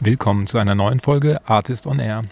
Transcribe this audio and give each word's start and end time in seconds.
Willkommen 0.00 0.48
zu 0.48 0.58
einer 0.58 0.74
neuen 0.74 0.98
Folge 0.98 1.40
Artist 1.48 1.86
on 1.86 2.00
Air. 2.00 2.24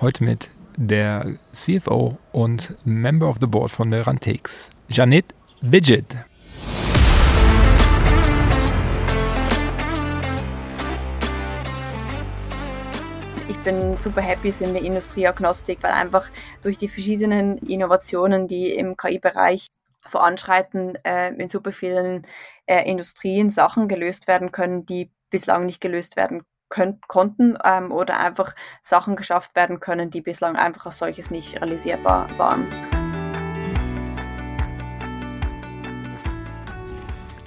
Heute 0.00 0.24
mit 0.24 0.50
der 0.76 1.36
CFO 1.52 2.18
und 2.32 2.76
Member 2.84 3.28
of 3.28 3.36
the 3.40 3.46
Board 3.46 3.70
von 3.70 3.88
Merantix, 3.88 4.70
Janet 4.88 5.26
Bidget. 5.60 6.04
Ich 13.48 13.56
bin 13.58 13.96
super 13.96 14.20
happy, 14.20 14.50
sind 14.50 14.74
wir 14.74 14.82
Industrieagnostik, 14.82 15.80
weil 15.80 15.92
einfach 15.92 16.28
durch 16.62 16.76
die 16.76 16.88
verschiedenen 16.88 17.56
Innovationen, 17.58 18.48
die 18.48 18.70
im 18.70 18.96
KI-Bereich 18.96 19.68
voranschreiten, 20.00 20.98
äh, 21.04 21.32
in 21.34 21.48
super 21.48 21.70
vielen 21.70 22.26
äh, 22.66 22.82
Industrien 22.90 23.48
Sachen 23.48 23.86
gelöst 23.86 24.26
werden 24.26 24.50
können, 24.50 24.84
die 24.86 25.08
bislang 25.30 25.66
nicht 25.66 25.80
gelöst 25.80 26.16
werden 26.16 26.42
könnt, 26.74 27.06
konnten 27.06 27.56
ähm, 27.64 27.92
oder 27.92 28.18
einfach 28.18 28.54
Sachen 28.82 29.14
geschafft 29.14 29.54
werden 29.54 29.78
können, 29.78 30.10
die 30.10 30.20
bislang 30.20 30.56
einfach 30.56 30.86
als 30.86 30.98
solches 30.98 31.30
nicht 31.30 31.54
realisierbar 31.54 32.26
waren. 32.36 32.66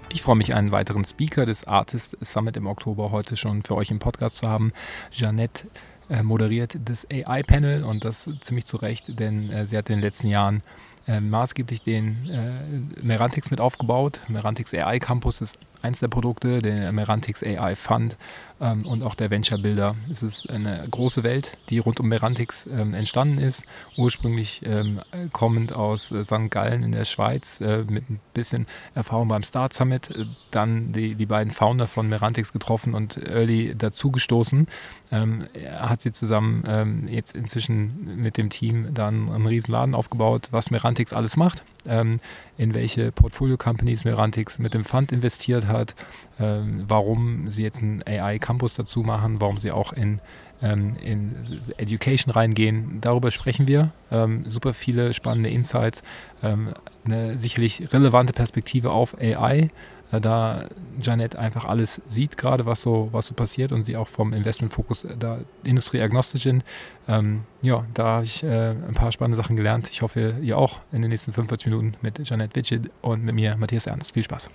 Ich 0.08 0.22
freue 0.22 0.38
mich, 0.38 0.56
einen 0.56 0.72
weiteren 0.72 1.04
Speaker 1.04 1.46
des 1.46 1.68
Artist 1.68 2.18
Summit 2.22 2.56
im 2.56 2.68
Oktober 2.68 3.12
heute 3.12 3.36
schon 3.36 3.64
für 3.64 3.76
euch 3.76 3.92
im 3.92 4.00
Podcast 4.00 4.38
zu 4.38 4.50
haben. 4.50 4.72
Jeannette 5.12 5.68
äh, 6.10 6.24
moderiert 6.24 6.78
das 6.86 7.06
AI-Panel 7.12 7.84
und 7.84 8.06
das 8.06 8.30
ziemlich 8.40 8.66
zu 8.66 8.78
Recht, 8.78 9.20
denn 9.20 9.52
äh, 9.52 9.68
sie 9.68 9.78
hat 9.78 9.90
in 9.90 9.98
den 9.98 10.02
letzten 10.02 10.28
Jahren 10.28 10.64
äh, 11.06 11.20
maßgeblich 11.20 11.82
den 11.84 12.94
Merantix 13.02 13.52
mit 13.52 13.60
aufgebaut. 13.60 14.22
Merantix 14.30 14.74
AI 14.74 15.00
Campus 15.00 15.42
ist 15.42 15.60
eins 15.82 16.00
der 16.00 16.08
Produkte, 16.08 16.62
der 16.62 16.92
Merantix 16.92 17.44
AI 17.44 17.76
Fund 17.76 18.18
ähm, 18.60 18.86
und 18.86 19.04
auch 19.04 19.16
der 19.16 19.30
Venture 19.30 19.58
Builder. 19.58 19.96
Es 20.12 20.24
ist 20.24 20.50
eine 20.50 20.84
große 20.90 21.24
Welt, 21.24 21.58
die 21.70 21.80
rund 21.80 22.00
um 22.00 22.08
Merantix 22.08 22.68
ähm, 22.68 22.94
entstanden 22.94 23.38
ist, 23.38 23.64
ursprünglich 23.98 24.62
ähm, 24.66 25.02
kommend 25.32 25.74
aus 25.74 26.12
äh, 26.12 26.24
St. 26.24 26.50
Gallen 26.50 26.84
in 26.84 26.92
der 26.92 27.06
Schweiz 27.06 27.62
äh, 27.62 27.84
mit 27.88 28.10
ein 28.10 28.20
bisschen 28.34 28.68
Erfahrung 28.96 29.28
beim 29.28 29.44
Start 29.44 29.74
Summit, 29.74 30.12
äh, 30.12 30.26
dann 30.52 30.94
die, 30.94 31.16
die 31.16 31.26
beiden 31.26 31.52
Founder 31.52 31.88
von 31.88 32.10
Merantix 32.10 32.54
getroffen 32.54 32.94
und 32.94 33.18
Early 33.18 33.76
dazugestoßen. 33.76 34.68
Ähm, 35.12 35.48
er 35.54 35.90
hat 35.90 36.02
sie 36.02 36.12
zusammen 36.12 36.64
ähm, 36.68 37.08
jetzt 37.08 37.36
inzwischen 37.36 38.18
mit 38.18 38.38
dem 38.38 38.50
Team 38.50 38.94
dann 38.94 39.30
einen 39.30 39.46
riesen 39.46 39.72
Laden 39.72 39.96
aufgebaut, 39.96 40.50
was 40.52 40.72
Merantix 40.72 41.14
alles 41.14 41.38
macht 41.38 41.64
ähm, 41.88 42.20
in 42.58 42.74
welche 42.74 43.12
Portfolio-Companies 43.12 44.06
Merantix 44.06 44.60
mit 44.60 44.74
dem 44.74 44.84
Fund 44.84 45.12
investiert 45.12 45.68
hat, 45.68 45.96
ähm, 46.40 46.84
warum 46.88 47.50
sie 47.50 47.64
jetzt 47.64 47.82
einen 47.82 48.02
AI-Campus 48.06 48.76
dazu 48.76 49.02
machen, 49.02 49.42
warum 49.42 49.58
sie 49.58 49.72
auch 49.72 49.94
in, 49.94 50.20
ähm, 50.62 50.96
in 51.04 51.36
Education 51.78 52.32
reingehen. 52.32 53.00
Darüber 53.02 53.32
sprechen 53.32 53.68
wir. 53.68 53.92
Ähm, 54.12 54.50
super 54.50 54.74
viele 54.74 55.14
spannende 55.14 55.50
Insights, 55.50 56.04
ähm, 56.44 56.74
eine 57.06 57.38
sicherlich 57.38 57.94
relevante 57.94 58.34
Perspektive 58.34 58.92
auf 58.92 59.18
AI 59.20 59.70
da 60.12 60.66
Janet 61.02 61.36
einfach 61.36 61.66
alles 61.66 62.02
sieht 62.08 62.38
gerade, 62.38 62.66
was 62.66 62.82
so, 62.82 63.10
was 63.12 63.28
so 63.28 63.34
passiert 63.34 63.72
und 63.72 63.84
sie 63.84 63.98
auch 63.98 64.08
vom 64.08 64.34
Investmentfokus 64.34 65.04
äh, 65.04 65.18
da 65.18 65.40
industrieagnostisch 65.64 66.44
sind. 66.44 66.64
Ähm, 67.08 67.44
ja, 67.62 67.86
da 67.94 68.06
habe 68.06 68.24
ich 68.24 68.44
äh, 68.44 68.70
ein 68.70 68.94
paar 68.94 69.12
spannende 69.12 69.42
Sachen 69.42 69.56
gelernt. 69.56 69.90
Ich 69.92 70.02
hoffe, 70.02 70.36
ihr 70.42 70.58
auch 70.58 70.80
in 70.92 71.02
den 71.02 71.10
nächsten 71.10 71.34
45 71.34 71.68
Minuten 71.68 71.94
mit 72.02 72.20
Janet 72.28 72.56
Witschit 72.56 72.90
und 73.02 73.24
mit 73.24 73.36
mir, 73.36 73.58
Matthias 73.58 73.86
Ernst. 73.86 74.14
Viel 74.14 74.24
Spaß. 74.24 74.50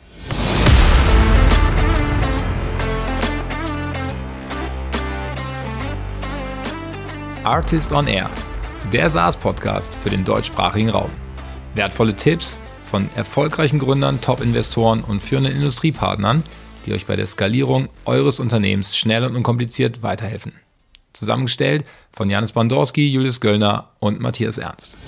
Artist 7.45 7.93
on 7.93 8.07
Air, 8.07 8.31
der 8.93 9.11
SaaS-Podcast 9.11 9.93
für 9.97 10.09
den 10.09 10.25
deutschsprachigen 10.25 10.91
Raum. 10.91 11.11
Wertvolle 11.75 12.15
Tipps, 12.15 12.61
von 12.93 13.09
erfolgreichen 13.17 13.79
Gründern, 13.79 14.21
Top-Investoren 14.21 15.03
und 15.03 15.23
führenden 15.23 15.55
Industriepartnern, 15.55 16.43
die 16.85 16.93
euch 16.93 17.07
bei 17.07 17.17
der 17.17 17.27
Skalierung 17.27 17.89
eures 18.05 18.39
Unternehmens 18.39 18.99
schnell 18.99 19.25
und 19.25 19.35
unkompliziert 19.35 20.03
weiterhelfen. 20.03 20.53
Zusammengestellt 21.15 21.87
von 22.13 22.29
Janis 22.29 22.53
Bandorski, 22.53 23.09
Julius 23.09 23.41
Göllner 23.41 23.89
und 23.99 24.21
Matthias 24.21 24.59
Ernst. 24.59 24.99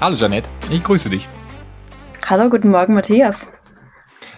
Hallo 0.00 0.16
Janette, 0.16 0.48
ich 0.70 0.82
grüße 0.82 1.10
dich. 1.10 1.28
Hallo, 2.24 2.48
guten 2.48 2.70
Morgen 2.70 2.94
Matthias. 2.94 3.52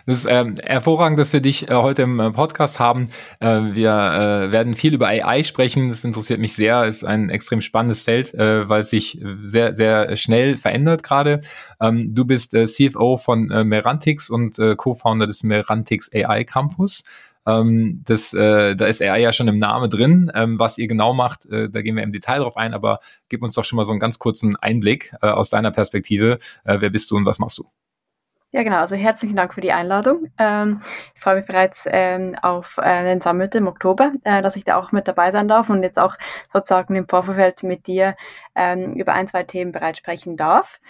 Es 0.09 0.19
ist 0.19 0.27
ähm, 0.31 0.57
hervorragend, 0.63 1.19
dass 1.19 1.33
wir 1.33 1.41
dich 1.41 1.69
äh, 1.69 1.75
heute 1.75 2.03
im 2.03 2.21
äh, 2.21 2.31
Podcast 2.31 2.79
haben. 2.79 3.11
Äh, 3.41 3.49
wir 3.73 3.91
äh, 3.91 4.53
werden 4.53 4.77
viel 4.77 4.95
über 4.95 5.09
AI 5.09 5.43
sprechen. 5.43 5.89
Das 5.89 6.05
interessiert 6.05 6.39
mich 6.39 6.55
sehr. 6.55 6.85
Ist 6.85 7.03
ein 7.05 7.29
extrem 7.29 7.61
spannendes 7.61 8.05
Feld, 8.05 8.33
äh, 8.35 8.69
weil 8.69 8.83
es 8.83 8.91
sich 8.91 9.21
äh, 9.21 9.37
sehr, 9.43 9.75
sehr 9.75 10.15
schnell 10.15 10.59
verändert 10.59 11.03
gerade. 11.03 11.41
Ähm, 11.81 12.15
du 12.15 12.25
bist 12.25 12.55
äh, 12.55 12.67
CFO 12.67 13.17
von 13.17 13.51
äh, 13.51 13.65
Merantix 13.65 14.31
und 14.31 14.61
äh, 14.61 14.77
Co-Founder 14.77 15.27
des 15.27 15.43
Merantix 15.43 16.09
AI 16.15 16.45
Campus. 16.45 17.03
Ähm, 17.45 18.03
das, 18.05 18.33
äh, 18.33 18.77
da 18.77 18.87
ist 18.87 19.03
AI 19.03 19.19
ja 19.19 19.33
schon 19.33 19.49
im 19.49 19.59
Namen 19.59 19.91
drin. 19.91 20.31
Ähm, 20.37 20.57
was 20.61 20.79
ihr 20.79 20.87
genau 20.87 21.15
macht, 21.15 21.47
äh, 21.47 21.69
da 21.69 21.83
gehen 21.83 21.97
wir 21.97 22.05
im 22.05 22.13
Detail 22.13 22.39
drauf 22.39 22.57
ein, 22.57 22.75
aber 22.75 23.01
gib 23.29 23.43
uns 23.43 23.55
doch 23.55 23.65
schon 23.65 23.77
mal 23.77 23.85
so 23.85 23.91
einen 23.91 24.01
ganz 24.01 24.21
kurzen 24.21 24.55
Einblick 24.55 25.13
äh, 25.21 25.27
aus 25.27 25.51
deiner 25.51 25.73
Perspektive. 25.73 26.39
Äh, 26.63 26.77
wer 26.79 26.91
bist 26.91 27.11
du 27.11 27.17
und 27.17 27.27
was 27.27 27.41
machst 27.41 27.59
du? 27.59 27.65
Ja, 28.53 28.63
genau. 28.63 28.79
Also 28.79 28.97
herzlichen 28.97 29.37
Dank 29.37 29.53
für 29.53 29.61
die 29.61 29.73
Einladung. 29.73 30.31
Ähm, 30.39 30.81
ich 31.15 31.21
freue 31.21 31.37
mich 31.37 31.47
bereits 31.47 31.85
ähm, 31.91 32.37
auf 32.41 32.79
äh, 32.79 33.03
den 33.05 33.21
Summit 33.21 33.55
im 33.57 33.67
Oktober, 33.67 34.13
äh, 34.25 34.41
dass 34.41 34.57
ich 34.57 34.65
da 34.65 34.77
auch 34.77 34.93
mit 34.93 35.09
dabei 35.09 35.33
sein 35.33 35.49
darf 35.49 35.69
und 35.69 35.83
jetzt 35.83 35.99
auch 35.99 36.17
sozusagen 36.53 36.95
im 36.95 37.09
Vorfeld 37.09 37.65
mit 37.65 37.87
dir 37.89 38.15
ähm, 38.55 38.95
über 38.95 39.13
ein, 39.15 39.27
zwei 39.27 39.43
Themen 39.43 39.73
bereits 39.73 39.99
sprechen 39.99 40.37
darf. 40.37 40.81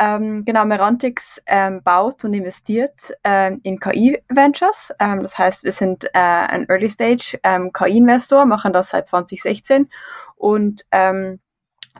Ähm, 0.00 0.44
genau, 0.44 0.64
Merantix 0.64 1.40
ähm, 1.46 1.82
baut 1.82 2.24
und 2.24 2.32
investiert 2.32 3.12
ähm, 3.24 3.60
in 3.62 3.78
KI-Ventures. 3.78 4.92
Das 4.98 5.38
heißt, 5.38 5.64
wir 5.64 5.72
sind 5.72 6.06
äh, 6.06 6.18
ein 6.18 6.66
Early-Stage 6.68 7.38
KI-Investor, 7.72 8.46
machen 8.46 8.72
das 8.72 8.88
seit 8.88 9.06
2016 9.06 9.88
und 10.36 10.86
ähm, 10.90 11.40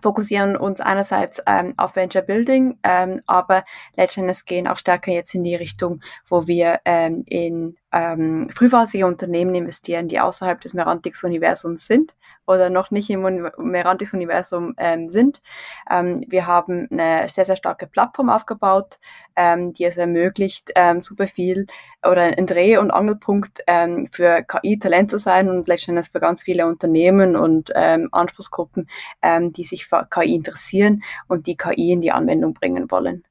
fokussieren 0.00 0.56
uns 0.56 0.80
einerseits 0.80 1.41
ähm, 1.47 1.75
auf 1.76 1.97
Venture 1.97 2.22
Building, 2.22 2.78
ähm, 2.82 3.20
aber 3.26 3.64
letztendlich 3.97 4.44
gehen 4.44 4.69
auch 4.69 4.78
stärker 4.78 5.12
jetzt 5.12 5.34
in 5.34 5.44
die 5.44 5.54
Richtung, 5.54 6.00
wo 6.26 6.47
wir 6.47 6.80
ähm, 6.84 7.25
in 7.26 7.76
ähm, 7.92 8.48
frühphasige 8.50 9.06
Unternehmen 9.06 9.54
investieren, 9.54 10.08
die 10.08 10.20
außerhalb 10.20 10.60
des 10.60 10.75
Merantix-Universums 10.75 11.86
sind 11.86 12.14
oder 12.47 12.70
noch 12.70 12.91
nicht 12.91 13.10
im 13.10 13.22
Merantix-Universum 13.58 14.75
ähm, 14.78 15.08
sind. 15.08 15.42
Ähm, 15.91 16.25
wir 16.28 16.47
haben 16.47 16.88
eine 16.91 17.28
sehr, 17.28 17.44
sehr 17.44 17.56
starke 17.56 17.86
Plattform 17.86 18.30
aufgebaut, 18.30 18.98
ähm, 19.36 19.72
die 19.72 19.84
es 19.84 19.97
ermöglicht, 19.97 20.72
ähm, 20.75 21.00
super 21.00 21.28
viel 21.28 21.66
oder 22.06 22.22
ein 22.22 22.47
Dreh- 22.47 22.78
und 22.78 22.91
Angelpunkt 22.91 23.60
ähm, 23.66 24.09
für 24.10 24.42
KI-Talent 24.42 25.10
zu 25.10 25.19
sein 25.19 25.48
und 25.48 25.69
letztendlich 25.69 26.09
für 26.10 26.20
ganz 26.20 26.42
viele 26.42 26.66
Unternehmen 26.66 27.36
und 27.36 27.70
ähm, 27.74 28.09
Anspruchsgruppen, 28.12 28.88
ähm, 29.22 29.53
die 29.53 29.64
sich 29.64 29.86
für 29.86 30.06
KI 30.10 30.34
interessieren 30.34 31.03
und 31.28 31.47
die 31.47 31.56
KI 31.56 31.92
in 31.92 32.00
die 32.00 32.12
Anwendung 32.12 32.54
bringen 32.54 32.91
wollen. 32.91 33.24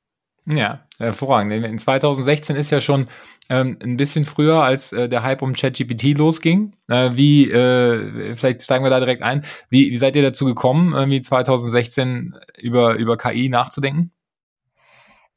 Ja, 0.46 0.82
hervorragend. 0.98 1.54
In 1.54 1.78
2016 1.78 2.56
ist 2.56 2.72
ja 2.72 2.82
schon 2.82 3.08
ähm, 3.50 3.78
ein 3.82 3.98
bisschen 3.98 4.26
früher, 4.26 4.64
als 4.64 4.92
äh, 4.92 5.08
der 5.08 5.22
Hype 5.22 5.44
um 5.44 5.54
ChatGPT 5.54 6.18
losging. 6.18 6.74
Äh, 6.88 7.12
wie, 7.14 7.50
äh, 7.52 8.34
vielleicht 8.34 8.64
steigen 8.64 8.84
wir 8.84 8.90
da 8.90 9.00
direkt 9.00 9.22
ein. 9.22 9.46
Wie, 9.70 9.92
wie 9.92 9.98
seid 9.98 10.16
ihr 10.16 10.24
dazu 10.24 10.46
gekommen, 10.46 10.94
irgendwie 10.94 11.22
2016 11.22 12.36
über, 12.58 12.96
über 12.96 13.18
KI 13.18 13.50
nachzudenken? 13.50 14.12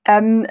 Ähm, 0.07 0.47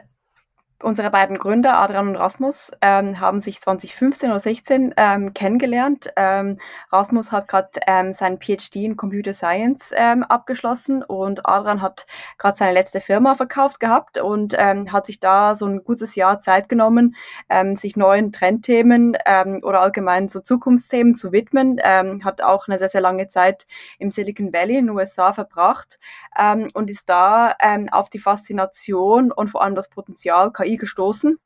unsere 0.83 1.09
beiden 1.09 1.38
Gründer, 1.38 1.77
Adrian 1.77 2.09
und 2.09 2.16
Rasmus, 2.16 2.71
ähm, 2.81 3.19
haben 3.19 3.39
sich 3.39 3.61
2015 3.61 4.29
oder 4.29 4.39
16 4.39 4.93
ähm, 4.97 5.34
kennengelernt. 5.34 6.11
Ähm, 6.16 6.58
Rasmus 6.91 7.31
hat 7.31 7.47
gerade 7.47 7.69
ähm, 7.87 8.13
seinen 8.13 8.40
PhD 8.40 8.75
in 8.78 8.97
Computer 8.97 9.34
Science 9.34 9.91
ähm, 9.96 10.23
abgeschlossen 10.23 11.02
und 11.02 11.47
Adrian 11.47 11.81
hat 11.81 12.05
gerade 12.37 12.58
seine 12.58 12.73
letzte 12.73 13.02
Firma 13.02 13.34
verkauft 13.35 13.79
gehabt 13.79 14.19
und 14.19 14.55
ähm, 14.58 14.91
hat 14.91 15.08
sich 15.08 15.19
da 15.19 15.55
so 15.55 15.66
ein 15.66 15.84
gutes 15.84 16.16
Jahr 16.16 16.40
Zeit 16.40 16.69
genommen, 16.69 17.16
ähm, 17.49 17.75
sich 17.75 17.96
neuen 17.96 18.31
Trendthemen 18.31 19.17
ähm, 19.25 19.61
oder 19.63 19.81
allgemein 19.81 20.28
so 20.28 20.41
Zukunftsthemen 20.41 21.16
zu 21.16 21.31
widmen. 21.31 21.79
Ähm, 21.84 22.23
hat 22.25 22.41
auch 22.41 22.67
eine 22.67 22.78
sehr, 22.78 22.90
sehr 22.90 23.02
lange 23.02 23.28
Zeit 23.29 23.66
im 23.99 24.09
Silicon 24.09 24.52
Valley 24.52 24.78
in 24.78 24.87
den 24.87 24.96
USA 24.96 25.31
verbracht 25.31 25.97
ähm, 26.37 26.69
und 26.73 26.90
ist 26.90 27.09
da 27.09 27.55
ähm, 27.61 27.87
auf 27.90 28.09
die 28.09 28.19
Faszination 28.19 29.31
und 29.31 29.49
vor 29.49 29.63
allem 29.63 29.75
das 29.75 29.90
Potenzial 29.90 30.52
KI 30.52 30.72
gestoßen. 30.78 31.37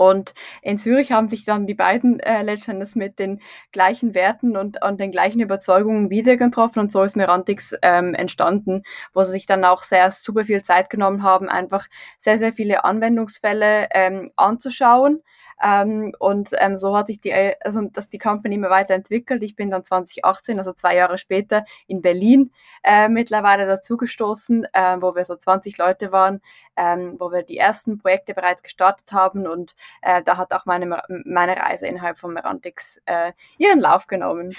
Und 0.00 0.32
in 0.62 0.78
Zürich 0.78 1.12
haben 1.12 1.28
sich 1.28 1.44
dann 1.44 1.66
die 1.66 1.74
beiden 1.74 2.20
äh, 2.20 2.42
letztendlich 2.42 2.96
mit 2.96 3.18
den 3.18 3.38
gleichen 3.70 4.14
Werten 4.14 4.56
und, 4.56 4.82
und 4.82 4.98
den 4.98 5.10
gleichen 5.10 5.40
Überzeugungen 5.40 6.08
wieder 6.08 6.38
getroffen 6.38 6.78
und 6.78 6.90
so 6.90 7.02
ist 7.02 7.18
Merantix 7.18 7.74
ähm, 7.82 8.14
entstanden, 8.14 8.82
wo 9.12 9.22
sie 9.24 9.32
sich 9.32 9.44
dann 9.44 9.62
auch 9.66 9.82
sehr 9.82 10.10
super 10.10 10.46
viel 10.46 10.62
Zeit 10.62 10.88
genommen 10.88 11.22
haben, 11.22 11.50
einfach 11.50 11.86
sehr, 12.18 12.38
sehr 12.38 12.54
viele 12.54 12.86
Anwendungsfälle 12.86 13.88
ähm, 13.92 14.30
anzuschauen 14.36 15.22
Ähm, 15.62 16.12
und 16.18 16.50
ähm, 16.58 16.78
so 16.78 16.96
hat 16.96 17.08
sich 17.08 17.20
die, 17.20 17.32
also 17.32 17.82
dass 17.82 18.08
die 18.08 18.18
Company 18.18 18.54
immer 18.54 18.70
weiterentwickelt. 18.70 19.42
Ich 19.42 19.56
bin 19.56 19.70
dann 19.70 19.84
2018, 19.84 20.58
also 20.58 20.72
zwei 20.72 20.96
Jahre 20.96 21.18
später, 21.18 21.64
in 21.86 22.02
Berlin 22.02 22.52
äh, 22.82 23.08
mittlerweile 23.08 23.66
dazugestoßen, 23.66 24.66
äh, 24.72 24.96
wo 25.00 25.14
wir 25.14 25.24
so 25.24 25.36
20 25.36 25.78
Leute 25.78 26.12
waren, 26.12 26.40
ähm, 26.76 27.16
wo 27.18 27.30
wir 27.30 27.42
die 27.42 27.58
ersten 27.58 27.98
Projekte 27.98 28.34
bereits 28.34 28.62
gestartet 28.62 29.12
haben 29.12 29.46
und 29.46 29.74
äh, 30.02 30.22
da 30.22 30.36
hat 30.36 30.52
auch 30.52 30.66
meine, 30.66 31.02
meine 31.24 31.56
Reise 31.56 31.86
innerhalb 31.86 32.18
von 32.18 32.32
Merantix 32.32 33.00
äh, 33.06 33.32
ihren 33.58 33.80
Lauf 33.80 34.06
genommen. 34.06 34.54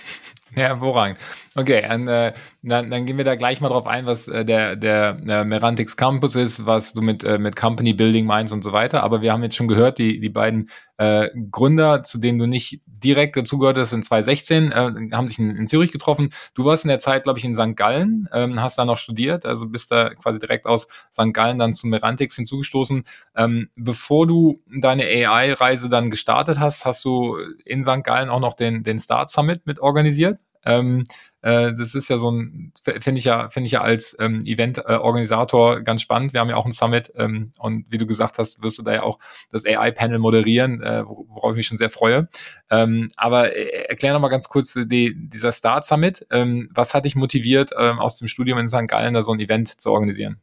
Ja, 0.55 0.63
hervorragend. 0.63 1.17
Okay, 1.55 1.83
und, 1.93 2.07
äh, 2.09 2.33
dann, 2.61 2.91
dann 2.91 3.05
gehen 3.05 3.17
wir 3.17 3.23
da 3.23 3.35
gleich 3.35 3.61
mal 3.61 3.69
drauf 3.69 3.87
ein, 3.87 4.05
was 4.05 4.27
äh, 4.27 4.43
der, 4.43 4.75
der, 4.75 5.13
der 5.13 5.45
Merantix 5.45 5.95
Campus 5.95 6.35
ist, 6.35 6.65
was 6.65 6.93
du 6.93 7.01
mit, 7.01 7.23
äh, 7.23 7.37
mit 7.37 7.55
Company 7.55 7.93
Building 7.93 8.25
meinst 8.25 8.51
und 8.51 8.61
so 8.61 8.73
weiter. 8.73 9.01
Aber 9.03 9.21
wir 9.21 9.31
haben 9.31 9.43
jetzt 9.43 9.55
schon 9.55 9.69
gehört, 9.69 9.97
die, 9.97 10.19
die 10.19 10.29
beiden 10.29 10.69
äh, 10.97 11.29
Gründer, 11.49 12.03
zu 12.03 12.19
denen 12.19 12.37
du 12.37 12.47
nicht 12.47 12.81
direkt 12.85 13.35
dazugehörtest, 13.35 13.93
in 13.93 14.03
2016, 14.03 14.71
äh, 14.71 14.75
haben 15.13 15.27
sich 15.27 15.39
in, 15.39 15.55
in, 15.55 15.67
Zürich 15.67 15.91
getroffen. 15.91 16.29
Du 16.53 16.65
warst 16.65 16.85
in 16.85 16.89
der 16.89 16.99
Zeit, 16.99 17.23
glaube 17.23 17.39
ich, 17.39 17.45
in 17.45 17.55
St. 17.55 17.75
Gallen, 17.75 18.29
ähm, 18.31 18.61
hast 18.61 18.77
da 18.77 18.85
noch 18.85 18.97
studiert, 18.97 19.45
also 19.45 19.67
bist 19.69 19.91
da 19.91 20.13
quasi 20.13 20.37
direkt 20.37 20.67
aus 20.67 20.87
St. 21.11 21.33
Gallen 21.33 21.57
dann 21.57 21.73
zu 21.73 21.87
Merantix 21.87 22.35
hinzugestoßen. 22.35 23.03
Ähm, 23.35 23.69
bevor 23.75 24.27
du 24.27 24.61
deine 24.79 25.05
AI-Reise 25.05 25.89
dann 25.89 26.11
gestartet 26.11 26.59
hast, 26.59 26.85
hast 26.85 27.03
du 27.03 27.37
in 27.65 27.83
St. 27.83 28.03
Gallen 28.03 28.29
auch 28.29 28.39
noch 28.39 28.53
den, 28.53 28.83
den 28.83 28.99
Start 28.99 29.31
Summit 29.31 29.65
mit 29.65 29.79
organisiert. 29.79 30.37
Ähm, 30.65 31.03
äh, 31.41 31.73
das 31.73 31.95
ist 31.95 32.09
ja 32.09 32.17
so 32.17 32.31
ein, 32.31 32.71
finde 32.99 33.19
ich 33.19 33.25
ja, 33.25 33.49
finde 33.49 33.65
ich 33.65 33.71
ja 33.71 33.81
als 33.81 34.15
ähm, 34.19 34.41
Event-Organisator 34.45 35.79
äh, 35.79 35.83
ganz 35.83 36.01
spannend. 36.01 36.33
Wir 36.33 36.39
haben 36.39 36.49
ja 36.49 36.55
auch 36.55 36.65
ein 36.65 36.71
Summit 36.71 37.11
ähm, 37.15 37.51
und 37.59 37.85
wie 37.89 37.97
du 37.97 38.05
gesagt 38.05 38.37
hast, 38.37 38.63
wirst 38.63 38.77
du 38.77 38.83
da 38.83 38.93
ja 38.93 39.03
auch 39.03 39.19
das 39.51 39.65
AI-Panel 39.65 40.19
moderieren, 40.19 40.81
äh, 40.83 41.03
worauf 41.05 41.51
ich 41.51 41.57
mich 41.57 41.67
schon 41.67 41.77
sehr 41.77 41.89
freue. 41.89 42.27
Ähm, 42.69 43.09
aber 43.17 43.55
äh, 43.55 43.85
erklär 43.87 44.13
noch 44.13 44.19
mal 44.19 44.29
ganz 44.29 44.49
kurz 44.49 44.73
die, 44.73 45.15
dieser 45.15 45.51
Start 45.51 45.85
Summit. 45.85 46.25
Ähm, 46.29 46.69
was 46.73 46.93
hat 46.93 47.05
dich 47.05 47.15
motiviert, 47.15 47.71
ähm, 47.77 47.99
aus 47.99 48.17
dem 48.17 48.27
Studium 48.27 48.59
in 48.59 48.67
St. 48.67 48.87
Gallen 48.87 49.13
da 49.13 49.21
so 49.21 49.33
ein 49.33 49.39
Event 49.39 49.81
zu 49.81 49.91
organisieren? 49.91 50.39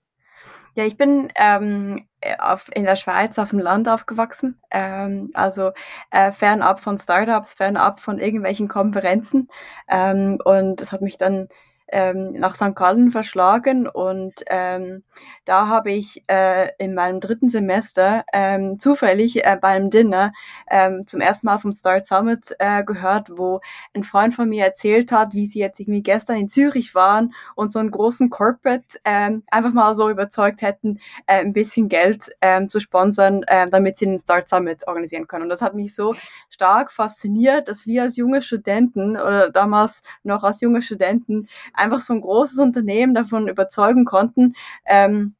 Ja, 0.74 0.84
ich 0.84 0.96
bin 0.96 1.32
ähm, 1.36 2.06
auf, 2.38 2.70
in 2.74 2.84
der 2.84 2.96
Schweiz 2.96 3.38
auf 3.38 3.50
dem 3.50 3.58
Land 3.58 3.88
aufgewachsen, 3.88 4.60
ähm, 4.70 5.30
also 5.34 5.72
äh, 6.10 6.32
fernab 6.32 6.80
von 6.80 6.98
Startups, 6.98 7.54
fernab 7.54 8.00
von 8.00 8.18
irgendwelchen 8.18 8.68
Konferenzen. 8.68 9.48
Ähm, 9.88 10.38
und 10.44 10.80
das 10.80 10.92
hat 10.92 11.00
mich 11.02 11.18
dann 11.18 11.48
ähm, 11.90 12.32
nach 12.32 12.54
St. 12.54 12.74
Gallen 12.74 13.10
verschlagen 13.10 13.86
und 13.88 14.44
ähm, 14.48 15.02
da 15.44 15.68
habe 15.68 15.92
ich 15.92 16.24
äh, 16.28 16.70
in 16.78 16.94
meinem 16.94 17.20
dritten 17.20 17.48
Semester 17.48 18.24
ähm, 18.32 18.78
zufällig 18.78 19.44
äh, 19.44 19.56
bei 19.60 19.68
einem 19.68 19.90
Dinner 19.90 20.32
ähm, 20.70 21.06
zum 21.06 21.20
ersten 21.20 21.46
Mal 21.46 21.58
vom 21.58 21.72
Start 21.72 22.06
Summit 22.06 22.54
äh, 22.58 22.84
gehört, 22.84 23.30
wo 23.30 23.60
ein 23.94 24.02
Freund 24.02 24.34
von 24.34 24.48
mir 24.48 24.64
erzählt 24.64 25.12
hat, 25.12 25.32
wie 25.34 25.46
sie 25.46 25.60
jetzt 25.60 25.80
irgendwie 25.80 26.02
gestern 26.02 26.36
in 26.36 26.48
Zürich 26.48 26.94
waren 26.94 27.32
und 27.54 27.72
so 27.72 27.78
einen 27.78 27.90
großen 27.90 28.30
Corporate 28.30 28.98
ähm, 29.04 29.42
einfach 29.50 29.72
mal 29.72 29.94
so 29.94 30.10
überzeugt 30.10 30.62
hätten, 30.62 30.98
äh, 31.26 31.40
ein 31.40 31.52
bisschen 31.52 31.88
Geld 31.88 32.30
ähm, 32.40 32.68
zu 32.68 32.80
sponsern, 32.80 33.42
äh, 33.46 33.68
damit 33.68 33.98
sie 33.98 34.06
den 34.06 34.18
Start 34.18 34.48
Summit 34.48 34.86
organisieren 34.86 35.26
können. 35.26 35.44
Und 35.44 35.48
das 35.50 35.62
hat 35.62 35.74
mich 35.74 35.94
so 35.94 36.14
stark 36.50 36.92
fasziniert, 36.92 37.68
dass 37.68 37.86
wir 37.86 38.02
als 38.02 38.16
junge 38.16 38.42
Studenten 38.42 39.12
oder 39.16 39.50
damals 39.50 40.02
noch 40.22 40.44
als 40.44 40.60
junge 40.60 40.82
Studenten 40.82 41.48
einfach 41.78 42.00
so 42.00 42.14
ein 42.14 42.20
großes 42.20 42.58
Unternehmen 42.58 43.14
davon 43.14 43.48
überzeugen 43.48 44.04
konnten, 44.04 44.54
ähm, 44.86 45.34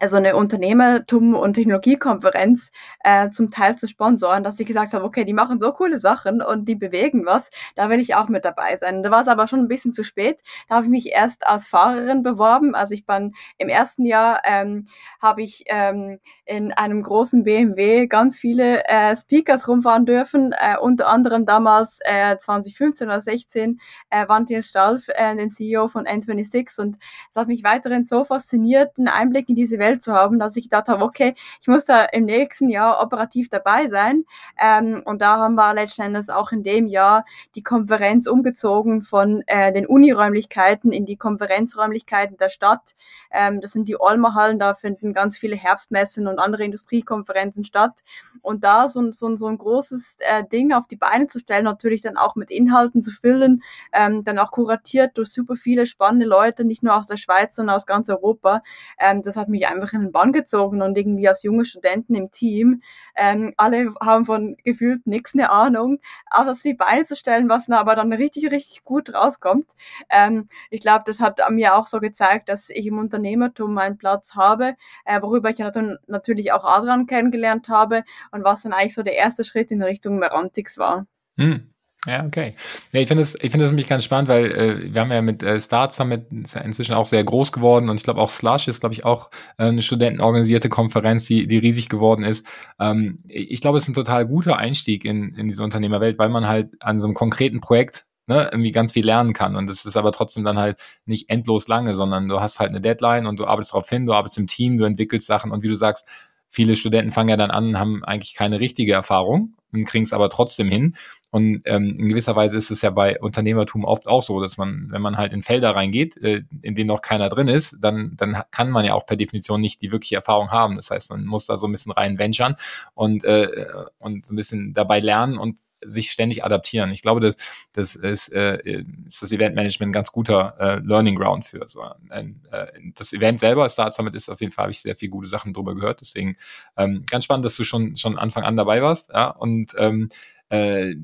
also 0.00 0.16
eine 0.16 0.36
Unternehmertum- 0.36 1.34
und 1.34 1.54
Technologiekonferenz 1.54 2.70
äh, 3.00 3.30
zum 3.30 3.50
Teil 3.50 3.76
zu 3.76 3.88
sponsoren, 3.88 4.42
dass 4.42 4.58
ich 4.60 4.66
gesagt 4.66 4.92
habe, 4.92 5.04
okay, 5.04 5.24
die 5.24 5.32
machen 5.32 5.60
so 5.60 5.72
coole 5.72 5.98
Sachen 5.98 6.42
und 6.42 6.66
die 6.66 6.74
bewegen 6.74 7.26
was, 7.26 7.50
da 7.74 7.88
will 7.90 8.00
ich 8.00 8.14
auch 8.14 8.28
mit 8.28 8.44
dabei 8.44 8.76
sein. 8.76 9.02
Da 9.02 9.10
war 9.10 9.22
es 9.22 9.28
aber 9.28 9.46
schon 9.46 9.60
ein 9.60 9.68
bisschen 9.68 9.92
zu 9.92 10.02
spät. 10.02 10.40
Da 10.68 10.76
habe 10.76 10.86
ich 10.86 10.90
mich 10.90 11.12
erst 11.12 11.46
als 11.46 11.66
Fahrerin 11.66 12.22
beworben. 12.22 12.74
Also 12.74 12.94
ich 12.94 13.06
bin 13.06 13.34
im 13.58 13.68
ersten 13.68 14.04
Jahr 14.04 14.40
ähm, 14.44 14.86
habe 15.20 15.42
ich 15.42 15.64
ähm, 15.66 16.18
in 16.44 16.72
einem 16.72 17.02
großen 17.02 17.44
BMW 17.44 18.06
ganz 18.06 18.38
viele 18.38 18.84
äh, 18.86 19.16
Speakers 19.16 19.68
rumfahren 19.68 20.06
dürfen, 20.06 20.52
äh, 20.52 20.76
unter 20.78 21.08
anderem 21.08 21.44
damals 21.44 22.00
äh, 22.04 22.36
2015 22.36 23.06
oder 23.06 23.20
16 23.20 23.80
äh, 24.10 24.28
Vantil 24.28 24.62
Stalf, 24.62 25.08
äh, 25.08 25.34
den 25.36 25.50
CEO 25.50 25.88
von 25.88 26.06
N26 26.06 26.80
und 26.80 26.96
es 27.30 27.36
hat 27.36 27.48
mich 27.48 27.64
weiterhin 27.64 28.04
so 28.04 28.24
fasziniert, 28.24 28.96
einen 28.98 29.08
Einblick 29.08 29.48
in 29.48 29.54
diese 29.54 29.78
Welt 29.78 29.83
zu 30.00 30.12
haben, 30.12 30.38
dass 30.38 30.56
ich 30.56 30.64
gedacht 30.64 30.88
habe, 30.88 31.04
okay, 31.04 31.34
ich 31.60 31.68
muss 31.68 31.84
da 31.84 32.04
im 32.04 32.24
nächsten 32.24 32.68
Jahr 32.68 33.02
operativ 33.02 33.48
dabei 33.48 33.88
sein. 33.88 34.24
Ähm, 34.60 35.02
und 35.04 35.20
da 35.20 35.38
haben 35.38 35.54
wir 35.54 35.74
letzten 35.74 36.02
Endes 36.02 36.30
auch 36.30 36.52
in 36.52 36.62
dem 36.62 36.86
Jahr 36.86 37.24
die 37.54 37.62
Konferenz 37.62 38.26
umgezogen 38.26 39.02
von 39.02 39.42
äh, 39.46 39.72
den 39.72 39.86
Uniräumlichkeiten 39.86 40.92
in 40.92 41.06
die 41.06 41.16
Konferenzräumlichkeiten 41.16 42.36
der 42.36 42.48
Stadt. 42.48 42.94
Ähm, 43.30 43.60
das 43.60 43.72
sind 43.72 43.88
die 43.88 44.00
Olmerhallen, 44.00 44.58
da 44.58 44.74
finden 44.74 45.12
ganz 45.12 45.38
viele 45.38 45.56
Herbstmessen 45.56 46.26
und 46.26 46.38
andere 46.38 46.64
Industriekonferenzen 46.64 47.64
statt. 47.64 48.00
Und 48.42 48.64
da 48.64 48.88
so, 48.88 49.10
so, 49.12 49.34
so 49.36 49.46
ein 49.46 49.58
großes 49.58 50.16
äh, 50.20 50.44
Ding 50.44 50.72
auf 50.72 50.86
die 50.86 50.96
Beine 50.96 51.26
zu 51.26 51.38
stellen, 51.38 51.64
natürlich 51.64 52.02
dann 52.02 52.16
auch 52.16 52.36
mit 52.36 52.50
Inhalten 52.50 53.02
zu 53.02 53.10
füllen, 53.10 53.62
ähm, 53.92 54.24
dann 54.24 54.38
auch 54.38 54.50
kuratiert 54.50 55.16
durch 55.18 55.32
super 55.32 55.56
viele 55.56 55.86
spannende 55.86 56.26
Leute, 56.26 56.64
nicht 56.64 56.82
nur 56.82 56.96
aus 56.96 57.06
der 57.06 57.16
Schweiz, 57.16 57.54
sondern 57.54 57.76
aus 57.76 57.86
ganz 57.86 58.08
Europa. 58.08 58.62
Ähm, 58.98 59.22
das 59.22 59.36
hat 59.36 59.48
mich 59.48 59.66
einfach 59.74 59.92
in 59.92 60.02
den 60.02 60.12
Bann 60.12 60.32
gezogen 60.32 60.82
und 60.82 60.96
irgendwie 60.96 61.28
als 61.28 61.42
junge 61.42 61.64
Studenten 61.64 62.14
im 62.14 62.30
Team, 62.30 62.82
ähm, 63.16 63.52
alle 63.56 63.94
haben 64.00 64.24
von 64.24 64.56
gefühlt 64.64 65.06
nichts 65.06 65.34
eine 65.34 65.50
Ahnung, 65.50 65.98
außer 66.30 66.54
die 66.64 66.74
Beine 66.74 67.04
was 67.04 67.68
aber 67.70 67.96
dann 67.96 68.12
richtig, 68.12 68.50
richtig 68.50 68.84
gut 68.84 69.12
rauskommt. 69.12 69.72
Ähm, 70.10 70.48
ich 70.70 70.80
glaube, 70.80 71.04
das 71.06 71.20
hat 71.20 71.40
mir 71.50 71.74
auch 71.74 71.86
so 71.86 72.00
gezeigt, 72.00 72.48
dass 72.48 72.70
ich 72.70 72.86
im 72.86 72.98
Unternehmertum 72.98 73.74
meinen 73.74 73.98
Platz 73.98 74.34
habe, 74.34 74.76
äh, 75.04 75.20
worüber 75.20 75.50
ich 75.50 75.58
natürlich 75.58 76.52
auch 76.52 76.64
Adrian 76.64 77.06
kennengelernt 77.06 77.68
habe 77.68 78.04
und 78.30 78.44
was 78.44 78.62
dann 78.62 78.72
eigentlich 78.72 78.94
so 78.94 79.02
der 79.02 79.16
erste 79.16 79.44
Schritt 79.44 79.70
in 79.70 79.82
Richtung 79.82 80.18
Merantix 80.18 80.78
war. 80.78 81.06
Hm. 81.36 81.73
Ja, 82.06 82.24
okay. 82.24 82.54
Ja, 82.92 83.00
ich 83.00 83.08
finde 83.08 83.22
es, 83.22 83.34
ich 83.40 83.50
finde 83.50 83.64
es 83.64 83.70
nämlich 83.70 83.86
ganz 83.86 84.04
spannend, 84.04 84.28
weil 84.28 84.52
äh, 84.52 84.92
wir 84.92 85.00
haben 85.00 85.10
ja 85.10 85.22
mit 85.22 85.42
äh, 85.42 85.58
Start 85.58 85.92
Summit 85.92 86.26
ist 86.30 86.54
ja 86.54 86.60
inzwischen 86.60 86.94
auch 86.94 87.06
sehr 87.06 87.24
groß 87.24 87.50
geworden 87.50 87.88
und 87.88 87.96
ich 87.96 88.02
glaube 88.02 88.20
auch 88.20 88.28
Slush 88.28 88.68
ist, 88.68 88.80
glaube 88.80 88.92
ich, 88.92 89.04
auch 89.06 89.30
äh, 89.56 89.64
eine 89.64 89.80
studentenorganisierte 89.80 90.68
Konferenz, 90.68 91.24
die, 91.24 91.46
die 91.46 91.58
riesig 91.58 91.88
geworden 91.88 92.22
ist. 92.24 92.46
Ähm, 92.78 93.22
ich 93.26 93.60
glaube, 93.62 93.78
es 93.78 93.84
ist 93.84 93.88
ein 93.88 93.94
total 93.94 94.26
guter 94.26 94.58
Einstieg 94.58 95.04
in, 95.04 95.34
in 95.34 95.48
diese 95.48 95.62
Unternehmerwelt, 95.64 96.18
weil 96.18 96.28
man 96.28 96.46
halt 96.46 96.70
an 96.80 97.00
so 97.00 97.06
einem 97.06 97.14
konkreten 97.14 97.60
Projekt 97.60 98.06
ne, 98.26 98.48
irgendwie 98.52 98.72
ganz 98.72 98.92
viel 98.92 99.04
lernen 99.04 99.32
kann. 99.32 99.56
Und 99.56 99.70
es 99.70 99.84
ist 99.86 99.96
aber 99.96 100.12
trotzdem 100.12 100.44
dann 100.44 100.58
halt 100.58 100.78
nicht 101.06 101.30
endlos 101.30 101.68
lange, 101.68 101.94
sondern 101.94 102.28
du 102.28 102.40
hast 102.40 102.60
halt 102.60 102.70
eine 102.70 102.80
Deadline 102.80 103.26
und 103.26 103.38
du 103.38 103.46
arbeitest 103.46 103.72
darauf 103.72 103.88
hin, 103.88 104.06
du 104.06 104.12
arbeitest 104.12 104.38
im 104.38 104.46
Team, 104.46 104.76
du 104.78 104.84
entwickelst 104.84 105.26
Sachen 105.26 105.50
und 105.52 105.62
wie 105.62 105.68
du 105.68 105.74
sagst, 105.74 106.06
viele 106.54 106.76
Studenten 106.76 107.10
fangen 107.10 107.30
ja 107.30 107.36
dann 107.36 107.50
an, 107.50 107.80
haben 107.80 108.04
eigentlich 108.04 108.34
keine 108.34 108.60
richtige 108.60 108.92
Erfahrung 108.92 109.56
und 109.72 109.86
kriegen 109.86 110.04
es 110.04 110.12
aber 110.12 110.30
trotzdem 110.30 110.68
hin. 110.68 110.94
Und 111.30 111.62
ähm, 111.64 111.96
in 111.98 112.08
gewisser 112.08 112.36
Weise 112.36 112.56
ist 112.56 112.70
es 112.70 112.80
ja 112.82 112.90
bei 112.90 113.20
Unternehmertum 113.20 113.84
oft 113.84 114.06
auch 114.06 114.22
so, 114.22 114.40
dass 114.40 114.56
man, 114.56 114.86
wenn 114.90 115.02
man 115.02 115.16
halt 115.16 115.32
in 115.32 115.42
Felder 115.42 115.74
reingeht, 115.74 116.16
äh, 116.18 116.42
in 116.62 116.76
denen 116.76 116.86
noch 116.86 117.02
keiner 117.02 117.28
drin 117.28 117.48
ist, 117.48 117.78
dann, 117.80 118.12
dann 118.16 118.44
kann 118.52 118.70
man 118.70 118.84
ja 118.84 118.94
auch 118.94 119.04
per 119.04 119.16
Definition 119.16 119.60
nicht 119.60 119.82
die 119.82 119.90
wirkliche 119.90 120.14
Erfahrung 120.14 120.52
haben. 120.52 120.76
Das 120.76 120.92
heißt, 120.92 121.10
man 121.10 121.24
muss 121.24 121.46
da 121.46 121.56
so 121.56 121.66
ein 121.66 121.72
bisschen 121.72 121.90
rein 121.90 122.20
venturen 122.20 122.54
und, 122.94 123.24
äh, 123.24 123.66
und 123.98 124.24
so 124.24 124.32
ein 124.32 124.36
bisschen 124.36 124.74
dabei 124.74 125.00
lernen 125.00 125.38
und 125.38 125.58
sich 125.84 126.10
ständig 126.10 126.44
adaptieren. 126.44 126.90
Ich 126.92 127.02
glaube, 127.02 127.20
das, 127.20 127.36
das 127.72 127.96
ist, 127.96 128.32
äh, 128.32 128.58
ist 129.06 129.22
das 129.22 129.32
Eventmanagement 129.32 129.90
ein 129.90 129.92
ganz 129.92 130.12
guter 130.12 130.56
äh, 130.58 130.78
Learning 130.80 131.16
Ground 131.16 131.44
für. 131.44 131.66
So 131.68 131.82
ein, 132.10 132.42
äh, 132.50 132.66
das 132.94 133.12
Event 133.12 133.40
selber, 133.40 133.68
Start 133.68 133.94
Summit, 133.94 134.14
ist 134.14 134.28
auf 134.28 134.40
jeden 134.40 134.52
Fall, 134.52 134.64
habe 134.64 134.72
ich 134.72 134.80
sehr 134.80 134.96
viele 134.96 135.10
gute 135.10 135.28
Sachen 135.28 135.52
drüber 135.52 135.74
gehört. 135.74 136.00
Deswegen 136.00 136.36
ähm, 136.76 137.04
ganz 137.08 137.24
spannend, 137.24 137.44
dass 137.44 137.56
du 137.56 137.64
schon 137.64 137.96
schon 137.96 138.18
Anfang 138.18 138.44
an 138.44 138.56
dabei 138.56 138.82
warst. 138.82 139.10
Ja, 139.10 139.28
und 139.28 139.72
ähm, 139.78 140.08
äh, 140.48 140.94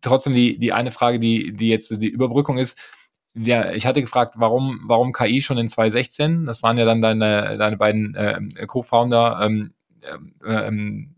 trotzdem 0.00 0.32
die, 0.32 0.58
die 0.58 0.72
eine 0.72 0.90
Frage, 0.90 1.18
die, 1.18 1.52
die 1.52 1.68
jetzt 1.68 1.90
die 2.00 2.08
Überbrückung 2.08 2.58
ist, 2.58 2.78
ja, 3.34 3.72
ich 3.72 3.86
hatte 3.86 4.00
gefragt, 4.00 4.34
warum, 4.38 4.80
warum 4.84 5.12
KI 5.12 5.40
schon 5.40 5.58
in 5.58 5.68
2016? 5.68 6.44
Das 6.46 6.62
waren 6.62 6.76
ja 6.76 6.84
dann 6.84 7.00
deine, 7.00 7.56
deine 7.56 7.76
beiden 7.76 8.14
äh, 8.14 8.40
Co-Founder. 8.66 9.40
Ähm, 9.42 9.70
ähm, 10.44 11.14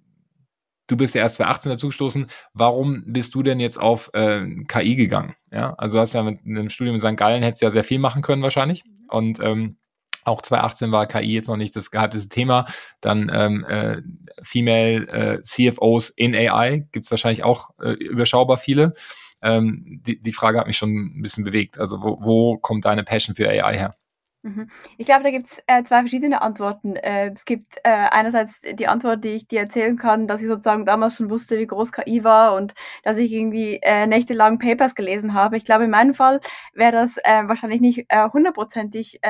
du 0.90 0.96
bist 0.96 1.14
ja 1.14 1.22
erst 1.22 1.36
2018 1.36 1.72
dazugestoßen. 1.72 2.26
Warum 2.54 3.04
bist 3.06 3.34
du 3.34 3.42
denn 3.42 3.60
jetzt 3.60 3.78
auf 3.78 4.10
äh, 4.14 4.46
KI 4.66 4.96
gegangen? 4.96 5.34
Ja, 5.50 5.74
also 5.74 5.96
du 5.96 6.00
hast 6.00 6.14
ja 6.14 6.22
mit 6.22 6.40
einem 6.44 6.70
Studium 6.70 6.96
in 6.96 7.00
St. 7.00 7.16
Gallen 7.16 7.42
hättest 7.42 7.62
ja 7.62 7.70
sehr 7.70 7.84
viel 7.84 7.98
machen 7.98 8.22
können 8.22 8.42
wahrscheinlich. 8.42 8.82
Und 9.08 9.40
ähm, 9.40 9.76
auch 10.24 10.42
2018 10.42 10.92
war 10.92 11.06
KI 11.06 11.32
jetzt 11.32 11.48
noch 11.48 11.56
nicht 11.56 11.74
das 11.76 11.90
gehypteste 11.90 12.28
Thema. 12.28 12.66
Dann 13.00 13.30
ähm, 13.32 13.64
äh, 13.64 14.02
Female 14.42 15.08
äh, 15.08 15.42
CFOs 15.42 16.10
in 16.10 16.34
AI 16.34 16.86
gibt 16.92 17.06
es 17.06 17.10
wahrscheinlich 17.10 17.44
auch 17.44 17.70
äh, 17.80 17.92
überschaubar 17.92 18.58
viele. 18.58 18.92
Ähm, 19.42 20.00
die, 20.06 20.20
die 20.20 20.32
Frage 20.32 20.58
hat 20.58 20.66
mich 20.66 20.76
schon 20.76 20.90
ein 20.90 21.22
bisschen 21.22 21.44
bewegt. 21.44 21.78
Also 21.78 22.02
wo, 22.02 22.18
wo 22.20 22.58
kommt 22.58 22.84
deine 22.84 23.04
Passion 23.04 23.34
für 23.34 23.48
AI 23.48 23.76
her? 23.76 23.96
Mhm. 24.42 24.70
Ich 24.96 25.04
glaube, 25.04 25.22
da 25.22 25.30
gibt 25.30 25.48
es 25.48 25.62
äh, 25.66 25.82
zwei 25.84 25.98
verschiedene 26.00 26.40
Antworten. 26.40 26.96
Äh, 26.96 27.30
es 27.30 27.44
gibt 27.44 27.76
äh, 27.84 27.90
einerseits 28.10 28.62
die 28.62 28.86
Antwort, 28.88 29.22
die 29.22 29.30
ich 29.30 29.46
dir 29.48 29.60
erzählen 29.60 29.96
kann, 29.98 30.26
dass 30.26 30.40
ich 30.40 30.48
sozusagen 30.48 30.86
damals 30.86 31.16
schon 31.16 31.28
wusste, 31.28 31.58
wie 31.58 31.66
groß 31.66 31.92
KI 31.92 32.24
war 32.24 32.54
und 32.54 32.72
dass 33.02 33.18
ich 33.18 33.32
irgendwie 33.32 33.80
äh, 33.82 34.06
nächtelang 34.06 34.58
Papers 34.58 34.94
gelesen 34.94 35.34
habe. 35.34 35.58
Ich 35.58 35.66
glaube, 35.66 35.84
in 35.84 35.90
meinem 35.90 36.14
Fall 36.14 36.40
wäre 36.72 36.92
das 36.92 37.18
äh, 37.18 37.42
wahrscheinlich 37.48 37.82
nicht 37.82 38.06
äh, 38.08 38.28
hundertprozentig 38.30 39.20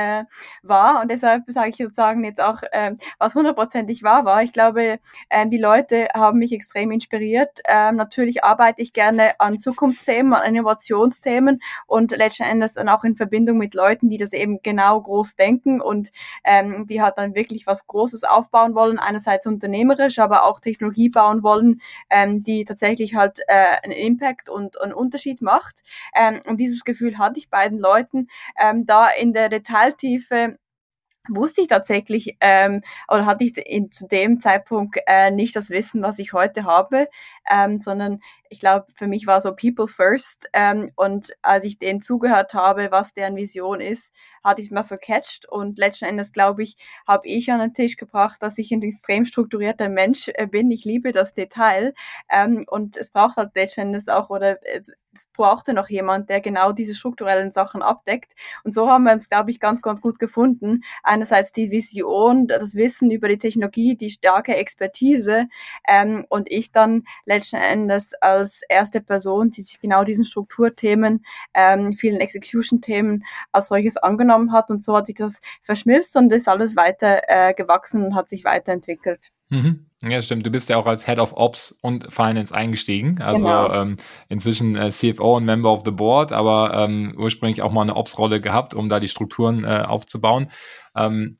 wahr 0.62 1.00
und 1.00 1.10
deshalb 1.10 1.42
sage 1.48 1.70
ich 1.70 1.76
sozusagen 1.76 2.24
jetzt 2.24 2.40
auch, 2.40 2.62
äh, 2.70 2.92
was 3.18 3.34
hundertprozentig 3.34 4.02
wahr 4.02 4.24
war. 4.24 4.42
Ich 4.42 4.52
glaube, 4.52 5.00
äh, 5.28 5.46
die 5.48 5.58
Leute 5.58 6.08
haben 6.14 6.38
mich 6.38 6.52
extrem 6.52 6.90
inspiriert. 6.92 7.58
Äh, 7.64 7.92
natürlich 7.92 8.44
arbeite 8.44 8.82
ich 8.82 8.92
gerne 8.92 9.38
an 9.40 9.58
Zukunftsthemen, 9.58 10.34
an 10.34 10.54
Innovationsthemen 10.54 11.60
und 11.86 12.12
letzten 12.12 12.44
Endes 12.44 12.74
dann 12.74 12.88
auch 12.88 13.04
in 13.04 13.14
Verbindung 13.14 13.58
mit 13.58 13.74
Leuten, 13.74 14.08
die 14.08 14.18
das 14.18 14.32
eben 14.32 14.60
genau 14.62 14.99
groß 15.00 15.36
denken 15.36 15.80
und 15.80 16.10
ähm, 16.44 16.86
die 16.86 17.02
halt 17.02 17.18
dann 17.18 17.34
wirklich 17.34 17.66
was 17.66 17.86
Großes 17.86 18.24
aufbauen 18.24 18.74
wollen, 18.74 18.98
einerseits 18.98 19.46
unternehmerisch, 19.46 20.18
aber 20.18 20.44
auch 20.44 20.60
Technologie 20.60 21.08
bauen 21.08 21.42
wollen, 21.42 21.80
ähm, 22.10 22.42
die 22.42 22.64
tatsächlich 22.64 23.14
halt 23.14 23.38
äh, 23.48 23.76
einen 23.82 23.92
Impact 23.92 24.48
und 24.50 24.80
einen 24.80 24.92
Unterschied 24.92 25.42
macht. 25.42 25.82
Ähm, 26.14 26.40
und 26.46 26.58
dieses 26.58 26.84
Gefühl 26.84 27.18
hatte 27.18 27.38
ich 27.38 27.50
beiden 27.50 27.78
Leuten, 27.78 28.28
ähm, 28.60 28.86
da 28.86 29.08
in 29.08 29.32
der 29.32 29.48
Detailtiefe 29.48 30.56
wusste 31.28 31.60
ich 31.60 31.68
tatsächlich 31.68 32.36
ähm, 32.40 32.82
oder 33.08 33.26
hatte 33.26 33.44
ich 33.44 33.56
in, 33.56 33.90
zu 33.92 34.06
dem 34.08 34.40
Zeitpunkt 34.40 34.98
äh, 35.06 35.30
nicht 35.30 35.54
das 35.54 35.70
Wissen, 35.70 36.02
was 36.02 36.18
ich 36.18 36.32
heute 36.32 36.64
habe, 36.64 37.08
ähm, 37.50 37.80
sondern 37.80 38.20
ich 38.50 38.58
glaube, 38.58 38.86
für 38.94 39.06
mich 39.06 39.26
war 39.26 39.40
so 39.40 39.54
People 39.54 39.86
First. 39.86 40.48
Ähm, 40.52 40.90
und 40.96 41.32
als 41.40 41.64
ich 41.64 41.78
denen 41.78 42.00
zugehört 42.00 42.52
habe, 42.52 42.88
was 42.90 43.14
deren 43.14 43.36
Vision 43.36 43.80
ist, 43.80 44.12
hatte 44.42 44.60
ich 44.60 44.72
mir 44.72 44.82
so 44.82 44.96
catcht. 44.96 45.46
Und 45.48 45.78
letzten 45.78 46.06
Endes, 46.06 46.32
glaube 46.32 46.64
ich, 46.64 46.76
habe 47.06 47.26
ich 47.28 47.50
an 47.52 47.60
den 47.60 47.74
Tisch 47.74 47.96
gebracht, 47.96 48.42
dass 48.42 48.58
ich 48.58 48.72
ein 48.72 48.82
extrem 48.82 49.24
strukturierter 49.24 49.88
Mensch 49.88 50.28
äh, 50.34 50.48
bin. 50.48 50.70
Ich 50.72 50.84
liebe 50.84 51.12
das 51.12 51.32
Detail. 51.32 51.94
Ähm, 52.28 52.64
und 52.68 52.96
es 52.96 53.12
braucht 53.12 53.36
halt 53.36 53.54
letzten 53.54 53.82
Endes 53.82 54.08
auch, 54.08 54.30
oder 54.30 54.58
es, 54.66 54.92
es 55.14 55.26
brauchte 55.32 55.72
noch 55.72 55.88
jemand, 55.88 56.28
der 56.30 56.40
genau 56.40 56.72
diese 56.72 56.94
strukturellen 56.94 57.52
Sachen 57.52 57.82
abdeckt. 57.82 58.34
Und 58.64 58.74
so 58.74 58.88
haben 58.88 59.04
wir 59.04 59.12
uns, 59.12 59.28
glaube 59.28 59.50
ich, 59.50 59.60
ganz, 59.60 59.82
ganz 59.82 60.00
gut 60.00 60.18
gefunden. 60.18 60.82
Einerseits 61.02 61.52
die 61.52 61.70
Vision, 61.70 62.48
das 62.48 62.74
Wissen 62.74 63.10
über 63.10 63.28
die 63.28 63.38
Technologie, 63.38 63.96
die 63.96 64.10
starke 64.10 64.56
Expertise 64.56 65.46
ähm, 65.86 66.26
und 66.28 66.50
ich 66.50 66.72
dann 66.72 67.04
letzten 67.26 67.56
Endes 67.56 68.14
als 68.14 68.39
erste 68.68 69.00
Person, 69.00 69.50
die 69.50 69.62
sich 69.62 69.80
genau 69.80 70.04
diesen 70.04 70.24
Strukturthemen, 70.24 71.24
ähm, 71.54 71.92
vielen 71.92 72.20
Execution-Themen 72.20 73.24
als 73.52 73.68
solches 73.68 73.96
angenommen 73.96 74.52
hat. 74.52 74.70
Und 74.70 74.84
so 74.84 74.96
hat 74.96 75.06
sich 75.06 75.16
das 75.16 75.40
verschmilzt 75.62 76.16
und 76.16 76.32
ist 76.32 76.48
alles 76.48 76.76
weiter 76.76 77.22
äh, 77.28 77.54
gewachsen 77.54 78.04
und 78.04 78.14
hat 78.14 78.28
sich 78.28 78.44
weiterentwickelt. 78.44 79.30
Mhm. 79.50 79.86
Ja, 80.02 80.22
stimmt. 80.22 80.46
Du 80.46 80.50
bist 80.50 80.68
ja 80.68 80.76
auch 80.76 80.86
als 80.86 81.04
Head 81.04 81.18
of 81.18 81.34
Ops 81.36 81.78
und 81.82 82.10
Finance 82.12 82.54
eingestiegen. 82.54 83.20
Also 83.20 83.42
genau. 83.46 83.72
ähm, 83.72 83.96
inzwischen 84.28 84.76
äh, 84.76 84.90
CFO 84.90 85.36
und 85.36 85.44
Member 85.44 85.70
of 85.70 85.82
the 85.84 85.90
Board, 85.90 86.32
aber 86.32 86.72
ähm, 86.74 87.14
ursprünglich 87.18 87.60
auch 87.60 87.72
mal 87.72 87.82
eine 87.82 87.96
Ops-Rolle 87.96 88.40
gehabt, 88.40 88.74
um 88.74 88.88
da 88.88 88.98
die 89.00 89.08
Strukturen 89.08 89.64
äh, 89.64 89.84
aufzubauen. 89.86 90.50
Ähm, 90.96 91.36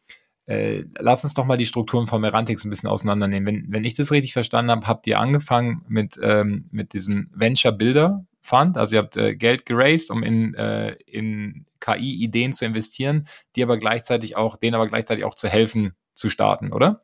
äh, 0.50 0.84
lass 0.98 1.22
uns 1.22 1.34
doch 1.34 1.44
mal 1.44 1.56
die 1.56 1.66
Strukturen 1.66 2.08
von 2.08 2.20
Merantix 2.20 2.64
ein 2.64 2.70
bisschen 2.70 2.88
auseinandernehmen. 2.88 3.46
Wenn, 3.46 3.72
wenn 3.72 3.84
ich 3.84 3.94
das 3.94 4.10
richtig 4.10 4.32
verstanden 4.32 4.72
habe, 4.72 4.86
habt 4.88 5.06
ihr 5.06 5.20
angefangen 5.20 5.84
mit, 5.86 6.18
ähm, 6.20 6.64
mit 6.72 6.92
diesem 6.92 7.30
Venture 7.32 7.70
Builder 7.70 8.24
Fund. 8.40 8.76
Also 8.76 8.96
ihr 8.96 9.02
habt 9.02 9.16
äh, 9.16 9.36
Geld 9.36 9.64
geraced, 9.64 10.10
um 10.10 10.24
in, 10.24 10.54
äh, 10.54 10.94
in 11.06 11.66
KI-Ideen 11.78 12.52
zu 12.52 12.64
investieren, 12.64 13.28
die 13.54 13.62
aber 13.62 13.78
gleichzeitig 13.78 14.36
auch, 14.36 14.56
denen 14.56 14.74
aber 14.74 14.88
gleichzeitig 14.88 15.24
auch 15.24 15.34
zu 15.34 15.48
helfen, 15.48 15.94
zu 16.14 16.28
starten, 16.28 16.72
oder? 16.72 17.00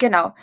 Genau. 0.00 0.34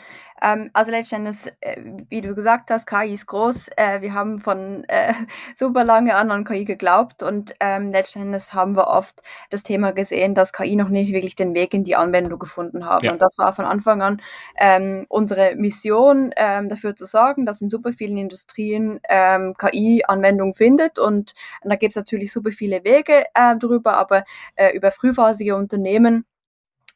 Ähm, 0.41 0.69
also 0.73 0.91
letztendlich, 0.91 1.53
äh, 1.61 1.81
wie 2.09 2.21
du 2.21 2.33
gesagt 2.33 2.71
hast, 2.71 2.87
KI 2.87 3.13
ist 3.13 3.27
groß. 3.27 3.69
Äh, 3.77 4.01
wir 4.01 4.13
haben 4.13 4.39
von 4.41 4.83
äh, 4.87 5.13
super 5.55 5.83
lange 5.83 6.15
an 6.15 6.31
an 6.31 6.43
KI 6.43 6.65
geglaubt 6.65 7.23
und 7.23 7.53
ähm, 7.59 7.89
letztendlich 7.89 8.53
haben 8.53 8.75
wir 8.75 8.87
oft 8.87 9.21
das 9.49 9.63
Thema 9.63 9.91
gesehen, 9.91 10.33
dass 10.33 10.53
KI 10.53 10.75
noch 10.75 10.89
nicht 10.89 11.13
wirklich 11.13 11.35
den 11.35 11.53
Weg 11.53 11.73
in 11.73 11.83
die 11.83 11.95
Anwendung 11.95 12.39
gefunden 12.39 12.85
haben. 12.85 13.05
Ja. 13.05 13.11
Und 13.11 13.21
das 13.21 13.37
war 13.37 13.53
von 13.53 13.65
Anfang 13.65 14.01
an 14.01 14.21
ähm, 14.57 15.05
unsere 15.09 15.55
Mission, 15.55 16.31
ähm, 16.37 16.69
dafür 16.69 16.95
zu 16.95 17.05
sorgen, 17.05 17.45
dass 17.45 17.61
in 17.61 17.69
super 17.69 17.91
vielen 17.93 18.17
Industrien 18.17 18.99
ähm, 19.09 19.53
KI 19.57 20.03
Anwendung 20.07 20.55
findet. 20.55 20.97
Und, 20.99 21.33
und 21.61 21.69
da 21.69 21.75
gibt 21.75 21.91
es 21.91 21.95
natürlich 21.95 22.31
super 22.31 22.51
viele 22.51 22.83
Wege 22.83 23.25
äh, 23.33 23.55
drüber, 23.57 23.97
aber 23.97 24.23
äh, 24.55 24.75
über 24.75 24.91
frühphasige 24.91 25.55
Unternehmen 25.55 26.25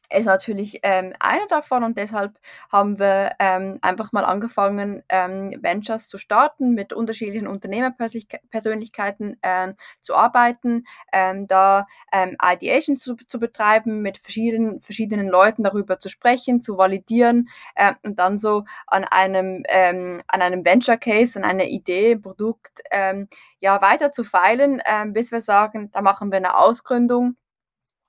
ist 0.09 0.25
natürlich 0.25 0.79
ähm, 0.83 1.13
einer 1.19 1.47
davon 1.47 1.83
und 1.83 1.97
deshalb 1.97 2.37
haben 2.71 2.99
wir 2.99 3.31
ähm, 3.39 3.77
einfach 3.81 4.11
mal 4.11 4.25
angefangen, 4.25 5.03
ähm, 5.09 5.55
Ventures 5.61 6.07
zu 6.07 6.17
starten, 6.17 6.73
mit 6.73 6.93
unterschiedlichen 6.93 7.47
Unternehmerpersönlichkeiten 7.47 9.37
ähm, 9.43 9.75
zu 10.01 10.15
arbeiten, 10.15 10.85
ähm, 11.11 11.47
da 11.47 11.87
ähm, 12.11 12.37
Ideation 12.43 12.97
zu, 12.97 13.15
zu 13.15 13.39
betreiben, 13.39 14.01
mit 14.01 14.17
verschiedenen, 14.17 14.81
verschiedenen 14.81 15.27
Leuten 15.27 15.63
darüber 15.63 15.99
zu 15.99 16.09
sprechen, 16.09 16.61
zu 16.61 16.77
validieren 16.77 17.49
äh, 17.75 17.93
und 18.03 18.19
dann 18.19 18.37
so 18.37 18.65
an 18.87 19.05
einem, 19.05 19.63
ähm, 19.69 20.21
an 20.27 20.41
einem 20.41 20.65
Venture 20.65 20.97
Case, 20.97 21.37
an 21.37 21.45
einer 21.45 21.65
Idee, 21.65 22.15
Produkt, 22.15 22.81
ähm, 22.91 23.27
ja, 23.59 23.81
weiter 23.81 24.11
zu 24.11 24.23
feilen, 24.23 24.81
ähm, 24.85 25.13
bis 25.13 25.31
wir 25.31 25.41
sagen, 25.41 25.89
da 25.91 26.01
machen 26.01 26.31
wir 26.31 26.37
eine 26.37 26.57
Ausgründung 26.57 27.35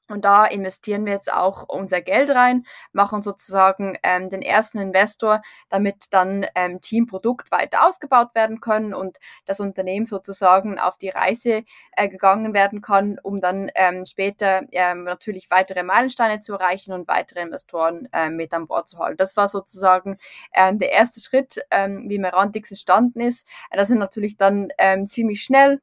und 0.08 0.24
da 0.24 0.46
investieren 0.46 1.04
wir 1.04 1.12
jetzt 1.12 1.32
auch 1.32 1.68
unser 1.68 2.00
Geld 2.00 2.30
rein, 2.30 2.64
machen 2.92 3.22
sozusagen 3.22 3.96
ähm, 4.02 4.28
den 4.28 4.42
ersten 4.42 4.78
Investor, 4.78 5.42
damit 5.68 6.06
dann 6.10 6.46
ähm, 6.54 6.80
Teamprodukt 6.80 7.50
weiter 7.50 7.86
ausgebaut 7.86 8.34
werden 8.34 8.60
können 8.60 8.94
und 8.94 9.18
das 9.46 9.60
Unternehmen 9.60 10.06
sozusagen 10.06 10.78
auf 10.78 10.96
die 10.96 11.08
Reise 11.08 11.64
äh, 11.92 12.08
gegangen 12.08 12.54
werden 12.54 12.82
kann, 12.82 13.18
um 13.22 13.40
dann 13.40 13.70
ähm, 13.74 14.04
später 14.04 14.62
ähm, 14.72 15.04
natürlich 15.04 15.50
weitere 15.50 15.82
Meilensteine 15.82 16.38
zu 16.40 16.54
erreichen 16.54 16.92
und 16.92 17.08
weitere 17.08 17.40
Investoren 17.40 18.08
ähm, 18.12 18.36
mit 18.36 18.54
an 18.54 18.66
Bord 18.66 18.88
zu 18.88 18.98
halten. 18.98 19.16
Das 19.16 19.36
war 19.36 19.48
sozusagen 19.48 20.18
ähm, 20.54 20.78
der 20.78 20.92
erste 20.92 21.20
Schritt, 21.20 21.60
ähm, 21.70 22.08
wie 22.08 22.18
Merantix 22.18 22.70
entstanden 22.70 23.20
ist. 23.20 23.46
Das 23.72 23.88
sind 23.88 23.98
natürlich 23.98 24.36
dann 24.36 24.68
ähm, 24.78 25.06
ziemlich 25.06 25.42
schnell 25.42 25.80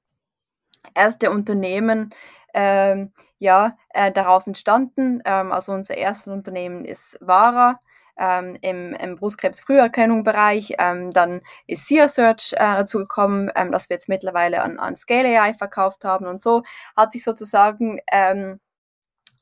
erste 0.94 1.32
Unternehmen, 1.32 2.14
ähm, 2.54 3.12
ja, 3.44 3.78
äh, 3.90 4.12
daraus 4.12 4.48
entstanden. 4.48 5.22
Ähm, 5.26 5.52
also 5.52 5.74
unser 5.74 5.98
erstes 5.98 6.34
Unternehmen 6.34 6.86
ist 6.86 7.18
Vara. 7.22 7.80
Ähm, 8.16 8.60
im, 8.62 8.94
im 8.94 9.16
Brustkrebs-Früherkennung-Bereich. 9.16 10.76
Ähm, 10.78 11.12
dann 11.14 11.42
ist 11.66 11.88
SEA 11.88 12.08
Search 12.08 12.54
äh, 12.54 12.58
dazu 12.60 13.00
gekommen, 13.00 13.50
ähm, 13.56 13.72
dass 13.72 13.90
wir 13.90 13.96
jetzt 13.96 14.08
mittlerweile 14.08 14.62
an, 14.62 14.78
an 14.78 14.96
Scale 14.96 15.42
AI 15.42 15.56
verkauft 15.56 16.06
haben 16.06 16.28
und 16.28 16.44
so 16.44 16.62
hat 16.96 17.12
sich 17.12 17.24
sozusagen 17.24 18.00
ähm, 18.12 18.60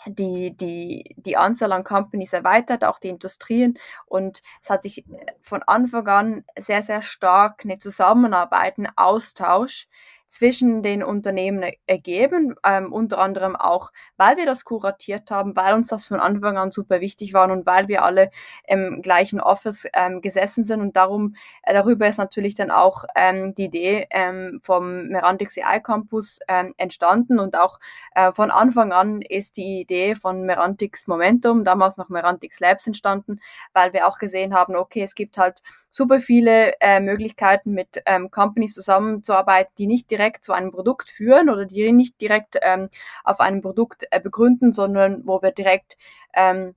die, 0.05 0.55
die, 0.55 1.15
die 1.17 1.35
Anzahl 1.37 1.73
an 1.73 1.83
Companies 1.83 2.31
erweitert, 2.31 2.85
auch 2.85 2.97
die 2.97 3.09
Industrien. 3.09 3.77
Und 4.05 4.41
es 4.63 4.69
hat 4.69 4.83
sich 4.83 5.05
von 5.41 5.63
Anfang 5.63 6.07
an 6.07 6.45
sehr, 6.57 6.81
sehr 6.81 7.01
stark 7.01 7.61
eine 7.65 7.77
Zusammenarbeit, 7.77 8.77
ein 8.77 8.87
Austausch 8.95 9.87
zwischen 10.31 10.81
den 10.81 11.03
Unternehmen 11.03 11.73
ergeben, 11.87 12.55
ähm, 12.63 12.93
unter 12.93 13.19
anderem 13.19 13.57
auch, 13.57 13.91
weil 14.15 14.37
wir 14.37 14.45
das 14.45 14.63
kuratiert 14.63 15.29
haben, 15.29 15.57
weil 15.57 15.73
uns 15.73 15.87
das 15.87 16.05
von 16.05 16.21
Anfang 16.21 16.57
an 16.57 16.71
super 16.71 17.01
wichtig 17.01 17.33
war 17.33 17.51
und 17.51 17.65
weil 17.65 17.89
wir 17.89 18.05
alle 18.05 18.31
im 18.65 19.01
gleichen 19.01 19.41
Office 19.41 19.85
ähm, 19.91 20.21
gesessen 20.21 20.63
sind. 20.63 20.79
Und 20.79 20.95
darum, 20.95 21.35
äh, 21.63 21.73
darüber 21.73 22.07
ist 22.07 22.17
natürlich 22.17 22.55
dann 22.55 22.71
auch 22.71 23.03
ähm, 23.13 23.53
die 23.55 23.65
Idee 23.65 24.07
ähm, 24.09 24.61
vom 24.63 25.09
Merantix 25.09 25.57
AI 25.57 25.81
Campus 25.81 26.39
ähm, 26.47 26.73
entstanden. 26.77 27.37
Und 27.37 27.57
auch 27.57 27.77
äh, 28.15 28.31
von 28.31 28.51
Anfang 28.51 28.93
an 28.93 29.21
ist 29.21 29.57
die 29.57 29.81
Idee 29.81 30.15
von 30.15 30.43
Merantix 30.43 31.07
Momentum, 31.07 31.65
damals 31.65 31.97
noch 31.97 32.07
Merantix 32.07 32.61
Labs 32.61 32.87
entstanden, 32.87 33.41
weil 33.73 33.91
wir 33.91 34.07
auch 34.07 34.17
gesehen 34.17 34.53
haben, 34.53 34.77
okay, 34.77 35.03
es 35.03 35.13
gibt 35.13 35.37
halt 35.37 35.61
super 35.89 36.21
viele 36.21 36.79
äh, 36.79 37.01
Möglichkeiten 37.01 37.73
mit 37.73 38.01
ähm, 38.05 38.31
Companies 38.31 38.73
zusammenzuarbeiten, 38.75 39.73
die 39.77 39.87
nicht 39.87 40.09
direkt 40.09 40.20
direkt 40.21 40.45
zu 40.45 40.53
einem 40.53 40.71
Produkt 40.71 41.09
führen 41.09 41.49
oder 41.49 41.65
die 41.65 41.91
nicht 41.91 42.21
direkt 42.21 42.57
ähm, 42.61 42.89
auf 43.23 43.39
einem 43.39 43.61
Produkt 43.61 44.05
äh, 44.11 44.19
begründen, 44.19 44.71
sondern 44.71 45.25
wo 45.25 45.41
wir 45.41 45.51
direkt 45.51 45.97
ähm, 46.35 46.75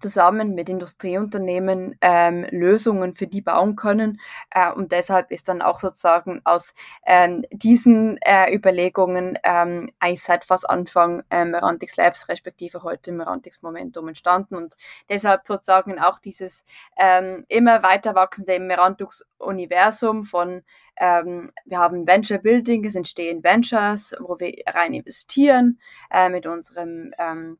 zusammen 0.00 0.54
mit 0.54 0.68
Industrieunternehmen 0.68 1.96
ähm, 2.00 2.46
Lösungen 2.50 3.14
für 3.14 3.26
die 3.26 3.40
bauen 3.40 3.76
können. 3.76 4.20
Äh, 4.50 4.72
und 4.72 4.92
deshalb 4.92 5.30
ist 5.30 5.48
dann 5.48 5.62
auch 5.62 5.80
sozusagen 5.80 6.40
aus 6.44 6.74
ähm, 7.06 7.44
diesen 7.50 8.18
äh, 8.22 8.54
Überlegungen 8.54 9.38
ähm, 9.42 9.90
eigentlich 9.98 10.22
seit 10.22 10.44
fast 10.44 10.68
Anfang 10.68 11.22
äh, 11.30 11.44
Merantix 11.44 11.96
Labs 11.96 12.28
respektive 12.28 12.82
heute 12.82 13.12
Merantix 13.12 13.62
Momentum 13.62 14.08
entstanden 14.08 14.56
und 14.56 14.74
deshalb 15.08 15.46
sozusagen 15.46 15.98
auch 15.98 16.18
dieses 16.18 16.64
ähm, 16.96 17.44
immer 17.48 17.82
weiter 17.82 18.14
wachsende 18.14 18.58
Merantix 18.60 19.24
Universum 19.38 20.24
von 20.24 20.62
ähm, 21.00 21.52
wir 21.64 21.78
haben 21.78 22.06
Venture 22.06 22.38
Building, 22.38 22.84
es 22.84 22.96
entstehen 22.96 23.44
Ventures, 23.44 24.16
wo 24.20 24.38
wir 24.40 24.52
rein 24.66 24.94
investieren 24.94 25.78
äh, 26.10 26.28
mit 26.28 26.46
unserem 26.46 27.12
ähm, 27.18 27.58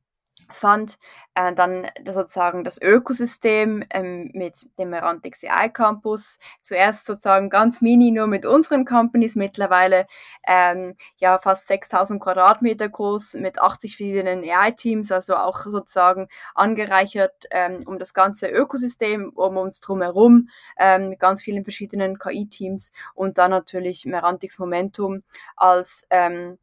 fand, 0.52 0.98
äh, 1.34 1.52
dann 1.52 1.86
sozusagen 2.06 2.64
das 2.64 2.80
Ökosystem 2.80 3.84
ähm, 3.90 4.30
mit 4.34 4.66
dem 4.78 4.90
Merantix 4.90 5.44
AI 5.44 5.68
Campus, 5.68 6.38
zuerst 6.62 7.06
sozusagen 7.06 7.50
ganz 7.50 7.80
mini 7.80 8.10
nur 8.10 8.26
mit 8.26 8.46
unseren 8.46 8.84
Companies, 8.84 9.36
mittlerweile 9.36 10.06
ähm, 10.46 10.96
ja 11.18 11.38
fast 11.38 11.66
6000 11.68 12.20
Quadratmeter 12.20 12.88
groß 12.88 13.34
mit 13.34 13.60
80 13.60 13.96
verschiedenen 13.96 14.42
AI-Teams, 14.42 15.12
also 15.12 15.36
auch 15.36 15.60
sozusagen 15.64 16.28
angereichert 16.54 17.46
ähm, 17.50 17.82
um 17.86 17.98
das 17.98 18.14
ganze 18.14 18.48
Ökosystem 18.48 19.30
um 19.34 19.56
uns 19.56 19.80
drumherum, 19.80 20.48
ähm, 20.78 21.10
mit 21.10 21.20
ganz 21.20 21.42
vielen 21.42 21.64
verschiedenen 21.64 22.18
KI-Teams 22.18 22.92
und 23.14 23.38
dann 23.38 23.50
natürlich 23.50 24.06
Merantix 24.06 24.58
Momentum 24.58 25.22
als 25.56 26.06
ähm, 26.10 26.58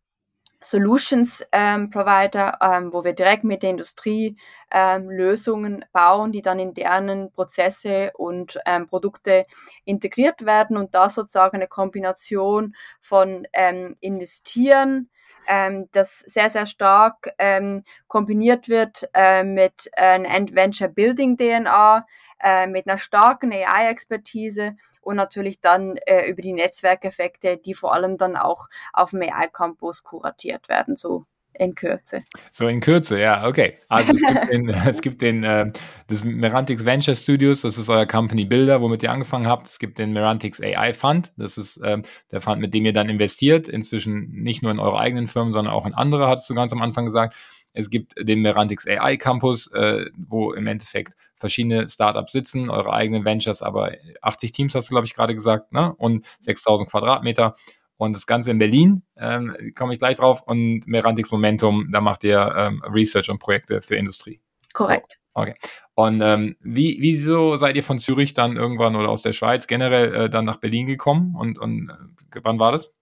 Solutions 0.62 1.43
ähm, 1.51 1.89
Provider, 1.89 2.57
ähm, 2.62 2.91
wo 2.91 3.03
wir 3.03 3.13
direkt 3.13 3.43
mit 3.43 3.63
der 3.63 3.71
Industrie 3.71 4.35
ähm, 4.71 5.09
Lösungen 5.09 5.85
bauen, 5.93 6.31
die 6.31 6.41
dann 6.41 6.59
in 6.59 6.74
deren 6.74 7.31
Prozesse 7.31 8.12
und 8.15 8.59
ähm, 8.65 8.88
Produkte 8.88 9.45
integriert 9.85 10.45
werden 10.45 10.77
und 10.77 10.93
da 10.95 11.09
sozusagen 11.09 11.57
eine 11.57 11.67
Kombination 11.67 12.75
von 13.01 13.47
ähm, 13.53 13.95
investieren, 14.00 15.09
ähm, 15.47 15.89
das 15.91 16.19
sehr, 16.19 16.49
sehr 16.49 16.65
stark 16.65 17.33
ähm, 17.37 17.83
kombiniert 18.07 18.69
wird 18.69 19.09
äh, 19.13 19.43
mit 19.43 19.89
äh, 19.93 20.19
Venture 20.51 20.89
Building 20.89 21.37
DNA, 21.37 22.05
äh, 22.39 22.67
mit 22.67 22.87
einer 22.87 22.97
starken 22.97 23.51
AI-Expertise 23.51 24.75
und 25.01 25.15
natürlich 25.15 25.59
dann 25.59 25.97
äh, 26.05 26.27
über 26.27 26.41
die 26.41 26.53
Netzwerkeffekte, 26.53 27.57
die 27.57 27.73
vor 27.73 27.93
allem 27.93 28.17
dann 28.17 28.35
auch 28.35 28.67
auf 28.93 29.11
dem 29.11 29.21
AI-Campus 29.21 30.03
kuratiert 30.03 30.67
werden, 30.67 30.95
so 30.95 31.25
in 31.59 31.75
Kürze. 31.75 32.24
So 32.51 32.67
in 32.67 32.79
Kürze, 32.79 33.19
ja, 33.19 33.47
okay. 33.47 33.77
Also 33.88 34.13
es 34.13 34.21
gibt 34.21 34.51
den, 34.51 34.69
es 34.69 35.01
gibt 35.01 35.21
den 35.21 35.43
äh, 35.43 35.71
das 36.07 36.24
Merantix 36.24 36.85
Venture 36.85 37.15
Studios, 37.15 37.62
das 37.62 37.77
ist 37.77 37.89
euer 37.89 38.05
Company 38.05 38.45
Builder, 38.45 38.81
womit 38.81 39.03
ihr 39.03 39.12
angefangen 39.12 39.47
habt. 39.47 39.67
Es 39.67 39.79
gibt 39.79 40.00
den 40.00 40.13
Merantix 40.13 40.62
AI 40.62 40.93
Fund, 40.93 41.33
das 41.38 41.57
ist 41.57 41.79
ähm, 41.83 42.03
der 42.31 42.41
Fund, 42.41 42.62
mit 42.62 42.74
dem 42.74 42.85
ihr 42.85 42.93
dann 42.93 43.09
investiert, 43.09 43.67
inzwischen 43.67 44.31
nicht 44.31 44.62
nur 44.62 44.71
in 44.71 44.79
eure 44.79 45.00
eigenen 45.00 45.27
Firmen, 45.27 45.53
sondern 45.53 45.74
auch 45.74 45.85
in 45.85 45.93
andere, 45.93 46.27
hattest 46.27 46.50
du 46.50 46.55
ganz 46.55 46.74
am 46.74 46.81
Anfang 46.81 47.05
gesagt. 47.05 47.35
Es 47.75 47.89
gibt 47.89 48.13
den 48.17 48.39
Merantix 48.39 48.88
AI 48.88 49.17
Campus, 49.17 49.69
äh, 49.74 50.05
wo 50.17 50.53
im 50.53 50.65
Endeffekt 50.65 51.13
verschiedene 51.35 51.89
Startups 51.89 52.31
sitzen, 52.31 52.69
eure 52.69 52.93
eigenen 52.93 53.25
Ventures, 53.25 53.62
aber 53.62 53.91
80 54.21 54.53
Teams 54.53 54.75
hast 54.75 54.89
du, 54.89 54.93
glaube 54.93 55.05
ich, 55.05 55.13
gerade 55.13 55.35
gesagt, 55.35 55.74
ne? 55.74 55.93
und 55.97 56.25
6000 56.39 56.89
Quadratmeter. 56.89 57.55
Und 57.97 58.15
das 58.15 58.25
Ganze 58.27 58.51
in 58.51 58.57
Berlin, 58.57 59.03
ähm, 59.17 59.55
komme 59.75 59.93
ich 59.93 59.99
gleich 59.99 60.17
drauf. 60.17 60.43
Und 60.45 60.85
Merantix 60.85 61.31
Momentum, 61.31 61.89
da 61.91 62.01
macht 62.01 62.23
ihr 62.23 62.53
ähm, 62.57 62.83
Research 62.83 63.29
und 63.29 63.39
Projekte 63.39 63.81
für 63.81 63.95
Industrie. 63.95 64.41
Korrekt. 64.73 65.19
Okay. 65.33 65.55
Und 65.95 66.21
ähm, 66.21 66.55
wie, 66.61 66.97
wieso 67.01 67.57
seid 67.57 67.75
ihr 67.75 67.83
von 67.83 67.99
Zürich 67.99 68.33
dann 68.33 68.55
irgendwann 68.55 68.95
oder 68.95 69.09
aus 69.09 69.21
der 69.21 69.33
Schweiz 69.33 69.67
generell 69.67 70.15
äh, 70.15 70.29
dann 70.29 70.45
nach 70.45 70.57
Berlin 70.57 70.85
gekommen? 70.85 71.35
Und, 71.35 71.59
und 71.59 71.89
äh, 71.89 72.39
wann 72.43 72.59
war 72.59 72.71
das? 72.71 72.93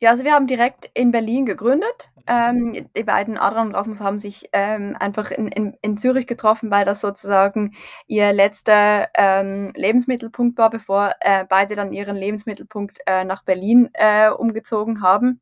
Ja, 0.00 0.10
also 0.10 0.24
wir 0.24 0.32
haben 0.32 0.46
direkt 0.46 0.90
in 0.94 1.10
Berlin 1.10 1.46
gegründet. 1.46 2.10
Ähm, 2.26 2.86
die 2.96 3.04
beiden, 3.04 3.38
Adrian 3.38 3.68
und 3.68 3.74
Rasmus, 3.74 4.00
haben 4.00 4.18
sich 4.18 4.48
ähm, 4.52 4.96
einfach 4.98 5.30
in, 5.30 5.48
in, 5.48 5.76
in 5.82 5.96
Zürich 5.96 6.26
getroffen, 6.26 6.70
weil 6.70 6.84
das 6.84 7.00
sozusagen 7.00 7.74
ihr 8.06 8.32
letzter 8.32 9.08
ähm, 9.14 9.72
Lebensmittelpunkt 9.74 10.58
war, 10.58 10.70
bevor 10.70 11.14
äh, 11.20 11.44
beide 11.48 11.74
dann 11.74 11.92
ihren 11.92 12.16
Lebensmittelpunkt 12.16 12.98
äh, 13.06 13.24
nach 13.24 13.44
Berlin 13.44 13.90
äh, 13.94 14.30
umgezogen 14.30 15.02
haben. 15.02 15.40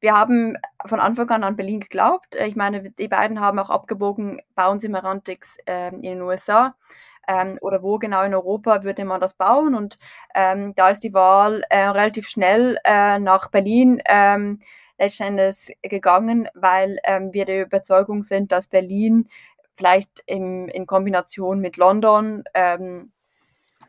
Wir 0.00 0.14
haben 0.14 0.56
von 0.84 1.00
Anfang 1.00 1.30
an 1.30 1.44
an 1.44 1.56
Berlin 1.56 1.80
geglaubt. 1.80 2.34
Ich 2.34 2.56
meine, 2.56 2.90
die 2.90 3.08
beiden 3.08 3.40
haben 3.40 3.58
auch 3.58 3.70
abgebogen, 3.70 4.42
bauen 4.54 4.80
sie 4.80 4.88
Merantix 4.88 5.58
äh, 5.66 5.88
in 5.88 6.02
den 6.02 6.22
USA 6.22 6.74
ähm, 7.28 7.58
oder 7.60 7.82
wo 7.82 7.98
genau 7.98 8.22
in 8.22 8.34
Europa 8.34 8.82
würde 8.84 9.04
man 9.04 9.20
das 9.20 9.34
bauen. 9.34 9.74
Und 9.74 9.98
ähm, 10.34 10.74
da 10.74 10.90
ist 10.90 11.00
die 11.00 11.14
Wahl 11.14 11.62
äh, 11.70 11.86
relativ 11.86 12.28
schnell 12.28 12.78
äh, 12.84 13.18
nach 13.18 13.50
Berlin 13.50 14.00
ähm, 14.06 14.58
letztendlich 14.98 15.76
gegangen, 15.82 16.48
weil 16.54 16.98
ähm, 17.04 17.32
wir 17.32 17.44
der 17.44 17.62
Überzeugung 17.62 18.22
sind, 18.22 18.52
dass 18.52 18.68
Berlin 18.68 19.28
vielleicht 19.72 20.22
im, 20.26 20.68
in 20.68 20.86
Kombination 20.86 21.60
mit 21.60 21.76
London, 21.76 22.44
ähm, 22.54 23.12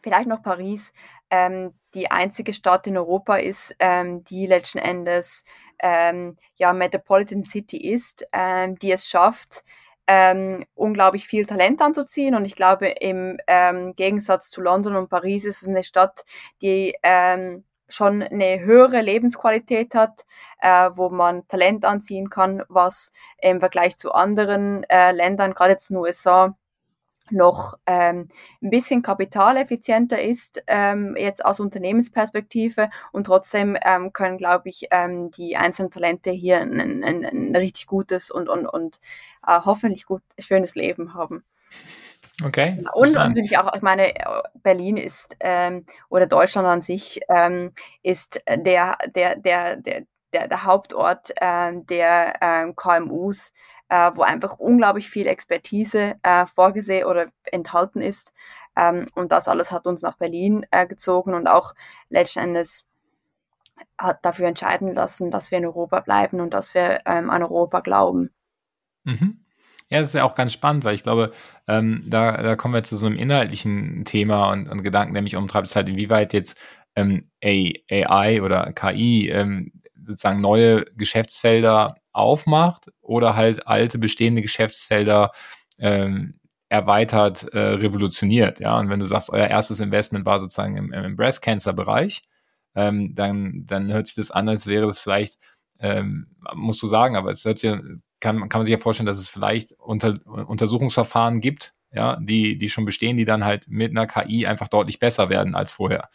vielleicht 0.01 0.27
noch 0.27 0.41
Paris, 0.41 0.93
ähm, 1.29 1.73
die 1.93 2.11
einzige 2.11 2.53
Stadt 2.53 2.87
in 2.87 2.97
Europa 2.97 3.37
ist, 3.37 3.75
ähm, 3.79 4.23
die 4.23 4.47
letzten 4.47 4.79
Endes 4.79 5.43
ähm, 5.79 6.35
ja 6.55 6.73
Metropolitan 6.73 7.43
City 7.43 7.77
ist, 7.77 8.27
ähm, 8.31 8.77
die 8.79 8.91
es 8.91 9.07
schafft, 9.07 9.63
ähm, 10.07 10.65
unglaublich 10.75 11.27
viel 11.27 11.45
Talent 11.45 11.81
anzuziehen. 11.81 12.35
Und 12.35 12.45
ich 12.45 12.55
glaube, 12.55 12.87
im 12.87 13.37
ähm, 13.47 13.95
Gegensatz 13.95 14.49
zu 14.49 14.61
London 14.61 14.95
und 14.95 15.09
Paris 15.09 15.45
ist 15.45 15.61
es 15.61 15.67
eine 15.67 15.83
Stadt, 15.83 16.23
die 16.61 16.95
ähm, 17.03 17.63
schon 17.87 18.23
eine 18.23 18.61
höhere 18.61 19.01
Lebensqualität 19.01 19.95
hat, 19.95 20.25
äh, 20.59 20.89
wo 20.93 21.09
man 21.09 21.47
Talent 21.47 21.85
anziehen 21.85 22.29
kann, 22.29 22.63
was 22.69 23.11
im 23.41 23.59
Vergleich 23.59 23.97
zu 23.97 24.11
anderen 24.11 24.83
äh, 24.85 25.11
Ländern, 25.11 25.53
gerade 25.53 25.71
jetzt 25.73 25.89
in 25.89 25.95
den 25.95 26.03
USA, 26.03 26.55
noch 27.31 27.75
ähm, 27.87 28.27
ein 28.61 28.69
bisschen 28.69 29.01
kapitaleffizienter 29.01 30.21
ist, 30.21 30.63
ähm, 30.67 31.15
jetzt 31.17 31.43
aus 31.43 31.59
Unternehmensperspektive 31.59 32.89
und 33.11 33.25
trotzdem 33.25 33.77
ähm, 33.83 34.13
können, 34.13 34.37
glaube 34.37 34.69
ich, 34.69 34.87
ähm, 34.91 35.31
die 35.31 35.57
einzelnen 35.57 35.91
Talente 35.91 36.29
hier 36.29 36.59
ein, 36.59 37.03
ein, 37.03 37.25
ein 37.25 37.55
richtig 37.55 37.87
gutes 37.87 38.29
und, 38.29 38.47
und, 38.47 38.67
und 38.67 38.99
äh, 39.45 39.59
hoffentlich 39.65 40.05
gut, 40.05 40.21
schönes 40.37 40.75
Leben 40.75 41.13
haben. 41.13 41.43
Okay. 42.43 42.83
Und 42.93 43.13
natürlich 43.13 43.57
auch, 43.57 43.73
ich 43.73 43.81
meine, 43.81 44.13
Berlin 44.61 44.97
ist 44.97 45.37
ähm, 45.39 45.85
oder 46.09 46.27
Deutschland 46.27 46.67
an 46.67 46.81
sich 46.81 47.21
ähm, 47.29 47.71
ist 48.03 48.41
der, 48.49 48.97
der, 49.15 49.37
der, 49.37 49.77
der, 49.77 50.03
der, 50.33 50.47
der 50.49 50.63
Hauptort 50.65 51.31
äh, 51.37 51.71
der 51.83 52.33
äh, 52.41 52.73
KMUs 52.73 53.53
äh, 53.89 54.11
wo 54.15 54.23
einfach 54.23 54.57
unglaublich 54.57 55.09
viel 55.09 55.27
Expertise 55.27 56.15
äh, 56.23 56.45
vorgesehen 56.45 57.05
oder 57.05 57.27
enthalten 57.43 58.01
ist. 58.01 58.33
Ähm, 58.75 59.07
und 59.15 59.31
das 59.31 59.47
alles 59.47 59.71
hat 59.71 59.87
uns 59.87 60.01
nach 60.01 60.17
Berlin 60.17 60.65
äh, 60.71 60.87
gezogen 60.87 61.33
und 61.33 61.47
auch 61.47 61.73
letzten 62.09 62.39
Endes 62.39 62.85
hat 63.97 64.23
dafür 64.25 64.47
entscheiden 64.47 64.93
lassen, 64.93 65.31
dass 65.31 65.51
wir 65.51 65.57
in 65.57 65.65
Europa 65.65 65.99
bleiben 65.99 66.39
und 66.39 66.53
dass 66.53 66.73
wir 66.73 67.01
ähm, 67.05 67.29
an 67.29 67.43
Europa 67.43 67.81
glauben. 67.81 68.31
Mhm. 69.03 69.44
Ja, 69.91 69.99
das 69.99 70.09
ist 70.09 70.13
ja 70.15 70.23
auch 70.23 70.33
ganz 70.35 70.51
spannend, 70.53 70.83
weil 70.83 70.95
ich 70.95 71.03
glaube, 71.03 71.31
ähm, 71.67 72.01
da, 72.07 72.41
da 72.41 72.55
kommen 72.55 72.73
wir 72.73 72.83
zu 72.83 72.97
so 72.97 73.05
einem 73.05 73.17
inhaltlichen 73.17 74.03
Thema 74.03 74.51
und, 74.51 74.67
und 74.67 74.83
Gedanken, 74.83 75.13
der 75.13 75.21
mich 75.21 75.35
umtreibt, 75.35 75.67
ist 75.67 75.75
halt, 75.75 75.89
inwieweit 75.89 76.33
jetzt 76.33 76.59
ähm, 76.95 77.29
AI 77.43 78.41
oder 78.41 78.71
KI 78.73 79.29
ähm, 79.29 79.71
sozusagen 80.05 80.41
neue 80.41 80.85
Geschäftsfelder 80.95 81.95
aufmacht 82.13 82.89
oder 83.01 83.35
halt 83.35 83.67
alte 83.67 83.99
bestehende 83.99 84.41
Geschäftsfelder 84.41 85.31
ähm, 85.79 86.39
erweitert, 86.69 87.43
äh, 87.53 87.59
revolutioniert. 87.59 88.59
Ja, 88.59 88.79
und 88.79 88.89
wenn 88.89 88.99
du 88.99 89.05
sagst, 89.05 89.29
euer 89.29 89.47
erstes 89.47 89.79
Investment 89.81 90.25
war 90.25 90.39
sozusagen 90.39 90.77
im, 90.77 90.91
im 90.93 91.15
Breast 91.15 91.41
Cancer 91.43 91.73
Bereich, 91.73 92.23
ähm, 92.75 93.13
dann, 93.15 93.63
dann 93.65 93.91
hört 93.93 94.07
sich 94.07 94.15
das 94.15 94.31
an, 94.31 94.49
als 94.49 94.65
wäre 94.67 94.87
das 94.87 94.99
vielleicht, 94.99 95.37
ähm, 95.79 96.27
musst 96.53 96.81
du 96.81 96.87
sagen, 96.87 97.15
aber 97.15 97.31
es 97.31 97.43
hört 97.45 97.59
sich, 97.59 97.71
kann, 98.19 98.49
kann 98.49 98.59
man 98.59 98.65
sich 98.65 98.71
ja 98.71 98.77
vorstellen, 98.77 99.07
dass 99.07 99.17
es 99.17 99.27
vielleicht 99.27 99.73
unter, 99.73 100.15
Untersuchungsverfahren 100.25 101.41
gibt, 101.41 101.73
ja, 101.91 102.17
die, 102.19 102.57
die 102.57 102.69
schon 102.69 102.85
bestehen, 102.85 103.17
die 103.17 103.25
dann 103.25 103.45
halt 103.45 103.67
mit 103.67 103.91
einer 103.91 104.07
KI 104.07 104.45
einfach 104.47 104.67
deutlich 104.67 104.99
besser 104.99 105.29
werden 105.29 105.55
als 105.55 105.71
vorher 105.71 106.09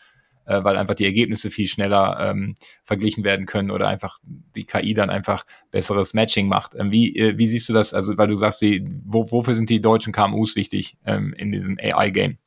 äh, 0.51 0.65
weil 0.65 0.77
einfach 0.77 0.95
die 0.95 1.05
Ergebnisse 1.05 1.51
viel 1.51 1.67
schneller 1.67 2.19
ähm, 2.21 2.57
verglichen 2.83 3.25
werden 3.25 3.47
können 3.47 3.71
oder 3.71 3.89
einfach 3.89 4.19
die 4.25 4.65
KI 4.65 4.95
dann 4.95 5.09
einfach 5.09 5.47
besseres 5.71 6.13
Matching 6.13 6.49
macht. 6.49 6.75
Ähm, 6.75 6.91
wie, 6.91 7.17
äh, 7.17 7.39
wie 7.39 7.47
siehst 7.47 7.69
du 7.69 7.73
das? 7.73 7.95
Also, 7.95 8.19
weil 8.19 8.29
du 8.29 8.37
sagst, 8.37 8.61
die, 8.61 8.85
wo, 9.05 9.31
wofür 9.31 9.55
sind 9.55 9.71
die 9.71 9.81
deutschen 9.81 10.13
KMUs 10.13 10.57
wichtig 10.57 10.99
ähm, 11.07 11.33
in 11.35 11.53
diesem 11.53 11.79
AI-Game? 11.79 12.39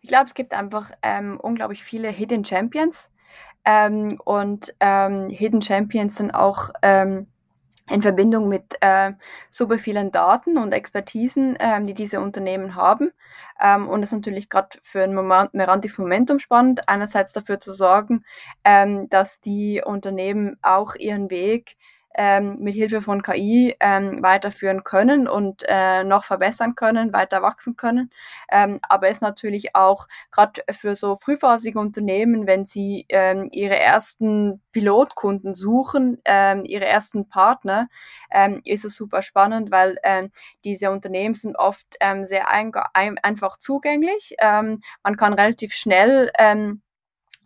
Ich 0.00 0.08
glaube, 0.08 0.26
es 0.26 0.34
gibt 0.34 0.54
einfach 0.54 0.92
ähm, 1.02 1.40
unglaublich 1.40 1.82
viele 1.82 2.08
Hidden 2.08 2.44
Champions. 2.44 3.10
Ähm, 3.66 4.18
und 4.24 4.74
ähm, 4.80 5.28
Hidden 5.28 5.60
Champions 5.60 6.16
sind 6.16 6.30
auch 6.30 6.70
ähm, 6.82 7.26
in 7.90 8.02
Verbindung 8.02 8.48
mit 8.48 8.76
äh, 8.80 9.12
super 9.50 9.78
vielen 9.78 10.10
Daten 10.10 10.56
und 10.56 10.72
Expertisen, 10.72 11.56
ähm, 11.60 11.84
die 11.84 11.94
diese 11.94 12.20
Unternehmen 12.20 12.74
haben. 12.74 13.12
Ähm, 13.60 13.88
und 13.88 14.02
es 14.02 14.10
ist 14.10 14.18
natürlich 14.18 14.48
gerade 14.48 14.78
für 14.82 15.02
ein 15.02 15.14
Moment, 15.14 15.54
Merantix 15.54 15.98
Momentum 15.98 16.38
spannend, 16.38 16.88
einerseits 16.88 17.32
dafür 17.32 17.60
zu 17.60 17.72
sorgen, 17.72 18.24
ähm, 18.64 19.08
dass 19.08 19.40
die 19.40 19.82
Unternehmen 19.84 20.56
auch 20.62 20.94
ihren 20.96 21.30
Weg 21.30 21.76
ähm, 22.16 22.56
mit 22.60 22.74
Hilfe 22.74 23.00
von 23.00 23.22
KI 23.22 23.76
ähm, 23.80 24.22
weiterführen 24.22 24.84
können 24.84 25.28
und 25.28 25.64
äh, 25.68 26.02
noch 26.04 26.24
verbessern 26.24 26.74
können, 26.74 27.12
weiter 27.12 27.42
wachsen 27.42 27.76
können. 27.76 28.10
Ähm, 28.50 28.80
aber 28.88 29.08
es 29.08 29.20
natürlich 29.20 29.76
auch 29.76 30.08
gerade 30.30 30.62
für 30.70 30.94
so 30.94 31.16
frühphasige 31.16 31.78
Unternehmen, 31.78 32.46
wenn 32.46 32.64
sie 32.64 33.06
ähm, 33.08 33.48
ihre 33.52 33.78
ersten 33.78 34.62
Pilotkunden 34.72 35.54
suchen, 35.54 36.18
ähm, 36.24 36.64
ihre 36.64 36.86
ersten 36.86 37.28
Partner, 37.28 37.88
ähm, 38.30 38.60
ist 38.64 38.84
es 38.84 38.96
super 38.96 39.22
spannend, 39.22 39.70
weil 39.70 39.98
ähm, 40.02 40.30
diese 40.64 40.90
Unternehmen 40.90 41.34
sind 41.34 41.56
oft 41.56 41.96
ähm, 42.00 42.24
sehr 42.24 42.50
ein 42.50 42.72
einfach 43.22 43.58
zugänglich. 43.58 44.34
Ähm, 44.38 44.80
man 45.02 45.16
kann 45.16 45.34
relativ 45.34 45.74
schnell 45.74 46.30
ähm, 46.38 46.82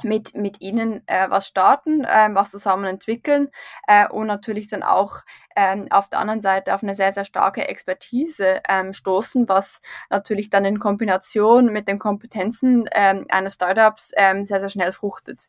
mit, 0.04 0.34
mit 0.34 0.60
ihnen 0.60 1.02
äh, 1.06 1.28
was 1.28 1.46
starten, 1.46 2.04
äh, 2.04 2.28
was 2.32 2.50
zusammen 2.50 2.84
entwickeln 2.84 3.48
äh, 3.86 4.08
und 4.08 4.26
natürlich 4.26 4.68
dann 4.68 4.82
auch 4.82 5.20
ähm, 5.56 5.88
auf 5.90 6.08
der 6.08 6.20
anderen 6.20 6.40
Seite 6.40 6.74
auf 6.74 6.82
eine 6.82 6.94
sehr, 6.94 7.12
sehr 7.12 7.24
starke 7.24 7.68
Expertise 7.68 8.60
ähm, 8.68 8.92
stoßen, 8.92 9.48
was 9.48 9.80
natürlich 10.08 10.50
dann 10.50 10.64
in 10.64 10.78
Kombination 10.78 11.72
mit 11.72 11.88
den 11.88 11.98
Kompetenzen 11.98 12.88
ähm, 12.92 13.26
eines 13.28 13.54
Startups 13.54 14.12
ähm, 14.16 14.44
sehr, 14.44 14.60
sehr 14.60 14.70
schnell 14.70 14.92
fruchtet. 14.92 15.48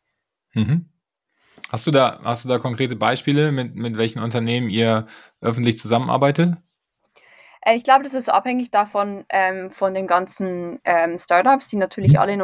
Mhm. 0.54 0.88
Hast 1.70 1.86
du 1.86 1.90
da, 1.90 2.20
hast 2.22 2.44
du 2.44 2.48
da 2.48 2.58
konkrete 2.58 2.96
Beispiele, 2.96 3.52
mit, 3.52 3.74
mit 3.74 3.96
welchen 3.96 4.22
Unternehmen 4.22 4.68
ihr 4.68 5.06
öffentlich 5.40 5.78
zusammenarbeitet? 5.78 6.56
Äh, 7.62 7.76
ich 7.76 7.84
glaube, 7.84 8.04
das 8.04 8.14
ist 8.14 8.28
abhängig 8.28 8.70
davon, 8.70 9.24
ähm, 9.28 9.70
von 9.70 9.94
den 9.94 10.06
ganzen 10.06 10.80
ähm, 10.84 11.16
Startups, 11.18 11.68
die 11.68 11.76
natürlich 11.76 12.14
mhm. 12.14 12.18
alle 12.18 12.32
in 12.32 12.42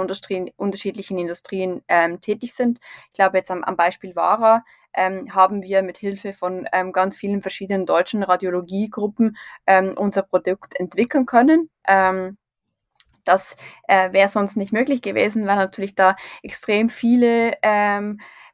unterschiedlichen 0.56 1.18
Industrien 1.18 1.82
ähm, 1.88 2.20
tätig 2.20 2.54
sind. 2.54 2.78
Ich 3.08 3.14
glaube, 3.14 3.38
jetzt 3.38 3.50
am, 3.50 3.64
am 3.64 3.76
Beispiel 3.76 4.16
Vara 4.16 4.64
ähm, 4.94 5.34
haben 5.34 5.62
wir 5.62 5.82
mit 5.82 5.98
Hilfe 5.98 6.32
von 6.32 6.66
ähm, 6.72 6.92
ganz 6.92 7.16
vielen 7.16 7.42
verschiedenen 7.42 7.86
deutschen 7.86 8.22
Radiologiegruppen 8.22 9.36
ähm, 9.66 9.94
unser 9.96 10.22
Produkt 10.22 10.78
entwickeln 10.78 11.26
können. 11.26 11.70
Das 13.24 13.56
äh, 13.86 14.12
wäre 14.12 14.28
sonst 14.28 14.56
nicht 14.56 14.72
möglich 14.72 15.02
gewesen, 15.02 15.46
weil 15.46 15.56
natürlich 15.56 15.94
da 15.94 16.16
extrem 16.42 16.88
viele 16.88 17.52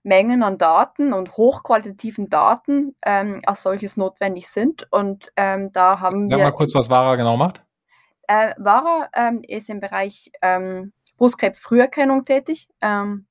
Mengen 0.05 0.43
an 0.43 0.59
Daten 0.59 1.13
und 1.13 1.37
hochqualitativen 1.37 2.29
Daten 2.29 2.95
ähm, 3.05 3.41
als 3.47 3.63
solches 3.63 3.97
notwendig 3.97 4.49
sind. 4.49 4.87
Und 4.93 5.33
ähm, 5.37 5.73
da 5.73 5.99
haben 6.01 6.29
Sag 6.29 6.39
wir. 6.39 6.45
mal 6.45 6.53
kurz, 6.53 6.75
was 6.75 6.91
Vara 6.91 7.17
genau 7.17 7.37
macht. 7.37 7.65
Äh, 8.29 8.55
Vara 8.59 9.09
ähm, 9.15 9.43
ist 9.47 9.69
im 9.71 9.81
Bereich 9.81 10.31
ähm, 10.43 10.93
Brustkrebsfrüherkennung 11.17 12.25
tätig. 12.25 12.69
Ähm, 12.83 13.27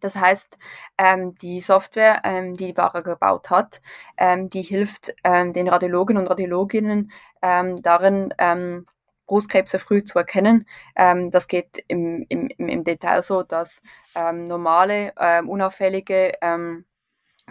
das 0.00 0.16
heißt, 0.16 0.58
ähm, 0.96 1.34
die 1.42 1.60
Software, 1.60 2.22
ähm, 2.24 2.56
die 2.56 2.76
Vara 2.76 3.00
gebaut 3.00 3.50
hat, 3.50 3.80
die 4.18 4.62
hilft 4.62 5.14
den 5.24 5.68
Radiologen 5.68 6.16
und 6.16 6.28
Radiologinnen 6.28 7.10
darin, 7.40 8.32
Brustkrebse 9.28 9.78
früh 9.78 10.02
zu 10.02 10.18
erkennen. 10.18 10.66
Ähm, 10.96 11.30
das 11.30 11.46
geht 11.46 11.84
im, 11.86 12.26
im, 12.28 12.48
im 12.48 12.82
Detail 12.82 13.22
so, 13.22 13.44
dass 13.44 13.80
ähm, 14.16 14.44
normale, 14.44 15.12
ähm, 15.20 15.48
unauffällige 15.48 16.32
ähm, 16.42 16.84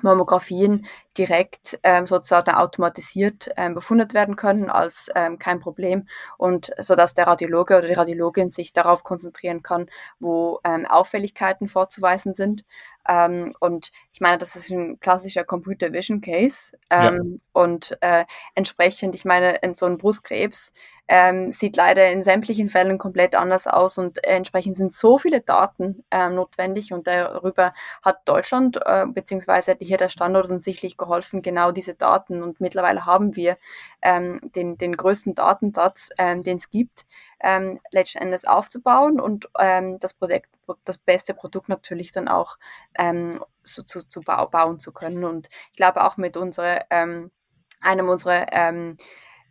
Mammografien 0.02 0.86
direkt 1.18 1.80
ähm, 1.84 2.06
sozusagen 2.06 2.52
automatisiert 2.52 3.50
ähm, 3.58 3.74
befundet 3.74 4.14
werden 4.14 4.36
können 4.36 4.70
als 4.70 5.10
ähm, 5.16 5.40
kein 5.40 5.60
Problem 5.60 6.08
und 6.38 6.72
so 6.80 6.96
dass 6.96 7.14
der 7.14 7.28
Radiologe 7.28 7.78
oder 7.78 7.88
die 7.88 7.94
Radiologin 7.94 8.50
sich 8.50 8.74
darauf 8.74 9.04
konzentrieren 9.04 9.64
kann, 9.64 9.88
wo 10.20 10.60
ähm, 10.64 10.86
Auffälligkeiten 10.86 11.68
vorzuweisen 11.68 12.34
sind. 12.34 12.64
Ähm, 13.08 13.54
und 13.60 13.92
ich 14.12 14.20
meine, 14.20 14.38
das 14.38 14.56
ist 14.56 14.70
ein 14.70 15.00
klassischer 15.00 15.44
Computer 15.44 15.94
Vision 15.94 16.22
Case 16.22 16.78
ähm, 16.90 17.38
ja. 17.38 17.62
und 17.62 17.98
äh, 18.02 18.26
entsprechend, 18.56 19.16
ich 19.16 19.24
meine, 19.24 19.56
in 19.58 19.74
so 19.74 19.86
ein 19.86 19.98
Brustkrebs 19.98 20.74
ähm, 21.08 21.52
sieht 21.52 21.78
leider 21.78 22.10
in 22.12 22.22
sämtlichen 22.22 22.68
Fällen 22.68 22.98
komplett 22.98 23.36
anders 23.36 23.66
aus 23.66 23.98
und 23.98 24.24
äh, 24.26 24.32
entsprechend 24.32 24.76
sind 24.76 24.92
so 24.92 25.18
viele 25.18 25.42
Daten 25.42 26.04
äh, 26.12 26.30
notwendig 26.30 26.92
und 26.92 27.08
darüber 27.08 27.74
hat 28.04 28.28
Deutschland 28.28 28.80
äh, 28.86 29.06
beziehungsweise 29.06 29.78
hier 29.80 29.98
der 29.98 30.10
Standort 30.10 30.50
uns 30.50 30.64
sicherlich 30.64 30.98
geholfen, 31.08 31.42
genau 31.42 31.72
diese 31.72 31.96
Daten 31.96 32.44
und 32.44 32.60
mittlerweile 32.60 33.06
haben 33.06 33.36
wir 33.36 33.58
ähm, 34.02 34.40
den, 34.56 34.78
den 34.78 34.96
größten 34.96 35.36
Datensatz, 35.36 36.10
ähm, 36.18 36.44
den 36.44 36.58
es 36.58 36.70
gibt, 36.70 37.06
ähm, 37.40 37.80
letzten 37.92 38.20
Endes 38.20 38.46
aufzubauen 38.46 39.20
und 39.20 39.50
ähm, 39.60 40.00
das 40.00 40.14
Projekt, 40.14 40.52
das 40.84 40.98
beste 40.98 41.34
Produkt 41.34 41.70
natürlich 41.70 42.12
dann 42.12 42.28
auch 42.28 42.58
ähm, 42.98 43.44
so, 43.64 43.84
zu, 43.84 44.08
zu 44.08 44.22
bauen 44.22 44.80
zu 44.80 44.92
können. 44.92 45.24
Und 45.24 45.50
ich 45.72 45.78
glaube 45.78 46.04
auch 46.04 46.18
mit 46.18 46.38
unserer, 46.38 46.86
ähm, 46.90 47.32
einem 47.80 48.10
unserer 48.10 48.48
ähm, 48.52 48.98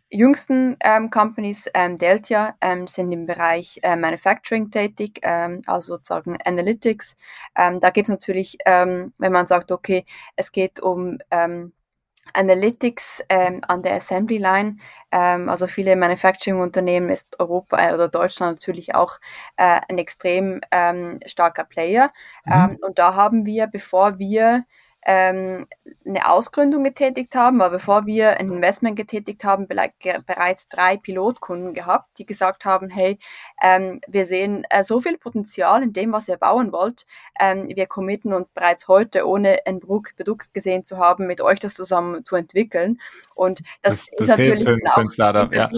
jüngsten 0.09 0.77
ähm, 0.81 1.09
Companies, 1.09 1.69
ähm, 1.73 1.97
Delta, 1.97 2.55
ähm, 2.61 2.87
sind 2.87 3.11
im 3.11 3.25
Bereich 3.25 3.79
äh, 3.83 3.95
Manufacturing 3.95 4.71
tätig, 4.71 5.19
ähm, 5.23 5.61
also 5.67 5.95
sozusagen 5.95 6.37
Analytics. 6.43 7.15
Ähm, 7.55 7.79
da 7.79 7.89
gibt 7.89 8.05
es 8.05 8.09
natürlich, 8.09 8.57
ähm, 8.65 9.13
wenn 9.17 9.31
man 9.31 9.47
sagt, 9.47 9.71
okay, 9.71 10.05
es 10.35 10.51
geht 10.51 10.79
um 10.79 11.17
Analytics 12.33 13.23
an 13.29 13.81
der 13.83 13.95
Assembly 13.95 14.37
Line. 14.37 14.77
Also 15.11 15.65
viele 15.65 15.95
Manufacturing-Unternehmen 15.95 17.09
ist 17.09 17.39
Europa 17.39 17.77
äh, 17.77 17.93
oder 17.93 18.09
Deutschland 18.09 18.57
natürlich 18.57 18.95
auch 18.95 19.19
äh, 19.55 19.79
ein 19.87 19.97
extrem 19.97 20.59
starker 21.25 21.63
Player. 21.63 22.11
Mhm. 22.45 22.79
Und 22.81 22.99
da 22.99 23.15
haben 23.15 23.45
wir, 23.45 23.67
bevor 23.67 24.19
wir 24.19 24.65
ähm, 25.07 25.67
eine 26.05 26.29
Ausgründung 26.29 26.83
getätigt 26.83 27.33
haben, 27.33 27.61
aber 27.61 27.77
bevor 27.77 28.05
wir 28.05 28.37
ein 28.37 28.51
Investment 28.51 28.97
getätigt 28.97 29.45
haben, 29.45 29.65
bereits 29.67 30.67
drei 30.67 30.97
Pilotkunden 30.97 31.73
gehabt, 31.73 32.19
die 32.19 32.25
gesagt 32.25 32.65
haben, 32.65 32.89
hey, 32.89 33.17
ähm, 33.61 34.01
wir 34.05 34.25
sehen 34.25 34.65
äh, 34.69 34.83
so 34.83 34.99
viel 34.99 35.17
Potenzial 35.17 35.81
in 35.81 35.93
dem, 35.93 36.11
was 36.11 36.27
ihr 36.27 36.35
bauen 36.35 36.73
wollt. 36.73 37.05
Ähm, 37.39 37.69
wir 37.73 37.85
committen 37.85 38.33
uns 38.33 38.49
bereits 38.49 38.89
heute, 38.89 39.25
ohne 39.25 39.59
ein 39.65 39.79
Produkt 39.79 40.53
gesehen 40.53 40.83
zu 40.83 40.97
haben, 40.97 41.25
mit 41.25 41.39
euch 41.39 41.59
das 41.59 41.75
zusammen 41.75 42.25
zu 42.25 42.35
entwickeln. 42.35 42.99
Und 43.33 43.61
das, 43.81 44.07
das, 44.07 44.09
das 44.17 44.21
ist 44.21 44.37
natürlich 44.37 44.63
für, 44.65 44.77
auch 44.87 44.93
für 44.95 45.01
ein 45.01 45.07
ja 45.53 45.69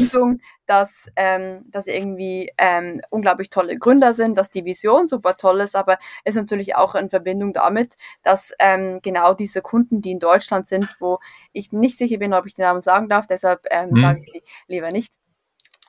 dass, 0.69 1.09
ähm, 1.15 1.65
dass 1.71 1.87
irgendwie 1.87 2.51
ähm, 2.59 3.01
unglaublich 3.09 3.49
tolle 3.49 3.77
Gründer 3.79 4.13
sind, 4.13 4.37
dass 4.37 4.51
die 4.51 4.65
Vision 4.65 5.07
super 5.07 5.35
toll 5.35 5.61
ist, 5.61 5.75
aber 5.75 5.97
es 6.23 6.35
ist 6.35 6.41
natürlich 6.41 6.75
auch 6.75 6.93
in 6.93 7.09
Verbindung 7.09 7.53
damit, 7.53 7.97
dass 8.21 8.53
ähm, 8.59 8.99
genau 9.01 9.33
diese 9.33 9.63
Kunden, 9.63 10.03
die 10.03 10.11
in 10.11 10.19
Deutschland 10.19 10.67
sind, 10.67 10.95
wo 10.99 11.17
ich 11.53 11.71
nicht 11.71 11.97
sicher 11.97 12.17
bin, 12.17 12.35
ob 12.35 12.45
ich 12.45 12.53
den 12.53 12.65
Namen 12.65 12.81
sagen 12.81 13.09
darf, 13.09 13.25
deshalb 13.25 13.65
ähm, 13.71 13.89
hm. 13.89 13.99
sage 13.99 14.19
ich 14.19 14.25
sie 14.27 14.43
lieber 14.67 14.91
nicht, 14.91 15.15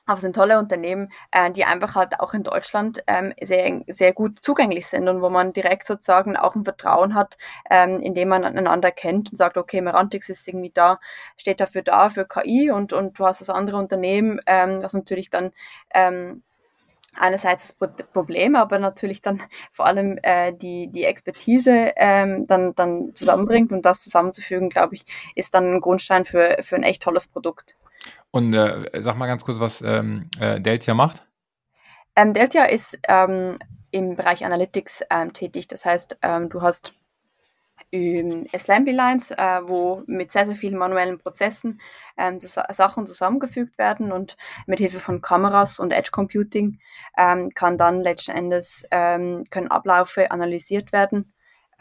aber 0.05 0.15
es 0.15 0.21
sind 0.21 0.35
tolle 0.35 0.57
Unternehmen, 0.59 1.09
äh, 1.31 1.51
die 1.51 1.65
einfach 1.65 1.95
halt 1.95 2.19
auch 2.19 2.33
in 2.33 2.43
Deutschland 2.43 3.03
ähm, 3.07 3.33
sehr, 3.41 3.81
sehr 3.87 4.13
gut 4.13 4.39
zugänglich 4.41 4.87
sind 4.87 5.07
und 5.07 5.21
wo 5.21 5.29
man 5.29 5.53
direkt 5.53 5.85
sozusagen 5.85 6.35
auch 6.37 6.55
ein 6.55 6.63
Vertrauen 6.63 7.15
hat, 7.15 7.37
ähm, 7.69 7.99
indem 7.99 8.29
man 8.29 8.43
einander 8.43 8.91
kennt 8.91 9.31
und 9.31 9.37
sagt, 9.37 9.57
okay, 9.57 9.81
Merantix 9.81 10.29
ist 10.29 10.47
irgendwie 10.47 10.71
da, 10.73 10.99
steht 11.37 11.59
dafür 11.59 11.83
da, 11.83 12.09
für 12.09 12.25
KI 12.25 12.71
und, 12.71 12.93
und 12.93 13.19
du 13.19 13.25
hast 13.25 13.41
das 13.41 13.49
andere 13.49 13.77
Unternehmen, 13.77 14.39
ähm, 14.47 14.81
was 14.81 14.93
natürlich 14.93 15.29
dann 15.29 15.51
ähm, 15.93 16.43
einerseits 17.15 17.75
das 17.77 17.89
Problem, 18.13 18.55
aber 18.55 18.79
natürlich 18.79 19.21
dann 19.21 19.41
vor 19.71 19.85
allem 19.85 20.17
äh, 20.23 20.53
die, 20.53 20.89
die 20.91 21.05
Expertise 21.05 21.93
ähm, 21.95 22.45
dann, 22.45 22.73
dann 22.75 23.13
zusammenbringt 23.15 23.71
und 23.71 23.85
das 23.85 24.01
zusammenzufügen, 24.01 24.69
glaube 24.69 24.95
ich, 24.95 25.05
ist 25.35 25.53
dann 25.53 25.75
ein 25.75 25.81
Grundstein 25.81 26.25
für, 26.25 26.57
für 26.61 26.75
ein 26.75 26.83
echt 26.83 27.03
tolles 27.03 27.27
Produkt. 27.27 27.75
Und 28.31 28.53
äh, 28.53 29.01
sag 29.01 29.17
mal 29.17 29.27
ganz 29.27 29.43
kurz, 29.43 29.59
was 29.59 29.81
ähm, 29.81 30.29
äh, 30.39 30.59
Deltia 30.59 30.93
macht. 30.93 31.25
Ähm, 32.15 32.33
Deltia 32.33 32.65
ist 32.65 32.97
ähm, 33.07 33.55
im 33.91 34.15
Bereich 34.15 34.45
Analytics 34.45 35.03
ähm, 35.09 35.33
tätig. 35.33 35.67
Das 35.67 35.83
heißt, 35.83 36.17
ähm, 36.21 36.49
du 36.49 36.61
hast 36.61 36.93
ähm, 37.91 38.47
Assembly 38.53 38.93
Lines, 38.93 39.31
äh, 39.31 39.61
wo 39.63 40.03
mit 40.07 40.31
sehr, 40.31 40.45
sehr 40.45 40.55
vielen 40.55 40.77
manuellen 40.77 41.17
Prozessen 41.17 41.81
ähm, 42.17 42.39
Sachen 42.39 43.05
zusammengefügt 43.05 43.77
werden 43.77 44.13
und 44.13 44.37
mit 44.65 44.79
Hilfe 44.79 44.99
von 44.99 45.21
Kameras 45.21 45.79
und 45.79 45.91
Edge 45.91 46.11
Computing 46.11 46.79
ähm, 47.17 47.49
kann 47.53 47.77
dann 47.77 48.01
letzten 48.01 48.31
Endes 48.31 48.85
ähm, 48.91 49.43
können 49.49 49.69
Abläufe 49.69 50.31
analysiert 50.31 50.91
werden 50.93 51.33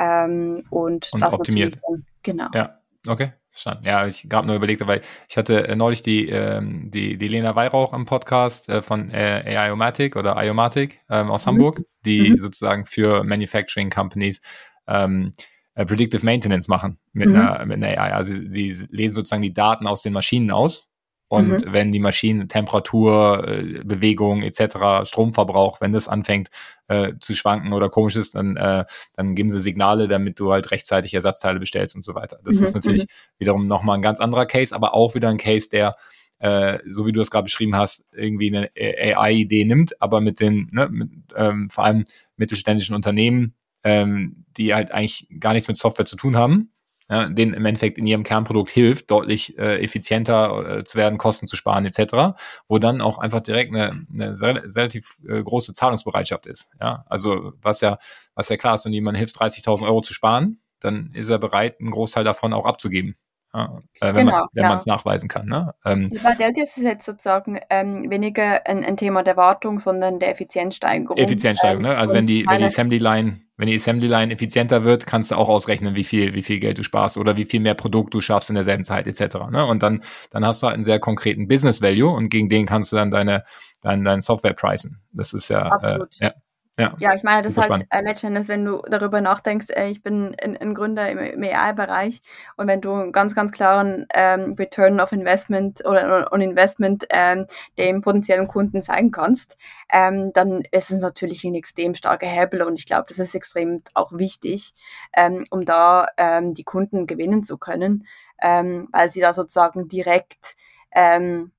und, 0.03 0.65
und 0.71 1.21
das 1.21 1.35
optimiert. 1.35 1.79
Dann, 1.87 2.07
genau. 2.23 2.49
Ja, 2.55 2.81
okay. 3.07 3.35
Verstanden. 3.51 3.85
Ja, 3.85 4.07
ich 4.07 4.27
habe 4.33 4.47
nur 4.47 4.57
überlegt, 4.57 4.87
weil 4.87 5.01
ich 5.29 5.37
hatte 5.37 5.67
äh, 5.67 5.75
neulich 5.75 6.03
die, 6.03 6.29
ähm, 6.29 6.91
die, 6.91 7.19
die 7.19 7.29
Lena 7.29 7.57
Weihrauch 7.57 7.93
im 7.93 8.05
Podcast 8.07 8.69
äh, 8.69 8.81
von 8.81 9.11
äh, 9.11 9.57
AIomatic 9.57 10.15
oder 10.15 10.41
IOmatic 10.43 11.01
ähm, 11.11 11.31
aus 11.31 11.45
mhm. 11.45 11.51
Hamburg, 11.51 11.83
die 12.05 12.31
mhm. 12.31 12.39
sozusagen 12.39 12.87
für 12.87 13.25
Manufacturing 13.25 13.91
Companies 13.91 14.41
ähm, 14.87 15.33
äh, 15.75 15.85
Predictive 15.85 16.25
Maintenance 16.25 16.69
machen 16.69 16.99
mit, 17.13 17.29
mhm. 17.29 17.37
einer, 17.37 17.67
mit 17.67 17.77
einer 17.83 17.89
AI. 17.89 18.13
Also 18.13 18.35
sie, 18.35 18.73
sie 18.73 18.87
lesen 18.91 19.15
sozusagen 19.15 19.43
die 19.43 19.55
Daten 19.55 19.87
aus 19.87 20.03
den 20.03 20.13
Maschinen 20.13 20.51
aus 20.51 20.90
und 21.31 21.65
mhm. 21.65 21.73
wenn 21.73 21.93
die 21.93 22.01
Maschinen 22.01 22.49
Temperatur, 22.49 23.47
äh, 23.47 23.85
Bewegung 23.85 24.43
etc., 24.43 25.09
Stromverbrauch, 25.09 25.81
wenn 25.81 25.93
das 25.93 26.09
anfängt 26.09 26.51
äh, 26.89 27.13
zu 27.21 27.37
schwanken 27.37 27.73
oder 27.73 27.89
komisch 27.89 28.17
ist, 28.17 28.35
dann, 28.35 28.57
äh, 28.57 28.85
dann 29.15 29.37
geben 29.37 29.53
sie 29.53 29.61
Signale, 29.61 30.09
damit 30.09 30.41
du 30.41 30.51
halt 30.51 30.73
rechtzeitig 30.73 31.15
Ersatzteile 31.15 31.61
bestellst 31.61 31.95
und 31.95 32.03
so 32.03 32.17
weiter. 32.17 32.41
Das 32.45 32.57
mhm. 32.57 32.65
ist 32.65 32.75
natürlich 32.75 33.05
mhm. 33.05 33.39
wiederum 33.39 33.69
nochmal 33.69 33.97
ein 33.97 34.03
ganz 34.03 34.19
anderer 34.19 34.45
Case, 34.45 34.75
aber 34.75 34.93
auch 34.93 35.15
wieder 35.15 35.29
ein 35.29 35.37
Case, 35.37 35.69
der 35.71 35.95
äh, 36.41 36.81
so 36.89 37.07
wie 37.07 37.13
du 37.13 37.21
es 37.21 37.31
gerade 37.31 37.45
beschrieben 37.45 37.77
hast, 37.77 38.05
irgendwie 38.13 38.49
eine 38.49 38.71
AI-Idee 38.75 39.65
nimmt, 39.65 40.03
aber 40.03 40.21
mit 40.21 40.41
den, 40.41 40.69
ne, 40.73 40.89
mit, 40.91 41.11
ähm, 41.37 41.69
vor 41.69 41.85
allem 41.85 42.07
mittelständischen 42.39 42.97
Unternehmen, 42.97 43.55
ähm, 43.85 44.47
die 44.57 44.75
halt 44.75 44.91
eigentlich 44.91 45.29
gar 45.39 45.53
nichts 45.53 45.69
mit 45.69 45.77
Software 45.77 46.07
zu 46.07 46.17
tun 46.17 46.37
haben, 46.37 46.73
ja, 47.11 47.29
denen 47.29 47.55
im 47.55 47.67
Endeffekt 47.67 47.99
in 47.99 48.07
ihrem 48.07 48.23
Kernprodukt 48.23 48.71
hilft, 48.71 49.11
deutlich 49.11 49.59
äh, 49.59 49.83
effizienter 49.83 50.79
äh, 50.79 50.85
zu 50.85 50.97
werden, 50.97 51.19
Kosten 51.19 51.49
zu 51.49 51.57
sparen 51.57 51.85
etc., 51.85 52.39
wo 52.69 52.79
dann 52.79 53.01
auch 53.01 53.19
einfach 53.19 53.41
direkt 53.41 53.75
eine, 53.75 53.91
eine 54.13 54.41
relativ 54.41 55.19
äh, 55.29 55.43
große 55.43 55.73
Zahlungsbereitschaft 55.73 56.47
ist. 56.47 56.71
Ja, 56.81 57.05
also 57.09 57.53
was 57.61 57.81
ja, 57.81 57.99
was 58.35 58.49
ja 58.49 58.57
klar 58.57 58.75
ist, 58.75 58.85
wenn 58.85 58.93
jemand 58.93 59.19
hilft, 59.19 59.37
30.000 59.37 59.83
Euro 59.83 60.03
zu 60.03 60.15
sparen, 60.15 60.61
dann 60.79 61.11
ist 61.13 61.29
er 61.29 61.39
bereit, 61.39 61.81
einen 61.81 61.91
Großteil 61.91 62.23
davon 62.23 62.53
auch 62.53 62.65
abzugeben. 62.65 63.17
Ja, 63.53 63.81
äh, 64.01 64.15
wenn 64.15 64.27
genau, 64.27 64.47
man 64.55 64.77
es 64.77 64.85
ja. 64.85 64.95
nachweisen 64.95 65.29
kann. 65.29 65.47
Ne? 65.47 65.75
Ähm, 65.85 66.09
Bei 66.23 66.35
Delta 66.35 66.63
ist 66.63 66.77
es 66.77 66.85
jetzt 66.85 67.05
sozusagen 67.05 67.59
ähm, 67.69 68.09
weniger 68.09 68.65
ein, 68.65 68.85
ein, 68.85 68.97
Thema 68.97 69.25
der 69.25 69.37
Wartung, 69.37 69.81
sondern 69.81 70.21
der 70.21 70.31
Effizienzsteigerung. 70.31 71.17
Effizienzsteigerung, 71.17 71.85
ähm, 71.85 71.91
ne? 71.91 71.99
Also 71.99 72.15
wenn 72.15 72.27
die, 72.27 72.47
wenn 72.47 72.59
die 72.59 72.67
Assembly 72.67 72.99
Line, 72.99 73.41
wenn 73.57 73.67
die 73.67 73.75
Assembly 73.75 74.07
Line 74.07 74.33
effizienter 74.33 74.85
wird, 74.85 75.05
kannst 75.05 75.33
du 75.33 75.35
auch 75.35 75.49
ausrechnen, 75.49 75.97
wie 75.97 76.05
viel, 76.05 76.35
wie 76.35 76.43
viel 76.43 76.61
Geld 76.61 76.79
du 76.79 76.85
sparst 76.85 77.19
oder 77.19 77.37
wie 77.37 77.45
viel 77.45 77.59
mehr 77.59 77.75
Produkt 77.75 78.15
du 78.15 78.21
schaffst 78.21 78.51
in 78.51 78.55
derselben 78.55 78.85
Zeit, 78.85 79.09
etc. 79.09 79.51
Ne? 79.51 79.67
Und 79.67 79.83
dann, 79.83 80.05
dann 80.31 80.47
hast 80.47 80.63
du 80.63 80.69
halt 80.69 80.75
einen 80.75 80.85
sehr 80.85 81.01
konkreten 81.01 81.49
Business 81.49 81.83
Value 81.83 82.11
und 82.11 82.29
gegen 82.29 82.49
den 82.49 82.67
kannst 82.67 82.93
du 82.93 82.97
dann 82.97 83.11
deine, 83.11 83.45
dein, 83.81 84.05
dein 84.05 84.21
Software 84.21 84.55
pricen. 84.55 85.03
Das 85.13 85.33
ist 85.33 85.49
ja, 85.49 85.77
äh, 85.83 85.99
ja. 86.21 86.33
Ja, 86.81 86.95
ja 86.99 87.15
ich 87.15 87.23
meine, 87.23 87.43
das 87.43 87.57
ist 87.57 87.69
halt 87.69 87.87
äh, 87.91 88.01
letztendlich, 88.01 88.49
wenn 88.49 88.65
du 88.65 88.83
darüber 88.89 89.21
nachdenkst, 89.21 89.67
äh, 89.71 89.89
ich 89.89 90.03
bin 90.03 90.35
ein, 90.43 90.57
ein 90.57 90.75
Gründer 90.75 91.11
im, 91.11 91.19
im 91.19 91.43
AI-Bereich 91.43 92.23
und 92.57 92.67
wenn 92.67 92.81
du 92.81 92.93
einen 92.93 93.13
ganz, 93.13 93.35
ganz 93.35 93.53
klaren 93.53 94.07
ähm, 94.15 94.55
Return 94.59 95.01
of 95.01 95.13
Investment 95.13 95.85
oder 95.85 96.33
on 96.33 96.41
Investment 96.41 97.07
ähm, 97.11 97.47
dem 97.79 98.01
potenziellen 98.01 98.49
Kunden 98.49 98.83
zeigen 98.83 99.11
kannst, 99.11 99.57
ähm, 99.91 100.33
dann 100.33 100.63
ist 100.71 100.91
es 100.91 101.01
natürlich 101.01 101.45
ein 101.45 101.55
extrem 101.55 101.95
starker 101.95 102.27
Hebel 102.27 102.63
und 102.63 102.79
ich 102.79 102.87
glaube, 102.87 103.07
das 103.09 103.19
ist 103.19 103.35
extrem 103.35 103.83
auch 103.95 104.13
wichtig, 104.13 104.73
ähm, 105.13 105.47
um 105.51 105.65
da 105.65 106.07
ähm, 106.17 106.55
die 106.55 106.65
Kunden 106.65 107.07
gewinnen 107.07 107.45
zu 107.45 107.59
können, 107.59 108.07
ähm, 108.41 108.89
weil 108.93 109.11
sie 109.11 109.21
da 109.21 109.33
sozusagen 109.33 109.89
direkt 109.89 110.57
ähm, 110.93 111.53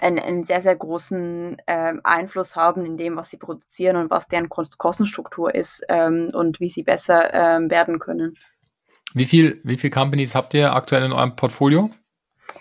einen, 0.00 0.18
einen 0.18 0.44
sehr, 0.44 0.62
sehr 0.62 0.76
großen 0.76 1.56
ähm, 1.66 2.00
Einfluss 2.04 2.56
haben 2.56 2.84
in 2.84 2.96
dem, 2.96 3.16
was 3.16 3.30
sie 3.30 3.36
produzieren 3.36 3.96
und 3.96 4.10
was 4.10 4.28
deren 4.28 4.48
Kostenstruktur 4.48 5.54
ist 5.54 5.82
ähm, 5.88 6.30
und 6.32 6.60
wie 6.60 6.68
sie 6.68 6.82
besser 6.82 7.32
ähm, 7.32 7.70
werden 7.70 7.98
können. 7.98 8.36
Wie 9.14 9.24
viel, 9.24 9.60
wie 9.64 9.76
viele 9.76 9.92
Companies 9.92 10.34
habt 10.34 10.54
ihr 10.54 10.74
aktuell 10.74 11.04
in 11.04 11.12
eurem 11.12 11.36
Portfolio? 11.36 11.90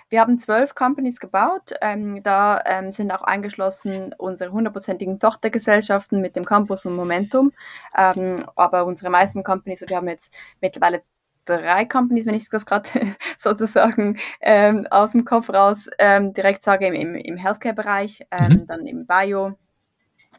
Wir 0.10 0.22
haben 0.22 0.38
zwölf 0.38 0.76
Companies 0.76 1.20
gebaut. 1.20 1.74
Ähm, 1.82 2.22
da 2.24 2.62
ähm, 2.66 2.92
sind 2.92 3.12
auch 3.12 3.24
eingeschlossen 3.24 4.14
unsere 4.18 4.52
hundertprozentigen 4.52 5.20
Tochtergesellschaften 5.20 6.22
mit 6.22 6.36
dem 6.36 6.46
Campus 6.46 6.86
und 6.86 6.96
Momentum. 6.96 7.52
Ähm, 7.98 8.46
aber 8.56 8.86
unsere 8.86 9.10
meisten 9.10 9.44
Companies, 9.44 9.84
wir 9.88 9.98
haben 9.98 10.08
jetzt 10.08 10.34
mittlerweile 10.62 11.02
drei 11.46 11.86
Companies, 11.86 12.26
wenn 12.26 12.36
ich 12.36 12.50
das 12.50 12.66
gerade 12.66 12.90
sozusagen 13.38 14.20
ähm, 14.42 14.86
aus 14.90 15.12
dem 15.12 15.26
Kopf 15.26 15.50
raus 15.50 15.90
ähm, 16.00 16.34
direkt 16.34 16.64
sage, 16.64 16.88
im, 16.88 17.16
im 17.16 17.38
Healthcare-Bereich, 17.38 18.26
ähm, 18.32 18.52
mhm. 18.52 18.68
dann 18.68 18.88
im 18.88 19.06
Bio, 19.06 19.58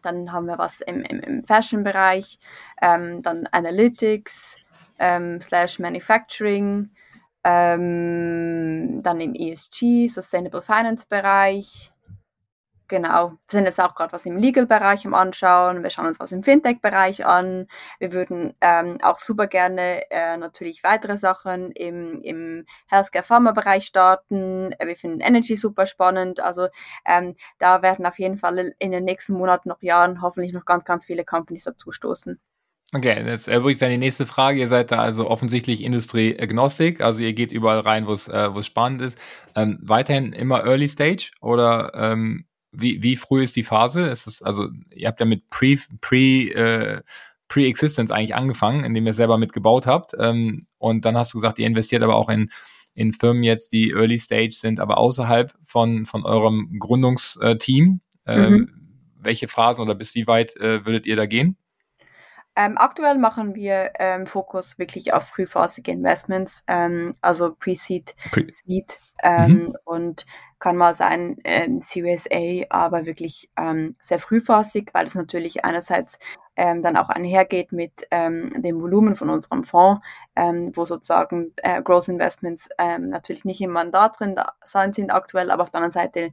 dann 0.02 0.32
haben 0.32 0.46
wir 0.46 0.58
was 0.58 0.80
im, 0.80 1.02
im, 1.02 1.20
im 1.20 1.44
Fashion-Bereich, 1.44 2.38
ähm, 2.82 3.22
dann 3.22 3.46
Analytics, 3.50 4.56
ähm, 4.98 5.40
slash 5.40 5.78
Manufacturing, 5.78 6.90
ähm, 7.42 9.00
dann 9.02 9.20
im 9.20 9.34
ESG, 9.34 10.08
Sustainable 10.08 10.62
Finance-Bereich, 10.62 11.93
Genau, 12.94 13.30
wir 13.30 13.38
sind 13.50 13.64
jetzt 13.64 13.80
auch 13.80 13.96
gerade 13.96 14.12
was 14.12 14.24
im 14.24 14.36
Legal-Bereich 14.36 15.04
am 15.04 15.14
Anschauen. 15.14 15.82
Wir 15.82 15.90
schauen 15.90 16.06
uns 16.06 16.20
was 16.20 16.30
im 16.30 16.44
Fintech-Bereich 16.44 17.26
an. 17.26 17.66
Wir 17.98 18.12
würden 18.12 18.54
ähm, 18.60 18.98
auch 19.02 19.18
super 19.18 19.48
gerne 19.48 20.08
äh, 20.12 20.36
natürlich 20.36 20.84
weitere 20.84 21.18
Sachen 21.18 21.72
im, 21.72 22.22
im 22.22 22.66
Healthcare-Pharma-Bereich 22.86 23.84
starten. 23.84 24.76
Wir 24.80 24.94
finden 24.94 25.18
Energy 25.18 25.56
super 25.56 25.86
spannend. 25.86 26.38
Also 26.38 26.68
ähm, 27.04 27.34
da 27.58 27.82
werden 27.82 28.06
auf 28.06 28.20
jeden 28.20 28.38
Fall 28.38 28.72
in 28.78 28.92
den 28.92 29.02
nächsten 29.02 29.32
Monaten, 29.32 29.70
noch 29.70 29.82
Jahren 29.82 30.22
hoffentlich 30.22 30.52
noch 30.52 30.64
ganz, 30.64 30.84
ganz 30.84 31.06
viele 31.06 31.24
Companies 31.24 31.64
dazu 31.64 31.90
stoßen. 31.90 32.38
Okay, 32.94 33.26
jetzt 33.26 33.48
erübrigt 33.48 33.82
dann 33.82 33.90
die 33.90 33.98
nächste 33.98 34.24
Frage. 34.24 34.60
Ihr 34.60 34.68
seid 34.68 34.92
da 34.92 35.00
also 35.00 35.28
offensichtlich 35.28 35.82
Industrie-agnostic, 35.82 37.00
also 37.00 37.24
ihr 37.24 37.32
geht 37.32 37.50
überall 37.50 37.80
rein, 37.80 38.06
wo 38.06 38.12
es 38.12 38.28
äh, 38.28 38.62
spannend 38.62 39.00
ist. 39.00 39.18
Ähm, 39.56 39.80
weiterhin 39.82 40.32
immer 40.32 40.64
Early 40.64 40.86
Stage 40.86 41.32
oder 41.40 41.90
ähm, 41.96 42.46
wie, 42.74 43.02
wie 43.02 43.16
früh 43.16 43.42
ist 43.42 43.56
die 43.56 43.62
Phase? 43.62 44.06
Ist 44.06 44.26
es, 44.26 44.42
also, 44.42 44.68
ihr 44.90 45.08
habt 45.08 45.20
ja 45.20 45.26
mit 45.26 45.48
Pre, 45.50 45.76
Pre, 46.00 46.16
äh, 46.16 47.02
Pre-Existence 47.48 48.10
eigentlich 48.10 48.34
angefangen, 48.34 48.84
indem 48.84 49.06
ihr 49.06 49.10
es 49.10 49.16
selber 49.16 49.38
mitgebaut 49.38 49.86
habt. 49.86 50.14
Ähm, 50.18 50.66
und 50.78 51.04
dann 51.04 51.16
hast 51.16 51.32
du 51.34 51.38
gesagt, 51.38 51.58
ihr 51.58 51.66
investiert 51.66 52.02
aber 52.02 52.16
auch 52.16 52.28
in, 52.28 52.50
in 52.94 53.12
Firmen 53.12 53.42
jetzt, 53.42 53.72
die 53.72 53.90
Early 53.90 54.18
Stage 54.18 54.52
sind, 54.52 54.80
aber 54.80 54.98
außerhalb 54.98 55.54
von, 55.64 56.06
von 56.06 56.24
eurem 56.24 56.76
Gründungsteam. 56.78 58.00
Äh, 58.26 58.50
mhm. 58.50 58.70
Welche 59.16 59.48
Phasen 59.48 59.82
oder 59.82 59.94
bis 59.94 60.14
wie 60.14 60.26
weit 60.26 60.56
äh, 60.56 60.84
würdet 60.84 61.06
ihr 61.06 61.16
da 61.16 61.26
gehen? 61.26 61.56
Ähm, 62.56 62.78
aktuell 62.78 63.18
machen 63.18 63.54
wir 63.56 63.90
ähm, 63.98 64.26
Fokus 64.26 64.78
wirklich 64.78 65.12
auf 65.12 65.28
frühphasige 65.28 65.90
Investments, 65.90 66.62
ähm, 66.68 67.12
also 67.20 67.52
Pre-Seed, 67.52 68.14
Pre 68.30 68.46
Seed, 68.50 69.00
ähm, 69.24 69.50
mhm. 69.50 69.76
und 69.84 70.24
kann 70.64 70.78
mal 70.78 70.94
sein 70.94 71.36
ähm, 71.44 71.82
Series 71.82 72.26
A, 72.32 72.64
aber 72.70 73.04
wirklich 73.04 73.50
ähm, 73.58 73.96
sehr 74.00 74.18
frühphasig, 74.18 74.92
weil 74.94 75.04
es 75.04 75.14
natürlich 75.14 75.62
einerseits 75.62 76.18
ähm, 76.56 76.80
dann 76.80 76.96
auch 76.96 77.10
einhergeht 77.10 77.70
mit 77.70 78.06
ähm, 78.10 78.62
dem 78.62 78.80
Volumen 78.80 79.14
von 79.14 79.28
unserem 79.28 79.64
Fonds, 79.64 80.00
ähm, 80.36 80.72
wo 80.74 80.86
sozusagen 80.86 81.52
äh, 81.56 81.82
Growth 81.82 82.08
Investments 82.08 82.70
ähm, 82.78 83.10
natürlich 83.10 83.44
nicht 83.44 83.60
im 83.60 83.72
Mandat 83.72 84.18
drin 84.18 84.36
sein 84.64 84.94
sind 84.94 85.10
aktuell, 85.10 85.50
aber 85.50 85.64
auf 85.64 85.70
der 85.70 85.82
anderen 85.82 85.90
Seite 85.90 86.30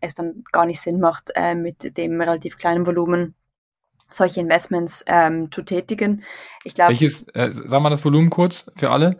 es 0.00 0.14
dann 0.14 0.42
gar 0.52 0.64
nicht 0.64 0.80
Sinn 0.80 0.98
macht, 0.98 1.30
äh, 1.34 1.54
mit 1.54 1.98
dem 1.98 2.18
relativ 2.18 2.56
kleinen 2.56 2.86
Volumen 2.86 3.34
solche 4.10 4.40
Investments 4.40 5.04
zu 5.50 5.62
tätigen. 5.62 6.24
Ich 6.64 6.74
glaube. 6.74 6.92
Welches, 6.92 7.28
äh, 7.34 7.52
sagen 7.52 7.82
wir 7.84 7.90
das 7.90 8.04
Volumen 8.04 8.30
kurz 8.30 8.70
für 8.74 8.90
alle? 8.90 9.18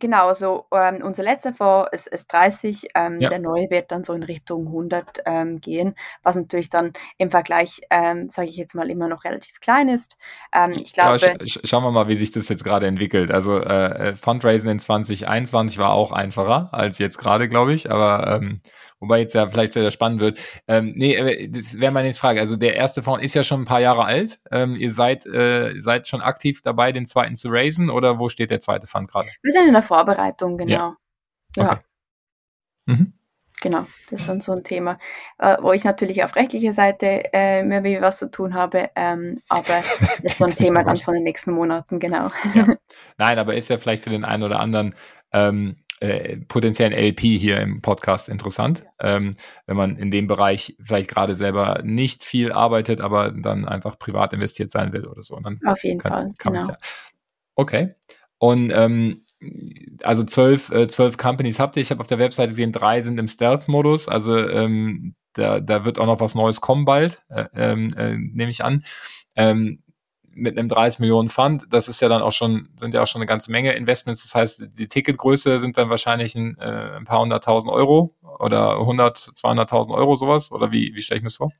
Genau, 0.00 0.26
also 0.26 0.66
ähm, 0.72 1.02
unser 1.04 1.22
letzter 1.22 1.52
Fonds 1.52 1.88
ist, 1.92 2.08
ist 2.08 2.32
30, 2.32 2.88
ähm, 2.96 3.20
ja. 3.20 3.28
der 3.28 3.38
neue 3.38 3.70
wird 3.70 3.92
dann 3.92 4.02
so 4.02 4.12
in 4.12 4.24
Richtung 4.24 4.66
100 4.66 5.20
ähm, 5.24 5.60
gehen, 5.60 5.94
was 6.24 6.34
natürlich 6.34 6.68
dann 6.68 6.92
im 7.16 7.30
Vergleich, 7.30 7.80
ähm, 7.90 8.28
sage 8.28 8.48
ich 8.48 8.56
jetzt 8.56 8.74
mal, 8.74 8.90
immer 8.90 9.06
noch 9.06 9.22
relativ 9.22 9.60
klein 9.60 9.88
ist. 9.88 10.16
Ähm, 10.52 10.72
ich 10.72 10.92
glaube, 10.92 11.18
ja, 11.18 11.46
sch 11.46 11.60
schauen 11.62 11.84
wir 11.84 11.92
mal, 11.92 12.08
wie 12.08 12.16
sich 12.16 12.32
das 12.32 12.48
jetzt 12.48 12.64
gerade 12.64 12.88
entwickelt. 12.88 13.30
Also 13.30 13.60
äh, 13.60 14.08
äh 14.08 14.16
Fundraising 14.16 14.70
in 14.70 14.78
2021 14.80 15.78
war 15.78 15.92
auch 15.92 16.10
einfacher 16.10 16.70
als 16.72 16.98
jetzt 16.98 17.18
gerade, 17.18 17.48
glaube 17.48 17.72
ich, 17.72 17.88
aber 17.88 18.26
ähm, 18.34 18.60
wobei 19.04 19.20
jetzt 19.20 19.34
ja 19.34 19.48
vielleicht 19.48 19.74
wieder 19.74 19.90
spannend 19.90 20.20
wird. 20.20 20.40
Ähm, 20.66 20.94
nee, 20.96 21.14
äh, 21.14 21.48
das 21.48 21.78
wäre 21.78 21.92
meine 21.92 22.06
nächste 22.06 22.20
Frage. 22.20 22.40
Also 22.40 22.56
der 22.56 22.74
erste 22.74 23.02
Fonds 23.02 23.22
ist 23.22 23.34
ja 23.34 23.44
schon 23.44 23.62
ein 23.62 23.66
paar 23.66 23.80
Jahre 23.80 24.04
alt. 24.04 24.40
Ähm, 24.50 24.76
ihr 24.76 24.90
seid, 24.90 25.26
äh, 25.26 25.80
seid 25.80 26.08
schon 26.08 26.22
aktiv 26.22 26.62
dabei, 26.62 26.92
den 26.92 27.06
zweiten 27.06 27.36
zu 27.36 27.48
raisen 27.50 27.90
oder 27.90 28.18
wo 28.18 28.28
steht 28.28 28.50
der 28.50 28.60
zweite 28.60 28.86
Fund 28.86 29.10
gerade? 29.10 29.28
Wir 29.42 29.52
sind 29.52 29.66
in 29.68 29.74
der 29.74 29.82
Vorbereitung, 29.82 30.56
genau. 30.56 30.94
Ja. 31.56 31.64
Okay. 31.64 31.76
Mhm. 32.86 33.12
Genau, 33.60 33.86
das 34.10 34.20
ist 34.20 34.28
dann 34.28 34.40
so 34.40 34.52
ein 34.52 34.64
Thema, 34.64 34.98
äh, 35.38 35.56
wo 35.60 35.72
ich 35.72 35.84
natürlich 35.84 36.22
auf 36.24 36.36
rechtlicher 36.36 36.72
Seite 36.72 37.32
äh, 37.32 37.62
mehr 37.62 37.84
wie 37.84 38.00
was 38.00 38.18
zu 38.18 38.30
tun 38.30 38.52
habe, 38.52 38.90
ähm, 38.96 39.40
aber 39.48 39.82
das 40.22 40.32
ist 40.32 40.38
so 40.38 40.44
ein 40.44 40.56
Thema 40.56 40.82
dann 40.82 40.96
von 40.96 41.14
den 41.14 41.22
nächsten 41.22 41.52
Monaten, 41.52 41.98
genau. 41.98 42.30
Ja. 42.52 42.74
Nein, 43.16 43.38
aber 43.38 43.54
ist 43.54 43.70
ja 43.70 43.76
vielleicht 43.76 44.02
für 44.02 44.10
den 44.10 44.24
einen 44.24 44.42
oder 44.42 44.60
anderen 44.60 44.94
ähm, 45.32 45.76
äh, 46.00 46.36
potenziellen 46.36 46.92
LP 46.92 47.20
hier 47.20 47.60
im 47.60 47.80
Podcast 47.80 48.28
interessant, 48.28 48.84
ähm, 49.00 49.32
wenn 49.66 49.76
man 49.76 49.96
in 49.96 50.10
dem 50.10 50.26
Bereich 50.26 50.76
vielleicht 50.82 51.10
gerade 51.10 51.34
selber 51.34 51.82
nicht 51.84 52.24
viel 52.24 52.52
arbeitet, 52.52 53.00
aber 53.00 53.30
dann 53.30 53.66
einfach 53.66 53.98
privat 53.98 54.32
investiert 54.32 54.70
sein 54.70 54.92
will 54.92 55.06
oder 55.06 55.22
so. 55.22 55.38
dann 55.40 55.60
Auf 55.64 55.82
jeden 55.84 56.00
kann, 56.00 56.12
Fall, 56.12 56.32
kann 56.38 56.52
genau. 56.54 56.74
Okay. 57.54 57.94
Und 58.38 58.70
ähm, 58.74 59.22
also 60.02 60.24
zwölf, 60.24 60.70
äh, 60.70 60.88
zwölf 60.88 61.16
Companies 61.16 61.58
habt 61.58 61.76
ihr. 61.76 61.82
Ich 61.82 61.90
habe 61.90 62.00
auf 62.00 62.06
der 62.06 62.18
Webseite 62.18 62.50
gesehen, 62.50 62.72
drei 62.72 63.00
sind 63.00 63.18
im 63.18 63.28
Stealth-Modus. 63.28 64.08
Also 64.08 64.36
ähm, 64.36 65.14
da, 65.34 65.60
da 65.60 65.84
wird 65.84 65.98
auch 65.98 66.06
noch 66.06 66.20
was 66.20 66.34
Neues 66.34 66.60
kommen 66.60 66.84
bald, 66.84 67.22
äh, 67.28 67.46
ähm, 67.54 67.94
äh, 67.96 68.16
nehme 68.16 68.50
ich 68.50 68.64
an. 68.64 68.84
Ähm, 69.36 69.82
mit 70.34 70.58
einem 70.58 70.68
30 70.68 71.00
Millionen 71.00 71.28
Fund, 71.28 71.64
das 71.70 71.88
ist 71.88 72.00
ja 72.00 72.08
dann 72.08 72.22
auch 72.22 72.32
schon, 72.32 72.68
sind 72.76 72.94
ja 72.94 73.02
auch 73.02 73.06
schon 73.06 73.20
eine 73.20 73.26
ganze 73.26 73.50
Menge 73.50 73.72
Investments. 73.72 74.22
Das 74.22 74.34
heißt, 74.34 74.68
die 74.78 74.88
Ticketgröße 74.88 75.58
sind 75.60 75.76
dann 75.76 75.90
wahrscheinlich 75.90 76.34
ein, 76.34 76.56
äh, 76.58 76.96
ein 76.96 77.04
paar 77.04 77.20
hunderttausend 77.20 77.72
Euro 77.72 78.14
oder 78.38 78.78
100, 78.78 79.18
200.000 79.18 79.94
Euro 79.94 80.16
sowas. 80.16 80.52
Oder 80.52 80.72
wie, 80.72 80.94
wie 80.94 81.02
stelle 81.02 81.18
ich 81.18 81.22
mir 81.22 81.28
das 81.28 81.36
vor? 81.36 81.52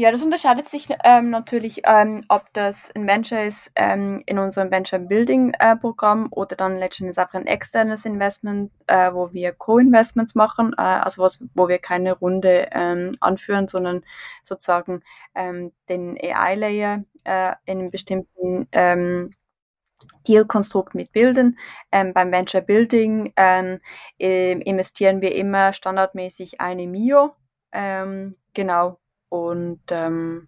Ja, 0.00 0.10
das 0.10 0.22
unterscheidet 0.22 0.66
sich 0.66 0.88
ähm, 1.04 1.28
natürlich, 1.28 1.82
ähm, 1.84 2.24
ob 2.30 2.50
das 2.54 2.90
ein 2.94 3.06
Venture 3.06 3.44
ist 3.44 3.70
ähm, 3.76 4.22
in 4.24 4.38
unserem 4.38 4.70
Venture 4.70 4.98
Building 4.98 5.52
äh, 5.58 5.76
Programm 5.76 6.28
oder 6.30 6.56
dann 6.56 6.78
letztendlich 6.78 7.18
einfach 7.18 7.34
ein 7.34 7.46
externes 7.46 8.06
Investment, 8.06 8.72
äh, 8.86 9.12
wo 9.12 9.30
wir 9.34 9.52
Co-Investments 9.52 10.34
machen, 10.34 10.72
äh, 10.78 10.80
also 10.80 11.20
was, 11.22 11.44
wo 11.54 11.68
wir 11.68 11.78
keine 11.78 12.14
Runde 12.14 12.70
ähm, 12.72 13.12
anführen, 13.20 13.68
sondern 13.68 14.02
sozusagen 14.42 15.02
ähm, 15.34 15.70
den 15.90 16.16
AI-Layer 16.18 17.04
äh, 17.24 17.52
in 17.66 17.80
einem 17.80 17.90
bestimmten 17.90 18.68
ähm, 18.72 19.28
Deal-Konstrukt 20.26 20.94
mitbilden. 20.94 21.58
Ähm, 21.92 22.14
beim 22.14 22.32
Venture 22.32 22.62
Building 22.62 23.34
ähm, 23.36 23.80
investieren 24.16 25.20
wir 25.20 25.34
immer 25.34 25.74
standardmäßig 25.74 26.58
eine 26.58 26.86
Mio. 26.86 27.34
Ähm, 27.72 28.32
genau, 28.54 28.99
und 29.30 29.80
ähm, 29.90 30.46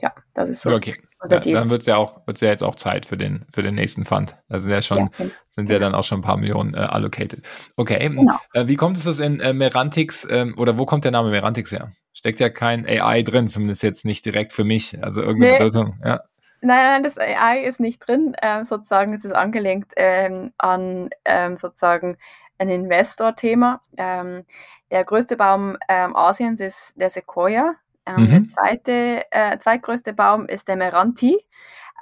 ja, 0.00 0.12
das 0.34 0.50
ist 0.50 0.62
so. 0.62 0.70
Okay. 0.70 0.94
Ja, 1.30 1.40
dann 1.40 1.70
wird 1.70 1.80
es 1.80 1.86
ja 1.86 1.96
auch 1.96 2.26
wird's 2.26 2.42
ja 2.42 2.50
jetzt 2.50 2.62
auch 2.62 2.74
Zeit 2.74 3.06
für 3.06 3.16
den 3.16 3.46
für 3.50 3.62
den 3.62 3.74
nächsten 3.74 4.04
Fund. 4.04 4.36
Da 4.50 4.58
sind 4.58 4.70
ja 4.70 4.82
schon 4.82 4.98
ja, 4.98 5.08
genau. 5.16 5.30
sind 5.48 5.70
ja 5.70 5.78
dann 5.78 5.94
auch 5.94 6.04
schon 6.04 6.18
ein 6.18 6.22
paar 6.22 6.36
Millionen 6.36 6.74
äh, 6.74 6.80
allocated. 6.80 7.40
Okay. 7.76 8.10
Genau. 8.10 8.38
Äh, 8.52 8.66
wie 8.66 8.76
kommt 8.76 8.98
es 8.98 9.04
das 9.04 9.20
in 9.20 9.40
äh, 9.40 9.54
Merantix 9.54 10.26
äh, 10.26 10.52
oder 10.58 10.78
wo 10.78 10.84
kommt 10.84 11.04
der 11.04 11.12
Name 11.12 11.30
Merantix 11.30 11.72
her? 11.72 11.90
Steckt 12.12 12.40
ja 12.40 12.50
kein 12.50 12.86
AI 12.86 13.22
drin, 13.22 13.48
zumindest 13.48 13.82
jetzt 13.82 14.04
nicht 14.04 14.26
direkt 14.26 14.52
für 14.52 14.64
mich. 14.64 15.02
Also 15.02 15.22
irgendeine 15.22 15.52
nee. 15.52 15.58
Bedeutung. 15.58 15.98
Ja. 16.04 16.20
Nein, 16.60 16.84
nein, 16.84 17.02
das 17.02 17.16
AI 17.18 17.60
ist 17.64 17.80
nicht 17.80 18.06
drin. 18.06 18.36
Ähm, 18.42 18.64
sozusagen, 18.64 19.14
es 19.14 19.24
ist 19.24 19.34
angelehnt 19.34 19.92
ähm, 19.96 20.52
an 20.58 21.08
ähm, 21.24 21.56
sozusagen 21.56 22.16
ein 22.58 22.68
Investor-Thema. 22.68 23.80
Ähm, 23.96 24.44
der 24.90 25.04
größte 25.04 25.36
Baum 25.36 25.76
ähm, 25.88 26.14
Asiens 26.14 26.60
ist 26.60 26.92
der 26.96 27.10
Sequoia. 27.10 27.74
Ähm, 28.06 28.22
mhm. 28.24 28.26
Der 28.28 28.46
zweite, 28.46 29.22
äh, 29.30 29.58
zweitgrößte 29.58 30.12
Baum 30.12 30.46
ist 30.46 30.68
der 30.68 30.76
Meranti. 30.76 31.38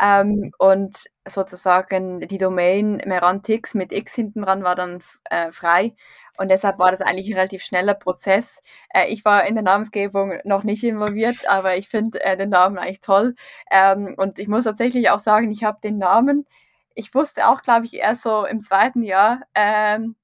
Ähm, 0.00 0.52
und 0.58 1.04
sozusagen 1.28 2.20
die 2.20 2.38
Domain 2.38 3.02
Merantix 3.06 3.74
mit 3.74 3.92
X 3.92 4.14
hinten 4.14 4.42
dran 4.42 4.64
war 4.64 4.74
dann 4.74 5.00
äh, 5.30 5.52
frei. 5.52 5.94
Und 6.38 6.50
deshalb 6.50 6.78
war 6.78 6.90
das 6.90 7.02
eigentlich 7.02 7.28
ein 7.28 7.34
relativ 7.34 7.62
schneller 7.62 7.94
Prozess. 7.94 8.60
Äh, 8.94 9.08
ich 9.08 9.24
war 9.24 9.46
in 9.46 9.54
der 9.54 9.62
Namensgebung 9.64 10.38
noch 10.44 10.64
nicht 10.64 10.82
involviert, 10.82 11.48
aber 11.48 11.76
ich 11.76 11.88
finde 11.88 12.20
äh, 12.22 12.36
den 12.36 12.50
Namen 12.50 12.78
eigentlich 12.78 13.00
toll. 13.00 13.34
Ähm, 13.70 14.14
und 14.16 14.38
ich 14.38 14.48
muss 14.48 14.64
tatsächlich 14.64 15.10
auch 15.10 15.18
sagen, 15.18 15.50
ich 15.50 15.62
habe 15.64 15.78
den 15.82 15.98
Namen, 15.98 16.46
ich 16.94 17.14
wusste 17.14 17.48
auch, 17.48 17.62
glaube 17.62 17.86
ich, 17.86 17.94
erst 17.94 18.22
so 18.22 18.44
im 18.46 18.62
zweiten 18.62 19.02
Jahr, 19.02 19.40
ähm, 19.54 20.16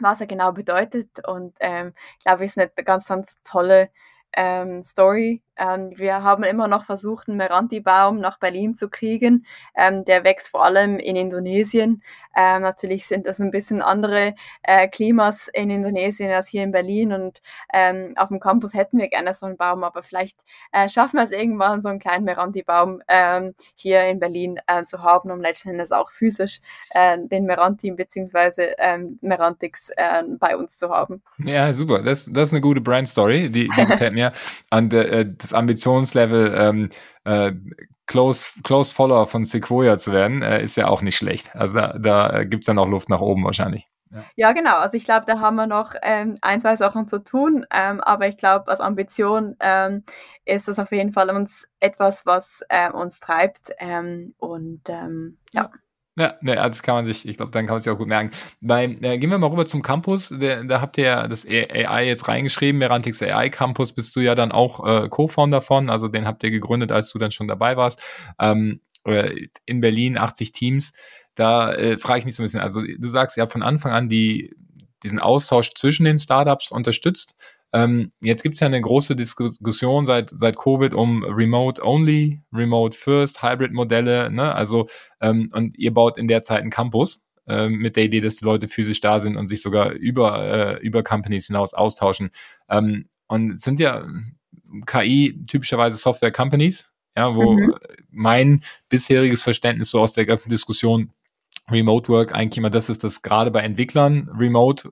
was 0.00 0.20
er 0.20 0.26
genau 0.26 0.52
bedeutet. 0.52 1.26
Und 1.26 1.56
ähm, 1.60 1.94
ich 2.18 2.24
glaube, 2.24 2.44
es 2.44 2.56
ist 2.56 2.58
eine 2.58 2.70
ganz, 2.84 3.08
ganz 3.08 3.42
tolle 3.44 3.88
ähm, 4.36 4.82
Story. 4.82 5.42
Ähm, 5.56 5.92
wir 5.96 6.22
haben 6.22 6.44
immer 6.44 6.68
noch 6.68 6.84
versucht, 6.84 7.28
einen 7.28 7.36
Meranti-Baum 7.36 8.18
nach 8.18 8.38
Berlin 8.38 8.74
zu 8.74 8.88
kriegen. 8.88 9.46
Ähm, 9.76 10.04
der 10.04 10.24
wächst 10.24 10.48
vor 10.50 10.64
allem 10.64 10.98
in 10.98 11.16
Indonesien. 11.16 12.02
Ähm, 12.36 12.62
natürlich 12.62 13.06
sind 13.06 13.26
das 13.26 13.40
ein 13.40 13.50
bisschen 13.50 13.82
andere 13.82 14.34
äh, 14.62 14.88
Klimas 14.88 15.48
in 15.48 15.70
Indonesien 15.70 16.30
als 16.32 16.48
hier 16.48 16.62
in 16.62 16.72
Berlin 16.72 17.12
und 17.12 17.42
ähm, 17.72 18.14
auf 18.16 18.28
dem 18.28 18.40
Campus 18.40 18.74
hätten 18.74 18.98
wir 18.98 19.08
gerne 19.08 19.34
so 19.34 19.46
einen 19.46 19.56
Baum, 19.56 19.84
aber 19.84 20.02
vielleicht 20.02 20.38
äh, 20.72 20.88
schaffen 20.88 21.16
wir 21.16 21.24
es 21.24 21.32
irgendwann, 21.32 21.82
so 21.82 21.88
einen 21.88 21.98
kleinen 21.98 22.24
Meranti-Baum 22.24 23.02
ähm, 23.08 23.54
hier 23.74 24.04
in 24.04 24.18
Berlin 24.18 24.58
äh, 24.66 24.82
zu 24.84 25.02
haben, 25.02 25.30
um 25.30 25.40
letztendlich 25.40 25.92
auch 25.92 26.10
physisch 26.10 26.60
äh, 26.90 27.18
den 27.18 27.44
Meranti 27.44 27.90
bzw. 27.90 28.74
Ähm, 28.78 29.18
Merantix 29.20 29.90
äh, 29.96 30.22
bei 30.38 30.56
uns 30.56 30.78
zu 30.78 30.90
haben. 30.90 31.22
Ja, 31.38 31.72
super. 31.72 32.02
Das, 32.02 32.28
das 32.30 32.48
ist 32.48 32.52
eine 32.52 32.60
gute 32.60 32.80
Brand-Story, 32.80 33.50
die, 33.50 33.68
die 33.68 33.86
gefällt 33.86 34.14
mir. 34.14 34.32
Und 34.70 34.92
äh, 34.92 35.26
das 35.36 35.52
Ambitionslevel 35.52 36.54
ähm, 36.56 36.90
äh, 37.24 37.52
Close, 38.06 38.60
Close 38.62 38.94
Follower 38.94 39.26
von 39.26 39.44
Sequoia 39.44 39.96
zu 39.98 40.12
werden, 40.12 40.42
äh, 40.42 40.62
ist 40.62 40.76
ja 40.76 40.88
auch 40.88 41.02
nicht 41.02 41.16
schlecht. 41.16 41.54
Also 41.54 41.74
da, 41.74 41.98
da 41.98 42.44
gibt 42.44 42.64
es 42.64 42.66
ja 42.66 42.74
noch 42.74 42.88
Luft 42.88 43.08
nach 43.08 43.20
oben 43.20 43.44
wahrscheinlich. 43.44 43.88
Ja, 44.10 44.24
ja 44.36 44.52
genau. 44.52 44.76
Also 44.76 44.96
ich 44.96 45.04
glaube, 45.04 45.24
da 45.26 45.40
haben 45.40 45.56
wir 45.56 45.66
noch 45.66 45.94
ähm, 46.02 46.36
ein, 46.42 46.60
zwei 46.60 46.76
Sachen 46.76 47.08
zu 47.08 47.22
tun. 47.22 47.66
Ähm, 47.72 48.00
aber 48.00 48.28
ich 48.28 48.36
glaube, 48.36 48.68
als 48.68 48.80
Ambition 48.80 49.56
ähm, 49.60 50.04
ist 50.44 50.68
das 50.68 50.78
auf 50.78 50.92
jeden 50.92 51.12
Fall 51.12 51.30
uns 51.30 51.66
etwas, 51.80 52.26
was 52.26 52.62
äh, 52.68 52.90
uns 52.90 53.20
treibt. 53.20 53.70
Ähm, 53.78 54.34
und 54.38 54.82
ähm, 54.88 55.38
ja. 55.52 55.70
Ja, 56.16 56.34
ne, 56.42 56.60
also 56.60 56.76
das 56.76 56.82
kann 56.82 56.96
man 56.96 57.06
sich, 57.06 57.26
ich 57.26 57.38
glaube, 57.38 57.52
dann 57.52 57.66
kann 57.66 57.76
man 57.76 57.82
sich 57.82 57.90
auch 57.90 57.96
gut 57.96 58.08
merken. 58.08 58.30
Beim, 58.60 58.98
äh, 59.02 59.16
gehen 59.16 59.30
wir 59.30 59.38
mal 59.38 59.46
rüber 59.46 59.64
zum 59.64 59.80
Campus. 59.80 60.28
Der, 60.28 60.62
da 60.64 60.80
habt 60.82 60.98
ihr 60.98 61.04
ja 61.04 61.28
das 61.28 61.46
AI 61.46 62.06
jetzt 62.06 62.28
reingeschrieben, 62.28 62.78
Merantix 62.78 63.22
AI 63.22 63.48
Campus 63.48 63.94
bist 63.94 64.14
du 64.14 64.20
ja 64.20 64.34
dann 64.34 64.52
auch 64.52 64.86
äh, 64.86 65.08
Co-Founder 65.08 65.62
von, 65.62 65.88
also 65.88 66.08
den 66.08 66.26
habt 66.26 66.44
ihr 66.44 66.50
gegründet, 66.50 66.92
als 66.92 67.10
du 67.10 67.18
dann 67.18 67.30
schon 67.30 67.48
dabei 67.48 67.76
warst. 67.78 68.02
Ähm, 68.38 68.80
in 69.66 69.80
Berlin 69.80 70.16
80 70.16 70.52
Teams. 70.52 70.92
Da 71.34 71.72
äh, 71.74 71.98
frage 71.98 72.20
ich 72.20 72.24
mich 72.24 72.36
so 72.36 72.42
ein 72.42 72.44
bisschen, 72.44 72.60
also 72.60 72.82
du 72.82 73.08
sagst, 73.08 73.36
habt 73.38 73.52
von 73.52 73.62
Anfang 73.62 73.92
an 73.92 74.08
die, 74.08 74.54
diesen 75.02 75.20
Austausch 75.20 75.72
zwischen 75.74 76.04
den 76.04 76.18
Startups 76.18 76.70
unterstützt. 76.70 77.34
Ähm, 77.72 78.12
jetzt 78.22 78.42
gibt 78.42 78.54
es 78.54 78.60
ja 78.60 78.66
eine 78.66 78.80
große 78.80 79.16
Diskussion 79.16 80.06
seit, 80.06 80.30
seit 80.36 80.56
Covid 80.56 80.92
um 80.92 81.24
Remote 81.24 81.82
Only, 81.84 82.42
Remote 82.52 82.96
First, 82.96 83.42
Hybrid-Modelle. 83.42 84.30
Ne? 84.30 84.54
Also, 84.54 84.88
ähm, 85.20 85.48
und 85.52 85.76
ihr 85.78 85.94
baut 85.94 86.18
in 86.18 86.28
der 86.28 86.42
Zeit 86.42 86.60
einen 86.60 86.70
Campus 86.70 87.22
äh, 87.46 87.68
mit 87.68 87.96
der 87.96 88.04
Idee, 88.04 88.20
dass 88.20 88.36
die 88.36 88.44
Leute 88.44 88.68
physisch 88.68 89.00
da 89.00 89.20
sind 89.20 89.36
und 89.36 89.48
sich 89.48 89.62
sogar 89.62 89.90
über, 89.92 90.78
äh, 90.78 90.86
über 90.86 91.02
Companies 91.02 91.46
hinaus 91.46 91.72
austauschen. 91.72 92.30
Ähm, 92.68 93.08
und 93.26 93.58
sind 93.58 93.80
ja 93.80 94.06
KI 94.86 95.42
typischerweise 95.48 95.96
Software-Companies, 95.96 96.92
ja, 97.16 97.34
wo 97.34 97.52
mhm. 97.52 97.74
mein 98.10 98.62
bisheriges 98.90 99.42
Verständnis 99.42 99.90
so 99.90 100.00
aus 100.00 100.12
der 100.12 100.26
ganzen 100.26 100.50
Diskussion 100.50 101.10
Remote 101.70 102.08
Work 102.08 102.34
eigentlich 102.34 102.58
immer 102.58 102.70
das 102.70 102.88
ist, 102.88 103.04
dass 103.04 103.22
gerade 103.22 103.50
bei 103.50 103.60
Entwicklern 103.60 104.28
Remote 104.38 104.90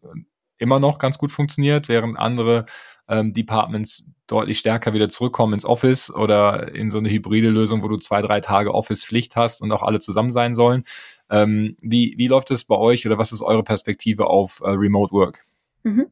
immer 0.59 0.79
noch 0.79 0.99
ganz 0.99 1.19
gut 1.19 1.33
funktioniert, 1.33 1.89
während 1.89 2.19
andere 2.19 2.67
ähm, 3.09 3.33
Departments 3.33 4.09
deutlich 4.27 4.59
stärker 4.59 4.95
wieder 4.95 5.09
zurückkommen 5.09 5.55
ins 5.55 5.65
Office 5.65 6.15
oder 6.15 6.73
in 6.75 6.91
so 6.91 6.99
eine 6.99 7.11
hybride 7.11 7.49
Lösung, 7.49 7.83
wo 7.83 7.89
du 7.89 7.97
zwei, 7.97 8.23
drei 8.23 8.41
Tage 8.41 8.73
Office-Pflicht 8.73 9.35
hast 9.35 9.61
und 9.63 9.73
auch 9.73 9.83
alle 9.83 9.99
zusammen 9.99 10.31
sein 10.31 10.55
sollen. 10.55 10.85
Ähm, 11.29 11.77
wie, 11.81 12.15
wie 12.17 12.29
läuft 12.29 12.51
es 12.53 12.65
bei 12.65 12.77
euch 12.77 13.07
oder 13.07 13.19
was 13.19 13.33
ist 13.33 13.43
eure 13.43 13.65
Perspektive 13.65 14.29
auf 14.29 14.61
äh, 14.61 14.69
Remote 14.69 15.13
Work? 15.13 15.43
Mhm. 15.83 16.07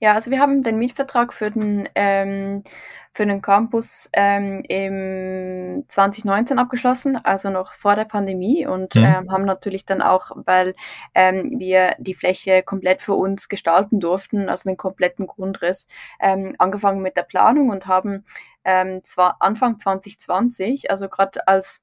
Ja, 0.00 0.14
also 0.14 0.30
wir 0.30 0.40
haben 0.40 0.62
den 0.62 0.78
Mietvertrag 0.78 1.32
für 1.32 1.50
den 1.50 1.88
ähm, 1.94 2.64
für 3.12 3.26
den 3.26 3.42
Campus 3.42 4.08
ähm, 4.12 4.62
im 4.68 5.84
2019 5.88 6.58
abgeschlossen, 6.58 7.16
also 7.16 7.50
noch 7.50 7.74
vor 7.74 7.96
der 7.96 8.04
Pandemie 8.04 8.66
und 8.66 8.94
mhm. 8.94 9.04
ähm, 9.04 9.32
haben 9.32 9.44
natürlich 9.44 9.84
dann 9.84 10.00
auch, 10.00 10.30
weil 10.34 10.74
ähm, 11.14 11.58
wir 11.58 11.94
die 11.98 12.14
Fläche 12.14 12.62
komplett 12.62 13.02
für 13.02 13.14
uns 13.14 13.48
gestalten 13.48 13.98
durften, 13.98 14.48
also 14.48 14.68
den 14.70 14.76
kompletten 14.76 15.26
Grundriss, 15.26 15.88
ähm, 16.20 16.54
angefangen 16.58 17.02
mit 17.02 17.16
der 17.16 17.24
Planung 17.24 17.70
und 17.70 17.86
haben 17.86 18.24
ähm, 18.64 19.02
zwar 19.02 19.36
Anfang 19.40 19.78
2020, 19.78 20.90
also 20.90 21.08
gerade 21.08 21.46
als 21.48 21.80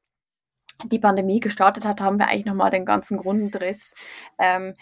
die 0.85 0.99
Pandemie 0.99 1.39
gestartet 1.39 1.85
hat, 1.85 2.01
haben 2.01 2.19
wir 2.19 2.27
eigentlich 2.27 2.45
nochmal 2.45 2.69
den 2.69 2.85
ganzen 2.85 3.17
Grundriss 3.17 3.95
ähm, 4.37 4.75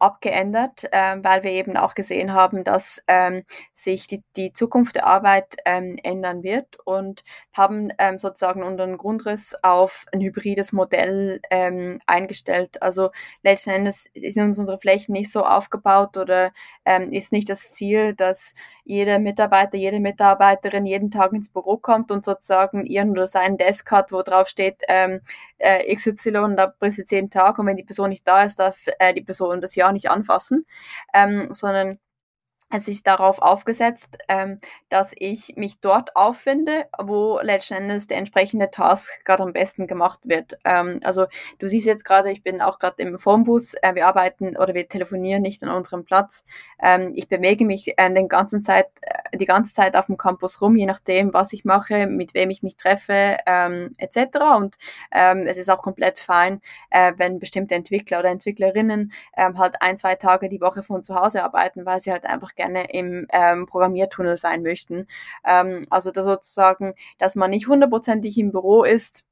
abgeändert, 0.00 0.88
ähm, 0.92 1.22
weil 1.22 1.42
wir 1.44 1.50
eben 1.52 1.76
auch 1.76 1.94
gesehen 1.94 2.32
haben, 2.32 2.64
dass 2.64 3.02
ähm, 3.06 3.44
sich 3.72 4.06
die, 4.06 4.22
die 4.36 4.52
Zukunft 4.52 4.96
der 4.96 5.06
Arbeit 5.06 5.56
ähm, 5.64 5.96
ändern 6.02 6.42
wird 6.42 6.78
und 6.84 7.22
haben 7.52 7.90
ähm, 7.98 8.18
sozusagen 8.18 8.62
unseren 8.62 8.96
Grundriss 8.96 9.54
auf 9.62 10.06
ein 10.12 10.20
hybrides 10.20 10.72
Modell 10.72 11.40
ähm, 11.50 12.00
eingestellt. 12.06 12.82
Also 12.82 13.10
letzten 13.42 13.70
Endes 13.70 14.08
sind 14.14 14.58
unsere 14.58 14.78
Flächen 14.78 15.12
nicht 15.12 15.30
so 15.30 15.44
aufgebaut 15.44 16.16
oder 16.16 16.52
ähm, 16.84 17.12
ist 17.12 17.32
nicht 17.32 17.48
das 17.48 17.72
Ziel, 17.72 18.14
dass 18.14 18.54
jeder 18.90 19.20
Mitarbeiter, 19.20 19.78
jede 19.78 20.00
Mitarbeiterin 20.00 20.84
jeden 20.84 21.12
Tag 21.12 21.32
ins 21.32 21.48
Büro 21.48 21.76
kommt 21.76 22.10
und 22.10 22.24
sozusagen 22.24 22.84
ihren 22.86 23.10
oder 23.10 23.28
seinen 23.28 23.56
Desk 23.56 23.88
hat, 23.92 24.10
wo 24.10 24.22
drauf 24.22 24.48
steht 24.48 24.82
ähm, 24.88 25.20
äh, 25.58 25.94
XY, 25.94 26.56
da 26.56 26.74
bist 26.80 26.98
du 26.98 27.04
zehn 27.04 27.30
Tage 27.30 27.60
und 27.60 27.68
wenn 27.68 27.76
die 27.76 27.84
Person 27.84 28.08
nicht 28.08 28.26
da 28.26 28.42
ist, 28.42 28.58
darf 28.58 28.86
äh, 28.98 29.14
die 29.14 29.22
Person 29.22 29.60
das 29.60 29.76
Jahr 29.76 29.92
nicht 29.92 30.10
anfassen, 30.10 30.66
ähm, 31.14 31.48
sondern 31.52 32.00
es 32.72 32.86
ist 32.86 33.06
darauf 33.06 33.40
aufgesetzt, 33.40 34.18
ähm, 34.28 34.58
dass 34.88 35.12
ich 35.18 35.54
mich 35.56 35.80
dort 35.80 36.14
auffinde, 36.14 36.86
wo 36.98 37.40
letzten 37.40 37.74
Endes 37.74 38.06
der 38.06 38.18
entsprechende 38.18 38.70
Task 38.70 39.24
gerade 39.24 39.42
am 39.42 39.52
besten 39.52 39.88
gemacht 39.88 40.20
wird. 40.24 40.58
Ähm, 40.64 41.00
also 41.02 41.26
du 41.58 41.68
siehst 41.68 41.86
jetzt 41.86 42.04
gerade, 42.04 42.30
ich 42.30 42.42
bin 42.42 42.60
auch 42.60 42.78
gerade 42.78 43.02
im 43.02 43.18
Phonebus, 43.18 43.74
äh, 43.82 43.94
wir 43.94 44.06
arbeiten 44.06 44.56
oder 44.56 44.74
wir 44.74 44.88
telefonieren 44.88 45.42
nicht 45.42 45.62
an 45.64 45.70
unserem 45.70 46.04
Platz. 46.04 46.44
Ähm, 46.80 47.12
ich 47.14 47.28
bewege 47.28 47.64
mich 47.64 47.98
äh, 47.98 48.14
den 48.14 48.28
ganzen 48.28 48.62
Zeit, 48.62 48.86
äh, 49.02 49.36
die 49.36 49.46
ganze 49.46 49.74
Zeit 49.74 49.96
auf 49.96 50.06
dem 50.06 50.16
Campus 50.16 50.60
rum, 50.60 50.76
je 50.76 50.86
nachdem, 50.86 51.34
was 51.34 51.52
ich 51.52 51.64
mache, 51.64 52.06
mit 52.06 52.34
wem 52.34 52.50
ich 52.50 52.62
mich 52.62 52.76
treffe, 52.76 53.36
ähm, 53.46 53.96
etc. 53.98 54.38
Und 54.56 54.76
ähm, 55.10 55.46
es 55.46 55.56
ist 55.56 55.70
auch 55.70 55.82
komplett 55.82 56.20
fein, 56.20 56.60
äh, 56.90 57.12
wenn 57.16 57.40
bestimmte 57.40 57.74
Entwickler 57.74 58.20
oder 58.20 58.28
Entwicklerinnen 58.28 59.12
ähm, 59.36 59.58
halt 59.58 59.76
ein, 59.80 59.96
zwei 59.96 60.14
Tage 60.14 60.48
die 60.48 60.60
Woche 60.60 60.84
von 60.84 61.02
zu 61.02 61.16
Hause 61.16 61.42
arbeiten, 61.42 61.84
weil 61.84 62.00
sie 62.00 62.12
halt 62.12 62.26
einfach 62.26 62.54
gerne 62.60 62.90
im 62.92 63.26
ähm, 63.30 63.66
Programmiertunnel 63.66 64.36
sein 64.36 64.62
möchten. 64.62 65.06
Ähm, 65.44 65.82
also 65.90 66.10
da 66.10 66.22
sozusagen, 66.22 66.94
dass 67.18 67.34
man 67.36 67.50
nicht 67.50 67.68
hundertprozentig 67.68 68.36
im 68.38 68.52
Büro 68.52 68.84
ist, 68.84 69.24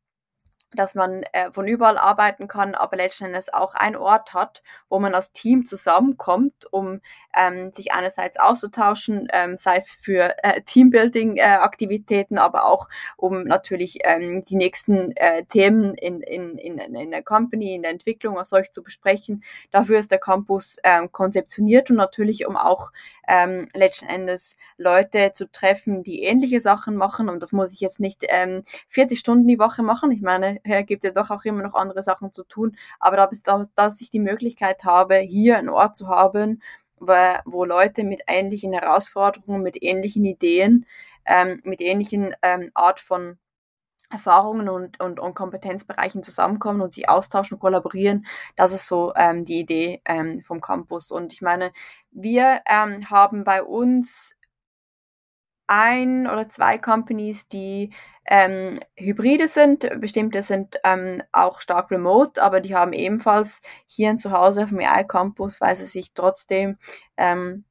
dass 0.74 0.94
man 0.94 1.22
äh, 1.32 1.50
von 1.50 1.66
überall 1.66 1.96
arbeiten 1.96 2.46
kann, 2.46 2.74
aber 2.74 2.96
letztendlich 2.96 3.54
auch 3.54 3.74
ein 3.74 3.96
Ort 3.96 4.34
hat, 4.34 4.62
wo 4.88 4.98
man 4.98 5.14
als 5.14 5.32
Team 5.32 5.64
zusammenkommt, 5.64 6.70
um 6.72 7.00
ähm, 7.34 7.72
sich 7.72 7.92
einerseits 7.92 8.38
auszutauschen, 8.38 9.28
ähm, 9.32 9.56
sei 9.56 9.76
es 9.76 9.90
für 9.90 10.34
äh, 10.42 10.60
Teambuilding-Aktivitäten, 10.62 12.36
äh, 12.36 12.40
aber 12.40 12.66
auch 12.66 12.88
um 13.16 13.44
natürlich 13.44 13.98
ähm, 14.04 14.44
die 14.44 14.56
nächsten 14.56 15.16
äh, 15.16 15.44
Themen 15.44 15.94
in, 15.94 16.20
in, 16.20 16.58
in, 16.58 16.78
in 16.78 17.10
der 17.10 17.22
Company, 17.22 17.74
in 17.74 17.82
der 17.82 17.92
Entwicklung 17.92 18.38
als 18.38 18.50
solch 18.50 18.72
zu 18.72 18.82
besprechen. 18.82 19.42
Dafür 19.70 19.98
ist 19.98 20.10
der 20.10 20.18
Campus 20.18 20.78
ähm, 20.84 21.10
konzeptioniert 21.12 21.90
und 21.90 21.96
natürlich 21.96 22.46
um 22.46 22.56
auch 22.56 22.92
ähm, 23.26 23.68
letzten 23.74 24.06
Endes 24.06 24.56
Leute 24.76 25.32
zu 25.32 25.50
treffen, 25.50 26.02
die 26.02 26.22
ähnliche 26.22 26.60
Sachen 26.60 26.96
machen 26.96 27.28
und 27.28 27.42
das 27.42 27.52
muss 27.52 27.72
ich 27.72 27.80
jetzt 27.80 28.00
nicht 28.00 28.24
ähm, 28.28 28.62
40 28.88 29.18
Stunden 29.18 29.46
die 29.46 29.58
Woche 29.58 29.82
machen. 29.82 30.10
Ich 30.10 30.22
meine, 30.22 30.57
es 30.64 30.86
gibt 30.86 31.04
ja 31.04 31.10
doch 31.10 31.30
auch 31.30 31.44
immer 31.44 31.62
noch 31.62 31.74
andere 31.74 32.02
Sachen 32.02 32.32
zu 32.32 32.44
tun, 32.44 32.76
aber 33.00 33.16
da, 33.16 33.62
dass, 33.74 34.00
ich 34.00 34.10
die 34.10 34.20
Möglichkeit 34.20 34.84
habe, 34.84 35.16
hier 35.16 35.58
einen 35.58 35.68
Ort 35.68 35.96
zu 35.96 36.08
haben, 36.08 36.62
wo, 37.00 37.64
Leute 37.64 38.04
mit 38.04 38.22
ähnlichen 38.26 38.72
Herausforderungen, 38.72 39.62
mit 39.62 39.82
ähnlichen 39.82 40.24
Ideen, 40.24 40.86
ähm, 41.26 41.60
mit 41.64 41.80
ähnlichen 41.80 42.34
ähm, 42.42 42.70
Art 42.74 43.00
von 43.00 43.38
Erfahrungen 44.10 44.68
und, 44.68 45.00
und, 45.00 45.20
und 45.20 45.34
Kompetenzbereichen 45.34 46.22
zusammenkommen 46.22 46.80
und 46.80 46.94
sich 46.94 47.08
austauschen, 47.08 47.58
kollaborieren. 47.58 48.26
Das 48.56 48.72
ist 48.72 48.86
so 48.86 49.12
ähm, 49.14 49.44
die 49.44 49.60
Idee 49.60 50.00
ähm, 50.06 50.40
vom 50.42 50.60
Campus. 50.60 51.10
Und 51.10 51.32
ich 51.32 51.42
meine, 51.42 51.72
wir 52.10 52.62
ähm, 52.68 53.10
haben 53.10 53.44
bei 53.44 53.62
uns 53.62 54.34
ein 55.68 56.26
oder 56.26 56.48
zwei 56.48 56.78
Companies, 56.78 57.48
die 57.48 57.90
ähm, 58.26 58.78
Hybride 58.96 59.48
sind. 59.48 59.88
Bestimmte 60.00 60.42
sind 60.42 60.76
ähm, 60.84 61.22
auch 61.32 61.60
stark 61.60 61.90
remote, 61.90 62.42
aber 62.42 62.60
die 62.60 62.74
haben 62.74 62.92
ebenfalls 62.92 63.60
hier 63.86 64.10
ein 64.10 64.18
Zuhause 64.18 64.64
auf 64.64 64.70
dem 64.70 64.80
AI 64.80 65.04
Campus, 65.04 65.60
weil 65.60 65.76
sie 65.76 65.86
sich 65.86 66.12
trotzdem 66.12 66.76
ähm, 67.16 67.64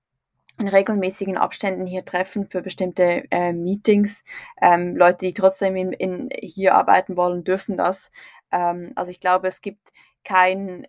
in 0.60 0.68
regelmäßigen 0.68 1.38
Abständen 1.38 1.86
hier 1.86 2.04
treffen 2.04 2.50
für 2.50 2.62
bestimmte 2.62 3.26
äh, 3.30 3.54
Meetings. 3.54 4.24
Ähm, 4.62 4.96
Leute, 4.96 5.20
die 5.20 5.34
trotzdem 5.34 5.76
in, 5.76 5.94
in, 5.94 6.30
hier 6.42 6.76
arbeiten 6.76 7.16
wollen, 7.16 7.44
dürfen 7.44 7.78
das. 7.78 8.12
Ähm, 8.52 8.94
also 8.96 9.12
ich 9.12 9.20
glaube, 9.20 9.48
es 9.48 9.62
gibt 9.62 9.90
kein 10.24 10.88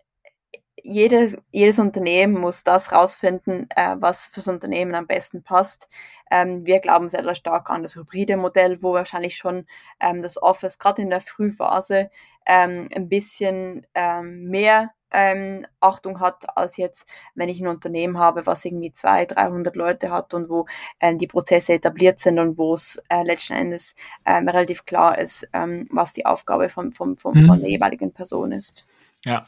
jedes, 0.83 1.37
jedes 1.51 1.79
Unternehmen 1.79 2.41
muss 2.41 2.65
das 2.65 2.93
rausfinden, 2.93 3.69
äh, 3.75 3.97
was 3.99 4.29
fürs 4.29 4.49
Unternehmen 4.49 4.95
am 4.95 5.07
besten 5.07 5.43
passt. 5.43 5.89
Ähm, 6.31 6.67
wir 6.67 6.81
glauben 6.81 7.09
sehr, 7.09 7.25
sehr 7.25 7.35
stark 7.35 7.71
an 7.71 7.83
das 7.83 7.97
hybride 7.97 8.37
Modell, 8.37 8.83
wo 8.83 8.93
wahrscheinlich 8.93 9.37
schon 9.37 9.65
ähm, 10.01 10.23
das 10.23 10.41
Office 10.41 10.79
gerade 10.79 11.03
in 11.03 11.11
der 11.11 11.21
Frühphase 11.21 12.11
ähm, 12.47 12.89
ein 12.95 13.09
bisschen 13.09 13.87
ähm, 13.95 14.45
mehr 14.45 14.91
ähm, 15.11 15.67
Achtung 15.81 16.21
hat, 16.21 16.45
als 16.57 16.77
jetzt, 16.77 17.07
wenn 17.35 17.49
ich 17.49 17.61
ein 17.61 17.69
Unternehmen 17.69 18.19
habe, 18.19 18.45
was 18.45 18.65
irgendwie 18.65 18.93
200, 18.93 19.39
300 19.39 19.77
Leute 19.77 20.11
hat 20.11 20.35
und 20.35 20.51
wo 20.51 20.67
ähm, 21.01 21.17
die 21.17 21.27
Prozesse 21.27 21.73
etabliert 21.73 22.19
sind 22.19 22.39
und 22.39 22.59
wo 22.59 22.75
es 22.75 23.03
äh, 23.09 23.23
letzten 23.23 23.55
Endes 23.55 23.95
relativ 24.27 24.85
klar 24.85 25.19
ist, 25.19 25.49
was 25.53 26.13
die 26.13 26.27
Aufgabe 26.27 26.69
von, 26.69 26.93
von, 26.93 27.17
von, 27.17 27.35
mhm. 27.35 27.47
von 27.47 27.61
der 27.61 27.71
jeweiligen 27.71 28.13
Person 28.13 28.53
ist. 28.53 28.85
Ja, 29.25 29.47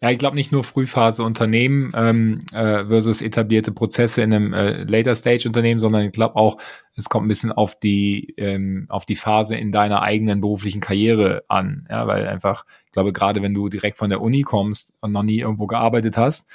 ja, 0.00 0.10
ich 0.10 0.18
glaube 0.18 0.36
nicht 0.36 0.52
nur 0.52 0.64
Frühphase 0.64 1.22
Unternehmen 1.22 1.92
ähm, 1.94 2.38
äh, 2.52 2.84
versus 2.86 3.22
etablierte 3.22 3.72
Prozesse 3.72 4.22
in 4.22 4.32
einem 4.32 4.52
äh, 4.52 4.84
Later 4.84 5.14
Stage 5.14 5.48
Unternehmen, 5.48 5.80
sondern 5.80 6.02
ich 6.02 6.12
glaube 6.12 6.36
auch, 6.36 6.56
es 6.94 7.08
kommt 7.08 7.26
ein 7.26 7.28
bisschen 7.28 7.52
auf 7.52 7.78
die 7.78 8.34
ähm, 8.36 8.86
auf 8.88 9.06
die 9.06 9.16
Phase 9.16 9.56
in 9.56 9.72
deiner 9.72 10.02
eigenen 10.02 10.40
beruflichen 10.40 10.80
Karriere 10.80 11.44
an, 11.48 11.86
ja, 11.90 12.06
weil 12.06 12.26
einfach, 12.28 12.64
ich 12.86 12.92
glaube 12.92 13.12
gerade 13.12 13.42
wenn 13.42 13.54
du 13.54 13.68
direkt 13.68 13.98
von 13.98 14.10
der 14.10 14.20
Uni 14.20 14.42
kommst 14.42 14.92
und 15.00 15.12
noch 15.12 15.22
nie 15.22 15.40
irgendwo 15.40 15.66
gearbeitet 15.66 16.16
hast, 16.16 16.48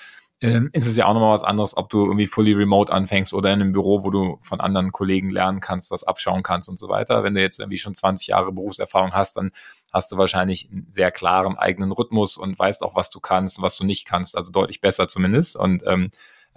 ähm, 0.44 0.70
ist 0.74 0.88
es 0.88 0.98
ja 0.98 1.06
auch 1.06 1.14
nochmal 1.14 1.34
was 1.34 1.44
anderes, 1.44 1.78
ob 1.78 1.90
du 1.90 2.04
irgendwie 2.04 2.28
fully 2.28 2.52
remote 2.52 2.92
anfängst 2.92 3.34
oder 3.34 3.54
in 3.54 3.62
einem 3.62 3.72
Büro, 3.72 4.04
wo 4.04 4.10
du 4.10 4.40
von 4.42 4.60
anderen 4.60 4.92
Kollegen 4.92 5.30
lernen 5.30 5.62
kannst, 5.62 5.90
was 5.90 6.04
abschauen 6.04 6.44
kannst 6.44 6.68
und 6.68 6.78
so 6.78 6.90
weiter. 6.90 7.24
Wenn 7.24 7.34
du 7.34 7.42
jetzt 7.42 7.60
irgendwie 7.60 7.78
schon 7.78 7.96
20 7.96 8.28
Jahre 8.28 8.52
Berufserfahrung 8.52 9.14
hast, 9.14 9.38
dann 9.38 9.52
hast 9.94 10.12
du 10.12 10.18
wahrscheinlich 10.18 10.70
einen 10.72 10.88
sehr 10.90 11.12
klaren 11.12 11.58
eigenen 11.58 11.92
Rhythmus 11.92 12.36
und 12.36 12.58
weißt 12.58 12.84
auch, 12.84 12.96
was 12.96 13.10
du 13.10 13.20
kannst 13.20 13.60
und 13.60 13.64
was 13.64 13.78
du 13.78 13.86
nicht 13.86 14.06
kannst, 14.06 14.36
also 14.36 14.52
deutlich 14.52 14.82
besser 14.82 15.08
zumindest 15.08 15.56
und 15.56 15.84
ähm, 15.86 16.10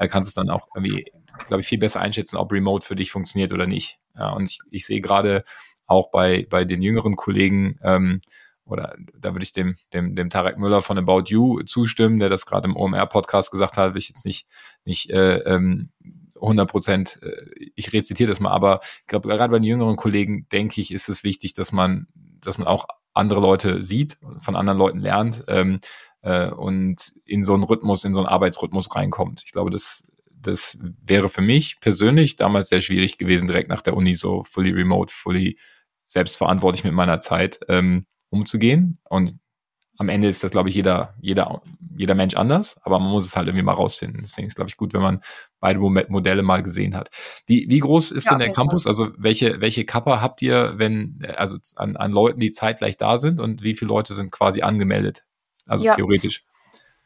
kannst 0.09 0.28
es 0.28 0.34
dann 0.34 0.51
auch 0.51 0.68
irgendwie, 0.74 1.12
glaube 1.47 1.61
ich, 1.61 1.66
viel 1.66 1.78
besser 1.78 2.01
einschätzen, 2.01 2.37
ob 2.37 2.53
Remote 2.53 2.84
für 2.84 2.97
dich 2.97 3.11
funktioniert 3.11 3.53
oder 3.53 3.66
nicht. 3.66 3.99
Ja, 4.16 4.30
und 4.30 4.51
ich, 4.51 4.59
ich 4.70 4.87
sehe 4.87 5.01
gerade 5.01 5.45
auch 5.87 6.11
bei, 6.11 6.47
bei 6.49 6.64
den 6.64 6.82
jüngeren 6.82 7.16
Kollegen, 7.16 7.78
ähm, 7.82 8.20
oder 8.64 8.97
da 9.16 9.32
würde 9.32 9.45
ich 9.45 9.53
dem, 9.53 9.76
dem, 9.93 10.16
dem 10.16 10.28
Tarek 10.28 10.59
Müller 10.59 10.82
von 10.82 10.99
About 10.99 11.24
You 11.26 11.62
zustimmen, 11.62 12.18
der 12.18 12.28
das 12.28 12.47
gerade 12.47 12.68
im 12.68 12.76
OMR-Podcast 12.76 13.53
gesagt 13.53 13.76
hat, 13.76 13.95
will 13.95 13.99
ich 13.99 14.09
jetzt 14.09 14.24
nicht, 14.24 14.49
nicht 14.84 15.11
äh, 15.11 15.37
ähm, 15.39 15.91
100 16.34 16.68
Prozent, 16.68 17.20
äh, 17.22 17.70
ich 17.76 17.93
rezitiere 17.93 18.28
das 18.28 18.41
mal, 18.41 18.51
aber 18.51 18.80
ich 18.82 19.07
glaube, 19.07 19.28
gerade 19.28 19.53
bei 19.53 19.59
den 19.59 19.64
jüngeren 19.64 19.97
Kollegen, 19.97 20.49
denke 20.51 20.80
ich, 20.80 20.93
ist 20.93 21.09
es 21.09 21.22
wichtig, 21.22 21.55
dass 21.55 21.70
man, 21.70 22.09
dass 22.14 22.59
man 22.59 22.66
auch 22.66 22.87
andere 23.17 23.41
Leute 23.41 23.83
sieht, 23.83 24.19
von 24.41 24.57
anderen 24.57 24.79
Leuten 24.79 24.99
lernt 24.99 25.45
ähm, 25.49 25.79
äh, 26.23 26.51
und 26.51 27.12
in 27.25 27.43
so 27.43 27.55
einen 27.55 27.64
Rhythmus, 27.64 28.05
in 28.05 28.14
so 28.14 28.21
einen 28.21 28.29
Arbeitsrhythmus 28.29 28.95
reinkommt. 28.95 29.43
Ich 29.45 29.53
glaube, 29.53 29.71
das, 29.71 30.07
das 30.31 30.79
wäre 31.03 31.29
für 31.29 31.43
mich 31.43 31.79
persönlich 31.81 32.37
damals 32.37 32.69
sehr 32.69 32.81
schwierig 32.81 33.19
gewesen, 33.19 33.47
direkt 33.47 33.69
nach 33.69 33.83
der 33.83 33.97
Uni 33.97 34.14
so 34.14 34.43
fully 34.45 34.71
remote, 34.71 35.12
fully 35.12 35.59
selbstverantwortlich 36.07 36.85
mit 36.85 36.93
meiner 36.93 37.21
Zeit. 37.21 37.61
Ähm, 37.69 38.07
umzugehen. 38.31 38.99
Und 39.09 39.39
am 39.99 40.09
Ende 40.09 40.28
ist 40.28 40.44
das, 40.44 40.51
glaube 40.51 40.68
ich, 40.68 40.74
jeder, 40.74 41.14
jeder, 41.20 41.62
jeder 41.97 42.14
Mensch 42.14 42.36
anders, 42.36 42.78
aber 42.82 42.99
man 42.99 43.11
muss 43.11 43.26
es 43.26 43.36
halt 43.36 43.47
irgendwie 43.49 43.64
mal 43.64 43.72
rausfinden. 43.72 44.20
Deswegen 44.22 44.47
ist, 44.47 44.57
glaube 44.57 44.68
ich, 44.68 44.76
gut, 44.76 44.92
wenn 44.92 45.01
man 45.01 45.20
beide 45.61 45.78
Modelle 45.78 46.42
mal 46.42 46.62
gesehen 46.62 46.94
hat. 46.94 47.11
Die, 47.49 47.66
wie 47.68 47.78
groß 47.78 48.12
ist 48.12 48.24
ja, 48.24 48.32
denn 48.32 48.40
der 48.40 48.51
Campus? 48.51 48.86
Also 48.86 49.12
welche, 49.16 49.61
welche 49.61 49.84
Kappa 49.84 50.20
habt 50.20 50.42
ihr, 50.42 50.74
wenn, 50.76 51.26
also 51.36 51.57
an, 51.76 51.97
an 51.97 52.12
Leuten, 52.12 52.40
die 52.40 52.51
zeitgleich 52.51 52.97
da 52.97 53.18
sind 53.18 53.40
und 53.40 53.62
wie 53.62 53.74
viele 53.74 53.88
Leute 53.88 54.14
sind 54.14 54.30
quasi 54.30 54.62
angemeldet? 54.62 55.24
Also 55.66 55.84
ja. 55.84 55.94
theoretisch. 55.94 56.44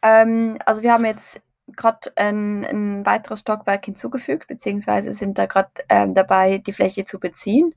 Ähm, 0.03 0.59
also 0.67 0.83
wir 0.83 0.93
haben 0.93 1.05
jetzt 1.05 1.43
gerade 1.77 2.11
ein, 2.17 2.65
ein 2.65 3.07
weiteres 3.07 3.41
Stockwerk 3.41 3.85
hinzugefügt, 3.85 4.49
beziehungsweise 4.49 5.13
sind 5.13 5.39
da 5.39 5.47
gerade 5.47 5.71
ähm, 5.89 6.15
dabei, 6.15 6.59
die 6.59 6.73
Fläche 6.73 7.05
zu 7.05 7.21
beziehen. 7.21 7.75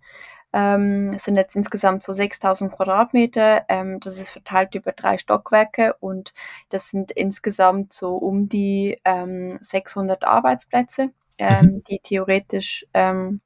Ähm, 0.54 1.14
es 1.16 1.24
sind 1.24 1.36
jetzt 1.36 1.56
insgesamt 1.56 2.04
so 2.04 2.14
6000 2.14 2.72
Quadratmeter. 2.72 3.66
Ähm, 3.70 4.00
das 4.00 4.20
ist 4.20 4.30
verteilt 4.30 4.76
über 4.76 4.92
drei 4.92 5.18
Stockwerke 5.18 5.96
und 6.00 6.34
das 6.70 6.90
sind 6.90 7.12
insgesamt 7.12 7.92
so 7.92 8.16
um 8.16 8.48
die 8.48 9.00
ähm, 9.04 9.58
600 9.62 10.24
Arbeitsplätze, 10.24 11.10
ähm, 11.40 11.66
mhm. 11.66 11.84
die 11.86 12.00
theoretisch 12.00 12.86
ähm, 12.94 13.42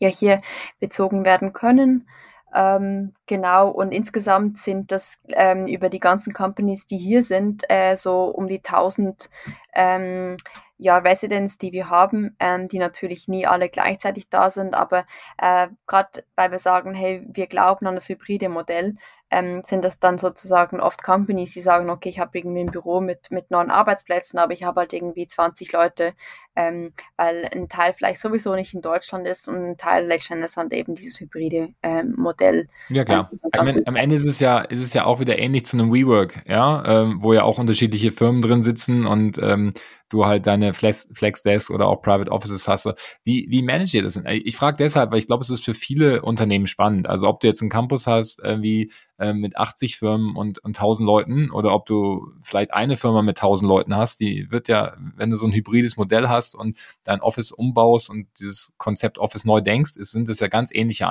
ja 0.00 0.08
hier 0.08 0.40
bezogen 0.80 1.24
werden 1.24 1.52
können. 1.52 2.08
Ähm, 2.54 3.14
genau, 3.26 3.68
und 3.68 3.92
insgesamt 3.92 4.58
sind 4.58 4.90
das 4.90 5.18
ähm, 5.28 5.66
über 5.66 5.90
die 5.90 6.00
ganzen 6.00 6.32
Companies, 6.32 6.86
die 6.86 6.96
hier 6.96 7.22
sind, 7.22 7.64
äh, 7.68 7.94
so 7.94 8.24
um 8.24 8.48
die 8.48 8.62
1000 8.64 9.28
ähm, 9.74 10.36
ja, 10.78 10.98
Residents, 10.98 11.58
die 11.58 11.72
wir 11.72 11.90
haben, 11.90 12.36
ähm, 12.40 12.68
die 12.68 12.78
natürlich 12.78 13.28
nie 13.28 13.46
alle 13.46 13.68
gleichzeitig 13.68 14.28
da 14.28 14.50
sind, 14.50 14.74
aber 14.74 15.04
äh, 15.38 15.68
gerade 15.86 16.24
weil 16.36 16.50
wir 16.52 16.58
sagen, 16.60 16.94
hey, 16.94 17.24
wir 17.28 17.48
glauben 17.48 17.86
an 17.86 17.94
das 17.94 18.08
hybride 18.08 18.48
Modell, 18.48 18.94
ähm, 19.30 19.62
sind 19.64 19.84
das 19.84 19.98
dann 19.98 20.18
sozusagen 20.18 20.80
oft 20.80 21.02
Companies, 21.02 21.52
die 21.52 21.60
sagen, 21.60 21.90
okay, 21.90 22.08
ich 22.08 22.18
habe 22.18 22.38
irgendwie 22.38 22.60
ein 22.60 22.70
Büro 22.70 23.00
mit, 23.00 23.30
mit 23.30 23.50
neun 23.50 23.70
Arbeitsplätzen, 23.70 24.38
aber 24.38 24.52
ich 24.52 24.64
habe 24.64 24.80
halt 24.80 24.92
irgendwie 24.92 25.26
20 25.26 25.72
Leute, 25.72 26.14
ähm, 26.58 26.92
weil 27.16 27.48
ein 27.54 27.68
Teil 27.68 27.92
vielleicht 27.92 28.20
sowieso 28.20 28.56
nicht 28.56 28.74
in 28.74 28.82
Deutschland 28.82 29.28
ist 29.28 29.46
und 29.46 29.54
ein 29.54 29.76
Teil 29.76 30.06
letztendlich 30.06 30.56
halt 30.56 30.72
eben 30.72 30.96
dieses 30.96 31.20
hybride 31.20 31.68
ähm, 31.84 32.16
Modell. 32.18 32.66
Ja 32.88 33.04
klar. 33.04 33.30
Ähm, 33.32 33.60
am, 33.60 33.82
am, 33.86 33.96
Ende 33.96 34.16
ist 34.16 34.24
es 34.24 34.40
ja, 34.40 34.58
ist 34.58 34.82
es 34.82 34.92
ja 34.92 35.04
auch 35.04 35.20
wieder 35.20 35.38
ähnlich 35.38 35.64
zu 35.66 35.76
einem 35.76 35.92
WeWork, 35.92 36.42
ja, 36.48 36.82
ähm, 36.84 37.18
wo 37.20 37.32
ja 37.32 37.44
auch 37.44 37.58
unterschiedliche 37.58 38.10
Firmen 38.10 38.42
drin 38.42 38.64
sitzen 38.64 39.06
und 39.06 39.38
ähm, 39.38 39.72
du 40.08 40.26
halt 40.26 40.46
deine 40.46 40.72
Flex, 40.72 41.08
Flexdesk 41.12 41.70
oder 41.70 41.86
auch 41.86 42.02
Private 42.02 42.30
Offices 42.30 42.66
hast. 42.66 42.88
Wie, 43.24 43.46
wie 43.50 43.62
managt 43.62 43.94
ihr 43.94 44.02
das 44.02 44.14
denn? 44.14 44.24
Ich 44.26 44.56
frage 44.56 44.76
deshalb, 44.78 45.10
weil 45.10 45.18
ich 45.18 45.26
glaube, 45.26 45.44
es 45.44 45.50
ist 45.50 45.64
für 45.64 45.74
viele 45.74 46.22
Unternehmen 46.22 46.66
spannend. 46.66 47.06
Also 47.06 47.28
ob 47.28 47.40
du 47.40 47.46
jetzt 47.46 47.60
einen 47.60 47.70
Campus 47.70 48.06
hast, 48.06 48.40
irgendwie 48.42 48.90
äh, 49.18 49.32
mit 49.32 49.56
80 49.56 49.96
Firmen 49.96 50.36
und, 50.36 50.58
und 50.60 50.78
1000 50.78 51.06
Leuten 51.06 51.50
oder 51.50 51.74
ob 51.74 51.86
du 51.86 52.32
vielleicht 52.42 52.72
eine 52.72 52.96
Firma 52.96 53.22
mit 53.22 53.38
1000 53.38 53.68
Leuten 53.68 53.96
hast, 53.96 54.20
die 54.20 54.50
wird 54.50 54.68
ja, 54.68 54.96
wenn 55.16 55.30
du 55.30 55.36
so 55.36 55.46
ein 55.46 55.52
hybrides 55.52 55.96
Modell 55.96 56.28
hast 56.28 56.47
und 56.54 56.76
dein 57.04 57.20
Office 57.20 57.52
umbaust 57.52 58.10
und 58.10 58.26
dieses 58.38 58.74
Konzept 58.78 59.18
Office 59.18 59.44
neu 59.44 59.60
denkst, 59.60 59.96
ist, 59.96 60.12
sind 60.12 60.28
es 60.28 60.40
ja 60.40 60.48
ganz 60.48 60.72
ähnliche 60.72 61.06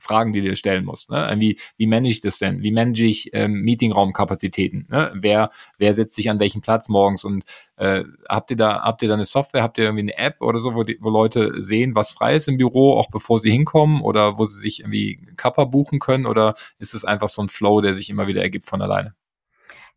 Fragen, 0.00 0.32
die 0.32 0.40
du 0.40 0.48
dir 0.48 0.56
stellen 0.56 0.84
musst. 0.84 1.10
Ne? 1.10 1.34
Wie, 1.38 1.58
wie 1.76 1.86
manage 1.86 2.12
ich 2.12 2.20
das 2.20 2.38
denn? 2.38 2.62
Wie 2.62 2.72
manage 2.72 3.04
ich 3.04 3.30
ähm, 3.32 3.62
Meetingraumkapazitäten? 3.62 4.86
Ne? 4.88 5.12
Wer, 5.14 5.50
wer 5.78 5.94
setzt 5.94 6.16
sich 6.16 6.30
an 6.30 6.40
welchen 6.40 6.62
Platz 6.62 6.88
morgens? 6.88 7.24
Und 7.24 7.44
äh, 7.76 8.04
habt 8.28 8.50
ihr 8.50 8.56
da, 8.56 8.82
habt 8.82 9.02
ihr 9.02 9.08
da 9.08 9.14
eine 9.14 9.24
Software, 9.24 9.62
habt 9.62 9.78
ihr 9.78 9.84
irgendwie 9.84 10.12
eine 10.12 10.16
App 10.16 10.40
oder 10.40 10.58
so, 10.58 10.74
wo, 10.74 10.82
die, 10.82 10.98
wo 11.00 11.10
Leute 11.10 11.62
sehen, 11.62 11.94
was 11.94 12.10
frei 12.10 12.34
ist 12.34 12.48
im 12.48 12.56
Büro, 12.56 12.98
auch 12.98 13.10
bevor 13.10 13.38
sie 13.38 13.50
hinkommen 13.50 14.00
oder 14.00 14.38
wo 14.38 14.46
sie 14.46 14.60
sich 14.60 14.80
irgendwie 14.80 15.26
Kappa 15.36 15.64
buchen 15.64 15.98
können? 15.98 16.26
Oder 16.26 16.54
ist 16.78 16.94
es 16.94 17.04
einfach 17.04 17.28
so 17.28 17.42
ein 17.42 17.48
Flow, 17.48 17.80
der 17.80 17.94
sich 17.94 18.10
immer 18.10 18.26
wieder 18.26 18.42
ergibt 18.42 18.64
von 18.64 18.82
alleine? 18.82 19.14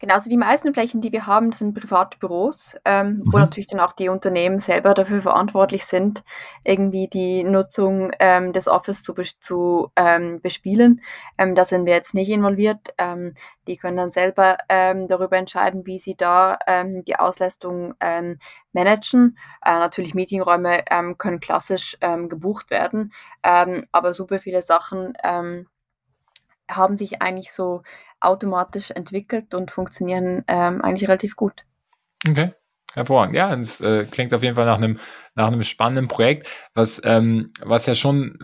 Genau, 0.03 0.15
also 0.15 0.29
die 0.29 0.35
meisten 0.35 0.73
Flächen, 0.73 0.99
die 0.99 1.13
wir 1.13 1.27
haben, 1.27 1.53
sind 1.53 1.75
private 1.75 2.17
Büros, 2.17 2.75
ähm, 2.83 3.19
mhm. 3.19 3.23
wo 3.31 3.37
natürlich 3.37 3.67
dann 3.67 3.79
auch 3.79 3.93
die 3.93 4.09
Unternehmen 4.09 4.59
selber 4.59 4.93
dafür 4.93 5.21
verantwortlich 5.21 5.85
sind, 5.85 6.25
irgendwie 6.65 7.07
die 7.07 7.45
Nutzung 7.45 8.11
ähm, 8.19 8.51
des 8.51 8.67
Office 8.67 9.01
zu, 9.03 9.13
zu 9.13 9.93
ähm, 9.95 10.41
bespielen. 10.41 11.01
Ähm, 11.37 11.55
da 11.55 11.63
sind 11.63 11.85
wir 11.85 11.93
jetzt 11.93 12.15
nicht 12.15 12.27
involviert. 12.27 12.93
Ähm, 12.97 13.33
die 13.65 13.77
können 13.77 13.95
dann 13.95 14.11
selber 14.11 14.57
ähm, 14.67 15.07
darüber 15.07 15.37
entscheiden, 15.37 15.85
wie 15.85 15.99
sie 15.99 16.17
da 16.17 16.57
die 17.07 17.15
Auslastung 17.15 17.93
managen. 18.73 19.37
Äh, 19.63 19.71
natürlich 19.79 20.13
Meetingräume 20.13 20.83
können 21.17 21.39
klassisch 21.39 21.97
gebucht 22.27 22.71
werden, 22.71 23.13
aber 23.41 24.11
super 24.11 24.37
viele 24.37 24.61
Sachen 24.61 25.13
haben 26.69 26.97
sich 26.97 27.21
eigentlich 27.21 27.53
so 27.53 27.83
automatisch 28.23 28.91
entwickelt 28.91 29.53
und 29.53 29.71
funktionieren 29.71 30.43
ähm, 30.47 30.81
eigentlich 30.81 31.07
relativ 31.07 31.35
gut. 31.35 31.63
Okay. 32.27 32.53
Hervorragend. 32.93 33.35
Ja, 33.35 33.51
es 33.55 33.81
äh, 33.81 34.05
klingt 34.05 34.35
auf 34.35 34.43
jeden 34.43 34.55
Fall 34.55 34.67
nach 34.67 34.77
einem, 34.77 34.99
nach 35.33 35.47
einem 35.47 35.63
spannenden 35.63 36.07
Projekt, 36.07 36.47
was, 36.75 37.01
ähm, 37.03 37.51
was 37.59 37.87
ja 37.87 37.95
schon 37.95 38.37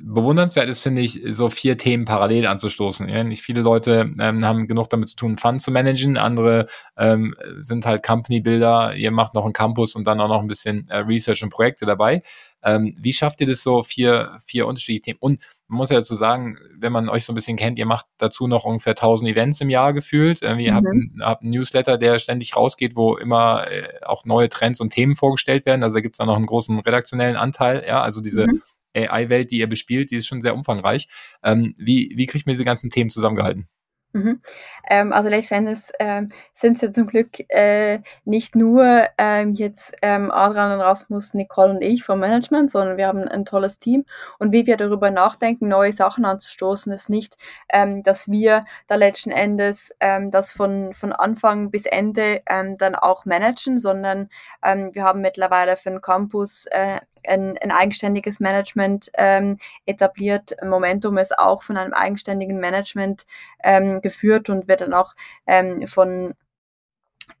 bewundernswert 0.00 0.68
ist, 0.68 0.80
finde 0.80 1.00
ich, 1.00 1.20
so 1.30 1.50
vier 1.50 1.76
Themen 1.76 2.04
parallel 2.04 2.46
anzustoßen. 2.46 3.08
Ja, 3.08 3.24
nicht 3.24 3.42
viele 3.42 3.62
Leute 3.62 4.12
ähm, 4.20 4.44
haben 4.44 4.68
genug 4.68 4.90
damit 4.90 5.08
zu 5.08 5.16
tun, 5.16 5.38
Fund 5.38 5.60
zu 5.60 5.72
managen, 5.72 6.16
andere 6.16 6.68
ähm, 6.96 7.34
sind 7.58 7.84
halt 7.84 8.04
Company-Builder, 8.04 8.94
ihr 8.94 9.10
macht 9.10 9.34
noch 9.34 9.44
einen 9.44 9.52
Campus 9.52 9.96
und 9.96 10.06
dann 10.06 10.20
auch 10.20 10.28
noch 10.28 10.40
ein 10.40 10.48
bisschen 10.48 10.88
äh, 10.88 10.98
Research 10.98 11.42
und 11.42 11.50
Projekte 11.50 11.84
dabei. 11.84 12.22
Ähm, 12.62 12.94
wie 12.98 13.12
schafft 13.12 13.40
ihr 13.40 13.46
das 13.46 13.62
so, 13.62 13.82
vier, 13.82 14.38
vier 14.44 14.66
unterschiedliche 14.66 15.02
Themen? 15.02 15.18
Und 15.20 15.42
man 15.68 15.78
muss 15.78 15.90
ja 15.90 15.96
dazu 15.96 16.14
sagen, 16.14 16.58
wenn 16.76 16.92
man 16.92 17.08
euch 17.08 17.24
so 17.24 17.32
ein 17.32 17.34
bisschen 17.34 17.56
kennt, 17.56 17.78
ihr 17.78 17.86
macht 17.86 18.06
dazu 18.18 18.46
noch 18.46 18.64
ungefähr 18.64 18.92
1000 18.92 19.30
Events 19.30 19.60
im 19.60 19.70
Jahr 19.70 19.92
gefühlt. 19.92 20.42
Äh, 20.42 20.56
ihr 20.56 20.72
mhm. 20.72 20.76
habt, 20.76 20.86
einen, 20.86 21.20
habt 21.22 21.42
einen 21.42 21.52
Newsletter, 21.52 21.98
der 21.98 22.18
ständig 22.18 22.56
rausgeht, 22.56 22.96
wo 22.96 23.16
immer 23.16 23.70
äh, 23.70 23.88
auch 24.04 24.24
neue 24.24 24.48
Trends 24.48 24.80
und 24.80 24.90
Themen 24.90 25.14
vorgestellt 25.14 25.66
werden. 25.66 25.82
Also 25.82 25.94
da 25.94 26.00
gibt 26.00 26.14
es 26.14 26.18
dann 26.18 26.26
noch 26.26 26.36
einen 26.36 26.46
großen 26.46 26.78
redaktionellen 26.80 27.36
Anteil. 27.36 27.84
Ja, 27.86 28.02
also 28.02 28.20
diese 28.20 28.46
mhm. 28.46 28.62
AI-Welt, 28.94 29.50
die 29.50 29.58
ihr 29.58 29.68
bespielt, 29.68 30.10
die 30.10 30.16
ist 30.16 30.26
schon 30.26 30.40
sehr 30.40 30.54
umfangreich. 30.54 31.08
Ähm, 31.42 31.74
wie, 31.78 32.12
wie 32.16 32.26
kriegt 32.26 32.46
man 32.46 32.54
diese 32.54 32.64
ganzen 32.64 32.90
Themen 32.90 33.10
zusammengehalten? 33.10 33.68
Mhm. 34.12 34.40
Ähm, 34.88 35.12
also 35.12 35.28
letztendlich 35.28 35.78
ähm, 36.00 36.30
sind 36.52 36.74
es 36.74 36.80
ja 36.80 36.90
zum 36.90 37.06
Glück 37.06 37.38
äh, 37.48 38.00
nicht 38.24 38.56
nur 38.56 39.06
ähm, 39.18 39.54
jetzt 39.54 39.94
ähm, 40.02 40.30
Adrian 40.32 40.72
und 40.72 40.80
Rasmus, 40.80 41.32
Nicole 41.34 41.70
und 41.70 41.82
ich 41.82 42.02
vom 42.02 42.18
Management, 42.18 42.72
sondern 42.72 42.96
wir 42.96 43.06
haben 43.06 43.28
ein 43.28 43.44
tolles 43.44 43.78
Team. 43.78 44.04
Und 44.38 44.52
wie 44.52 44.66
wir 44.66 44.76
darüber 44.76 45.10
nachdenken, 45.10 45.68
neue 45.68 45.92
Sachen 45.92 46.24
anzustoßen, 46.24 46.92
ist 46.92 47.08
nicht, 47.08 47.36
ähm, 47.68 48.02
dass 48.02 48.28
wir 48.28 48.64
da 48.88 48.96
letzten 48.96 49.30
Endes 49.30 49.94
ähm, 50.00 50.32
das 50.32 50.50
von, 50.50 50.92
von 50.92 51.12
Anfang 51.12 51.70
bis 51.70 51.86
Ende 51.86 52.42
dann 52.46 52.94
auch 52.94 53.24
managen, 53.24 53.78
sondern 53.78 54.28
wir 54.62 55.04
haben 55.04 55.20
mittlerweile 55.20 55.76
für 55.76 55.90
den 55.90 56.00
Campus 56.00 56.66
äh, 56.66 56.98
ein, 57.26 57.58
ein 57.58 57.70
eigenständiges 57.70 58.40
Management 58.40 59.10
ähm, 59.14 59.58
etabliert. 59.86 60.56
Momentum 60.64 61.18
ist 61.18 61.38
auch 61.38 61.62
von 61.62 61.76
einem 61.76 61.92
eigenständigen 61.92 62.58
Management 62.58 63.26
ähm, 63.62 64.00
geführt 64.00 64.50
und 64.50 64.68
wird 64.68 64.80
dann 64.80 64.94
auch 64.94 65.14
ähm, 65.46 65.86
von 65.86 66.34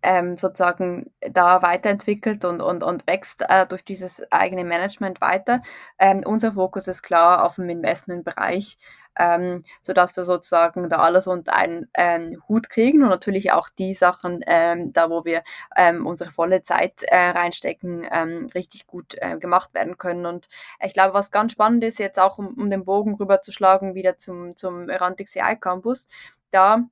ähm, 0.02 0.36
sozusagen 0.36 1.12
da 1.20 1.62
weiterentwickelt 1.62 2.44
und, 2.44 2.60
und, 2.62 2.82
und 2.82 3.06
wächst 3.06 3.42
äh, 3.48 3.66
durch 3.66 3.84
dieses 3.84 4.22
eigene 4.32 4.64
Management 4.64 5.20
weiter. 5.20 5.62
Ähm, 5.98 6.22
unser 6.24 6.52
Fokus 6.52 6.88
ist 6.88 7.02
klar 7.02 7.44
auf 7.44 7.56
dem 7.56 7.68
Investmentbereich, 7.68 8.78
ähm, 9.20 9.58
sodass 9.82 10.16
wir 10.16 10.24
sozusagen 10.24 10.88
da 10.88 10.96
alles 10.96 11.26
unter 11.26 11.54
einen 11.54 11.88
ähm, 11.94 12.42
Hut 12.48 12.70
kriegen 12.70 13.02
und 13.02 13.10
natürlich 13.10 13.52
auch 13.52 13.68
die 13.68 13.92
Sachen, 13.92 14.42
ähm, 14.46 14.92
da 14.94 15.10
wo 15.10 15.24
wir 15.26 15.42
ähm, 15.76 16.06
unsere 16.06 16.30
volle 16.30 16.62
Zeit 16.62 17.02
äh, 17.02 17.16
reinstecken, 17.30 18.06
ähm, 18.10 18.50
richtig 18.54 18.86
gut 18.86 19.16
äh, 19.18 19.38
gemacht 19.38 19.74
werden 19.74 19.98
können. 19.98 20.24
Und 20.24 20.48
ich 20.82 20.94
glaube, 20.94 21.12
was 21.12 21.30
ganz 21.30 21.52
spannend 21.52 21.84
ist, 21.84 21.98
jetzt 21.98 22.18
auch 22.18 22.38
um, 22.38 22.54
um 22.54 22.70
den 22.70 22.84
Bogen 22.86 23.14
rüberzuschlagen, 23.14 23.94
wieder 23.94 24.16
zum, 24.16 24.56
zum 24.56 24.88
Erantic 24.88 25.28
CI 25.28 25.56
Campus, 25.60 26.06
da 26.50 26.84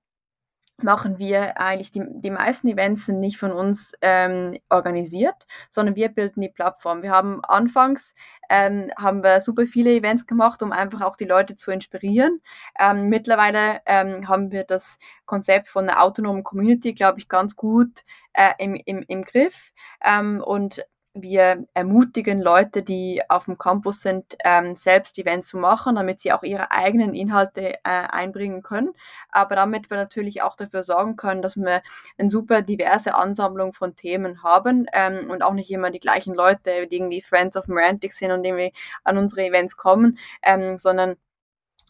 machen 0.83 1.18
wir 1.18 1.61
eigentlich 1.61 1.91
die, 1.91 2.03
die 2.07 2.31
meisten 2.31 2.68
Events 2.68 3.07
sind 3.07 3.20
nicht 3.20 3.39
von 3.39 3.53
uns 3.53 3.95
ähm, 4.01 4.57
organisiert, 4.68 5.47
sondern 5.70 5.97
wir 5.97 6.09
bilden 6.09 6.41
die 6.41 6.49
Plattform. 6.49 7.03
Wir 7.03 7.11
haben 7.11 7.45
anfangs 7.45 8.14
ähm, 8.49 8.91
haben 8.97 9.22
wir 9.22 9.41
super 9.41 9.66
viele 9.66 9.95
Events 9.95 10.26
gemacht, 10.26 10.62
um 10.62 10.72
einfach 10.72 11.03
auch 11.03 11.16
die 11.16 11.24
Leute 11.24 11.55
zu 11.55 11.70
inspirieren. 11.70 12.41
Ähm, 12.79 13.07
mittlerweile 13.07 13.81
ähm, 13.87 14.29
haben 14.29 14.51
wir 14.53 14.64
das 14.64 14.99
Konzept 15.26 15.68
von 15.68 15.89
einer 15.89 16.03
autonomen 16.03 16.45
Community, 16.45 16.95
glaube 16.95 17.18
ich, 17.18 17.29
ganz 17.29 17.57
gut 17.57 18.05
äh, 18.33 18.53
im, 18.59 18.74
im, 18.87 19.05
im 19.07 19.24
Griff. 19.24 19.72
Ähm, 20.05 20.43
und 20.45 20.85
wir 21.23 21.64
ermutigen 21.75 22.41
Leute, 22.41 22.83
die 22.83 23.23
auf 23.29 23.47
dem 23.47 23.59
Campus 23.59 24.01
sind, 24.01 24.37
ähm, 24.45 24.75
selbst 24.75 25.19
Events 25.19 25.49
zu 25.49 25.59
machen, 25.59 25.97
damit 25.97 26.21
sie 26.21 26.33
auch 26.33 26.43
ihre 26.43 26.71
eigenen 26.71 27.14
Inhalte 27.14 27.75
äh, 27.75 27.79
einbringen 27.85 28.62
können. 28.62 28.93
Aber 29.31 29.57
damit 29.57 29.91
wir 29.91 29.97
natürlich 29.97 30.43
auch 30.43 30.57
dafür 30.57 30.83
sorgen 30.83 31.16
können, 31.16 31.43
dass 31.43 31.57
wir 31.57 31.83
eine 32.19 32.29
super 32.29 32.62
diverse 32.62 33.14
Ansammlung 33.14 33.73
von 33.73 33.97
Themen 33.97 34.43
haben 34.43 34.87
ähm, 34.93 35.31
und 35.31 35.43
auch 35.43 35.55
nicht 35.55 35.71
immer 35.71 35.91
die 35.91 36.01
gleichen 36.01 36.35
Leute, 36.35 36.87
die 36.87 36.97
irgendwie 36.97 37.23
Friends 37.23 37.57
of 37.57 37.69
Morantic 37.69 38.12
sind 38.12 38.33
und 38.33 38.45
irgendwie 38.45 38.73
an 39.05 39.19
unsere 39.19 39.47
Events 39.47 39.77
kommen, 39.77 40.19
ähm, 40.43 40.79
sondern 40.79 41.16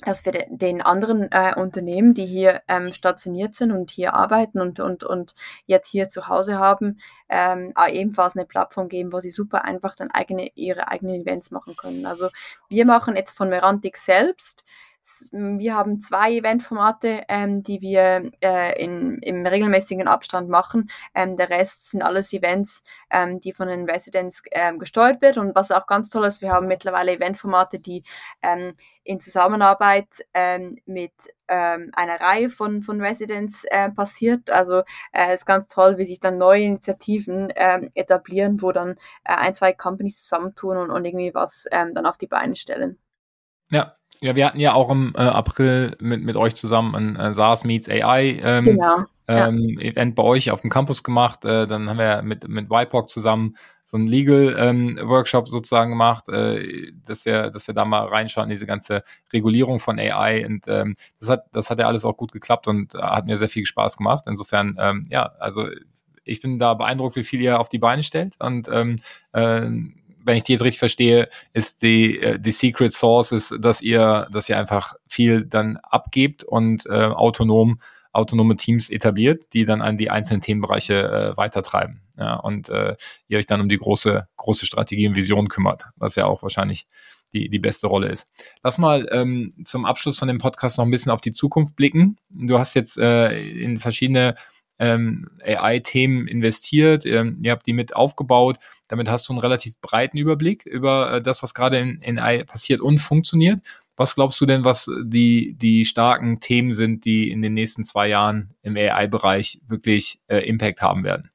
dass 0.04 0.24
wir 0.24 0.32
den 0.48 0.80
anderen 0.80 1.30
äh, 1.32 1.54
Unternehmen, 1.56 2.14
die 2.14 2.26
hier 2.26 2.62
ähm, 2.68 2.92
stationiert 2.92 3.54
sind 3.54 3.72
und 3.72 3.90
hier 3.90 4.14
arbeiten 4.14 4.60
und, 4.60 4.78
und, 4.78 5.02
und 5.02 5.34
jetzt 5.66 5.88
hier 5.88 6.08
zu 6.08 6.28
Hause 6.28 6.58
haben, 6.58 7.00
ähm, 7.28 7.74
ebenfalls 7.90 8.36
eine 8.36 8.46
Plattform 8.46 8.88
geben, 8.88 9.12
wo 9.12 9.20
sie 9.20 9.30
super 9.30 9.64
einfach 9.64 9.96
dann 9.96 10.10
eigene, 10.10 10.50
ihre 10.54 10.88
eigenen 10.88 11.22
Events 11.22 11.50
machen 11.50 11.74
können. 11.76 12.06
Also 12.06 12.28
wir 12.68 12.84
machen 12.84 13.16
jetzt 13.16 13.36
von 13.36 13.48
Merantic 13.48 13.96
selbst 13.96 14.64
wir 15.32 15.74
haben 15.74 16.00
zwei 16.00 16.32
Eventformate, 16.32 17.22
ähm, 17.28 17.62
die 17.62 17.80
wir 17.80 18.30
äh, 18.42 18.82
in, 18.82 19.18
im 19.22 19.46
regelmäßigen 19.46 20.06
Abstand 20.06 20.48
machen. 20.48 20.90
Ähm, 21.14 21.36
der 21.36 21.50
Rest 21.50 21.90
sind 21.90 22.02
alles 22.02 22.32
Events, 22.32 22.82
ähm, 23.10 23.40
die 23.40 23.52
von 23.52 23.68
den 23.68 23.88
Residents 23.88 24.42
ähm, 24.50 24.78
gesteuert 24.78 25.22
wird. 25.22 25.38
Und 25.38 25.54
was 25.54 25.70
auch 25.70 25.86
ganz 25.86 26.10
toll 26.10 26.26
ist, 26.26 26.42
wir 26.42 26.50
haben 26.50 26.66
mittlerweile 26.66 27.12
Eventformate, 27.12 27.78
die 27.78 28.02
ähm, 28.42 28.74
in 29.02 29.20
Zusammenarbeit 29.20 30.24
ähm, 30.34 30.78
mit 30.84 31.12
einer 31.50 32.20
Reihe 32.20 32.50
von, 32.50 32.82
von 32.82 33.00
Residents 33.00 33.64
äh, 33.70 33.88
passiert. 33.88 34.50
Also 34.50 34.80
es 35.12 35.28
äh, 35.28 35.32
ist 35.32 35.46
ganz 35.46 35.68
toll, 35.68 35.96
wie 35.96 36.04
sich 36.04 36.20
dann 36.20 36.36
neue 36.36 36.62
Initiativen 36.62 37.48
etablieren, 37.48 38.60
wo 38.60 38.70
dann 38.70 38.98
äh, 39.24 39.32
ein, 39.32 39.54
zwei 39.54 39.72
Companies 39.72 40.20
zusammentun 40.24 40.76
und, 40.76 40.90
und 40.90 41.06
irgendwie 41.06 41.32
was 41.32 41.66
dann 41.70 42.04
auf 42.04 42.18
die 42.18 42.26
Beine 42.26 42.54
stellen. 42.54 42.98
Ja, 43.70 43.97
ja, 44.20 44.34
wir 44.34 44.46
hatten 44.46 44.60
ja 44.60 44.74
auch 44.74 44.90
im 44.90 45.12
äh, 45.16 45.20
April 45.20 45.96
mit, 46.00 46.22
mit 46.22 46.36
euch 46.36 46.54
zusammen 46.54 46.94
ein 46.94 47.16
äh, 47.16 47.34
SaaS 47.34 47.64
Meets 47.64 47.88
AI 47.88 48.40
ähm, 48.42 48.64
genau, 48.64 49.04
ähm, 49.28 49.76
ja. 49.78 49.90
Event 49.90 50.14
bei 50.14 50.22
euch 50.22 50.50
auf 50.50 50.62
dem 50.62 50.70
Campus 50.70 51.04
gemacht. 51.04 51.44
Äh, 51.44 51.66
dann 51.66 51.88
haben 51.88 51.98
wir 51.98 52.22
mit, 52.22 52.48
mit 52.48 52.68
YPOC 52.70 53.08
zusammen 53.08 53.56
so 53.84 53.96
einen 53.96 54.06
Legal 54.06 54.54
ähm, 54.58 54.98
Workshop 55.02 55.48
sozusagen 55.48 55.90
gemacht, 55.90 56.28
äh, 56.28 56.92
dass 57.06 57.24
wir, 57.24 57.50
dass 57.50 57.68
wir 57.68 57.74
da 57.74 57.84
mal 57.84 58.06
reinschauen 58.06 58.44
in 58.44 58.50
diese 58.50 58.66
ganze 58.66 59.02
Regulierung 59.32 59.78
von 59.78 59.98
AI 59.98 60.44
und 60.44 60.68
ähm, 60.68 60.96
das 61.20 61.30
hat, 61.30 61.46
das 61.52 61.70
hat 61.70 61.78
ja 61.78 61.86
alles 61.86 62.04
auch 62.04 62.16
gut 62.16 62.32
geklappt 62.32 62.68
und 62.68 62.94
äh, 62.94 62.98
hat 62.98 63.26
mir 63.26 63.38
sehr 63.38 63.48
viel 63.48 63.64
Spaß 63.64 63.96
gemacht. 63.96 64.24
Insofern, 64.26 64.76
ähm, 64.78 65.06
ja, 65.10 65.32
also 65.38 65.68
ich 66.24 66.42
bin 66.42 66.58
da 66.58 66.74
beeindruckt, 66.74 67.16
wie 67.16 67.22
viel 67.22 67.40
ihr 67.40 67.58
auf 67.60 67.70
die 67.70 67.78
Beine 67.78 68.02
stellt 68.02 68.34
und 68.40 68.68
ähm, 68.70 68.96
äh, 69.32 69.70
wenn 70.24 70.36
ich 70.36 70.42
die 70.42 70.52
jetzt 70.52 70.64
richtig 70.64 70.78
verstehe, 70.78 71.28
ist 71.52 71.82
die, 71.82 72.18
äh, 72.20 72.38
die 72.38 72.52
Secret 72.52 72.92
Source 72.92 73.32
ist, 73.32 73.54
dass 73.60 73.80
ihr, 73.80 74.28
dass 74.30 74.48
ihr 74.48 74.58
einfach 74.58 74.94
viel 75.08 75.44
dann 75.44 75.78
abgebt 75.78 76.44
und 76.44 76.86
äh, 76.86 76.90
autonom 76.90 77.80
autonome 78.12 78.56
Teams 78.56 78.90
etabliert, 78.90 79.52
die 79.52 79.64
dann 79.64 79.82
an 79.82 79.96
die 79.96 80.10
einzelnen 80.10 80.40
Themenbereiche 80.40 80.94
äh, 80.94 81.36
weitertreiben. 81.36 82.02
Ja, 82.16 82.34
und 82.34 82.68
äh, 82.68 82.96
ihr 83.28 83.38
euch 83.38 83.46
dann 83.46 83.60
um 83.60 83.68
die 83.68 83.76
große, 83.76 84.26
große 84.36 84.66
Strategie 84.66 85.06
und 85.06 85.14
Vision 85.14 85.48
kümmert, 85.48 85.84
was 85.96 86.16
ja 86.16 86.26
auch 86.26 86.42
wahrscheinlich 86.42 86.86
die, 87.32 87.48
die 87.48 87.58
beste 87.58 87.86
Rolle 87.86 88.08
ist. 88.08 88.28
Lass 88.62 88.78
mal 88.78 89.08
ähm, 89.12 89.50
zum 89.64 89.84
Abschluss 89.84 90.18
von 90.18 90.28
dem 90.28 90.38
Podcast 90.38 90.78
noch 90.78 90.84
ein 90.84 90.90
bisschen 90.90 91.12
auf 91.12 91.20
die 91.20 91.32
Zukunft 91.32 91.76
blicken. 91.76 92.16
Du 92.30 92.58
hast 92.58 92.74
jetzt 92.74 92.98
äh, 92.98 93.38
in 93.38 93.78
verschiedene 93.78 94.34
ähm, 94.78 95.28
AI-Themen 95.44 96.28
investiert, 96.28 97.04
ähm, 97.06 97.38
ihr 97.42 97.52
habt 97.52 97.66
die 97.66 97.72
mit 97.72 97.94
aufgebaut. 97.96 98.58
Damit 98.88 99.08
hast 99.08 99.28
du 99.28 99.32
einen 99.32 99.40
relativ 99.40 99.80
breiten 99.80 100.18
Überblick 100.18 100.64
über 100.66 101.14
äh, 101.14 101.22
das, 101.22 101.42
was 101.42 101.54
gerade 101.54 101.78
in, 101.78 102.00
in 102.02 102.18
AI 102.18 102.44
passiert 102.44 102.80
und 102.80 102.98
funktioniert. 102.98 103.60
Was 103.96 104.14
glaubst 104.14 104.40
du 104.40 104.46
denn, 104.46 104.64
was 104.64 104.88
die, 105.02 105.54
die 105.54 105.84
starken 105.84 106.38
Themen 106.38 106.72
sind, 106.72 107.04
die 107.04 107.30
in 107.30 107.42
den 107.42 107.54
nächsten 107.54 107.82
zwei 107.82 108.06
Jahren 108.08 108.54
im 108.62 108.76
AI-Bereich 108.76 109.60
wirklich 109.66 110.20
äh, 110.28 110.38
Impact 110.38 110.82
haben 110.82 111.02
werden? 111.02 111.30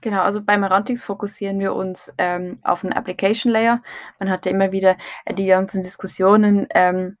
Genau, 0.00 0.22
also 0.22 0.42
bei 0.42 0.56
Merantix 0.56 1.04
fokussieren 1.04 1.58
wir 1.60 1.74
uns 1.74 2.12
ähm, 2.16 2.58
auf 2.62 2.84
einen 2.84 2.94
Application 2.94 3.52
Layer. 3.52 3.80
Man 4.18 4.30
hatte 4.30 4.48
immer 4.48 4.72
wieder 4.72 4.96
äh, 5.26 5.34
die 5.34 5.46
ganzen 5.46 5.82
Diskussionen, 5.82 6.66
ähm, 6.74 7.16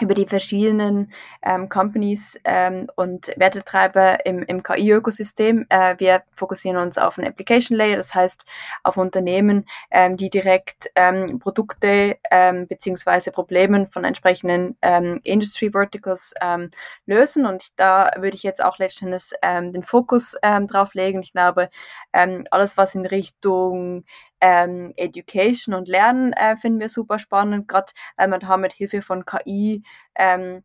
über 0.00 0.14
die 0.14 0.26
verschiedenen 0.26 1.12
ähm, 1.42 1.68
Companies 1.68 2.38
ähm, 2.44 2.88
und 2.96 3.30
Wertetreiber 3.36 4.26
im, 4.26 4.42
im 4.42 4.62
KI-Ökosystem. 4.62 5.66
Äh, 5.68 5.94
wir 5.98 6.22
fokussieren 6.34 6.78
uns 6.78 6.98
auf 6.98 7.16
einen 7.16 7.28
Application 7.28 7.78
Layer, 7.78 7.96
das 7.96 8.14
heißt 8.14 8.44
auf 8.82 8.96
Unternehmen, 8.96 9.66
ähm, 9.90 10.16
die 10.16 10.30
direkt 10.30 10.90
ähm, 10.96 11.38
Produkte 11.38 12.16
ähm, 12.30 12.66
beziehungsweise 12.66 13.30
Probleme 13.30 13.86
von 13.86 14.04
entsprechenden 14.04 14.76
ähm, 14.82 15.20
Industry 15.22 15.70
Verticals 15.70 16.34
ähm, 16.40 16.70
lösen. 17.06 17.46
Und 17.46 17.68
da 17.76 18.10
würde 18.16 18.36
ich 18.36 18.42
jetzt 18.42 18.64
auch 18.64 18.78
letztendlich 18.78 19.30
ähm, 19.42 19.72
den 19.72 19.84
Fokus 19.84 20.34
ähm, 20.42 20.66
drauf 20.66 20.94
legen. 20.94 21.22
Ich 21.22 21.32
glaube, 21.32 21.70
ähm, 22.12 22.46
alles, 22.50 22.76
was 22.76 22.96
in 22.96 23.06
Richtung 23.06 24.04
ähm, 24.44 24.92
Education 24.96 25.74
und 25.74 25.88
Lernen 25.88 26.34
äh, 26.34 26.54
finden 26.56 26.78
wir 26.78 26.90
super 26.90 27.18
spannend, 27.18 27.66
gerade 27.66 27.92
weil 28.16 28.28
man 28.28 28.40
da 28.40 28.58
mit 28.58 28.74
Hilfe 28.74 29.00
von 29.00 29.24
KI 29.24 29.82
ähm, 30.16 30.62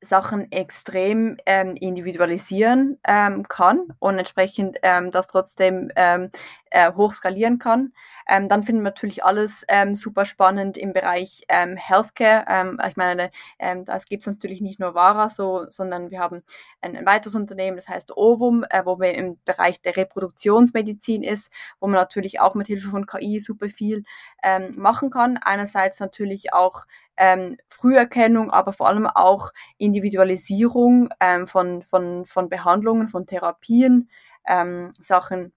Sachen 0.00 0.50
extrem 0.50 1.36
ähm, 1.46 1.76
individualisieren 1.76 2.98
ähm, 3.06 3.46
kann 3.46 3.86
und 4.00 4.18
entsprechend 4.18 4.78
ähm, 4.82 5.12
das 5.12 5.28
trotzdem 5.28 5.92
ähm, 5.94 6.30
äh, 6.72 6.92
hoch 6.94 7.14
skalieren 7.14 7.58
kann. 7.58 7.92
Ähm, 8.26 8.48
dann 8.48 8.62
finden 8.62 8.82
wir 8.82 8.90
natürlich 8.90 9.24
alles 9.24 9.64
ähm, 9.68 9.94
super 9.94 10.24
spannend 10.24 10.76
im 10.76 10.92
Bereich 10.92 11.42
ähm, 11.48 11.76
Healthcare. 11.76 12.44
Ähm, 12.48 12.80
ich 12.88 12.96
meine, 12.96 13.30
ähm, 13.58 13.84
das 13.84 14.06
gibt 14.06 14.22
es 14.22 14.26
natürlich 14.26 14.60
nicht 14.60 14.80
nur 14.80 14.94
Vara, 14.94 15.28
so, 15.28 15.66
sondern 15.68 16.10
wir 16.10 16.20
haben 16.20 16.42
ein, 16.80 16.96
ein 16.96 17.06
weiteres 17.06 17.34
Unternehmen, 17.34 17.76
das 17.76 17.88
heißt 17.88 18.16
Ovum, 18.16 18.64
äh, 18.70 18.82
wo 18.84 18.98
wir 18.98 19.14
im 19.14 19.38
Bereich 19.44 19.80
der 19.82 19.96
Reproduktionsmedizin 19.96 21.22
ist, 21.22 21.52
wo 21.78 21.86
man 21.86 21.96
natürlich 21.96 22.40
auch 22.40 22.54
mit 22.54 22.66
Hilfe 22.66 22.88
von 22.90 23.06
KI 23.06 23.38
super 23.38 23.68
viel 23.68 24.04
ähm, 24.42 24.72
machen 24.76 25.10
kann. 25.10 25.38
Einerseits 25.38 26.00
natürlich 26.00 26.54
auch 26.54 26.86
ähm, 27.16 27.58
Früherkennung, 27.68 28.50
aber 28.50 28.72
vor 28.72 28.88
allem 28.88 29.06
auch 29.06 29.50
Individualisierung 29.76 31.10
ähm, 31.20 31.46
von, 31.46 31.82
von, 31.82 32.24
von 32.24 32.48
Behandlungen, 32.48 33.08
von 33.08 33.26
Therapien, 33.26 34.08
ähm, 34.46 34.92
Sachen 34.98 35.52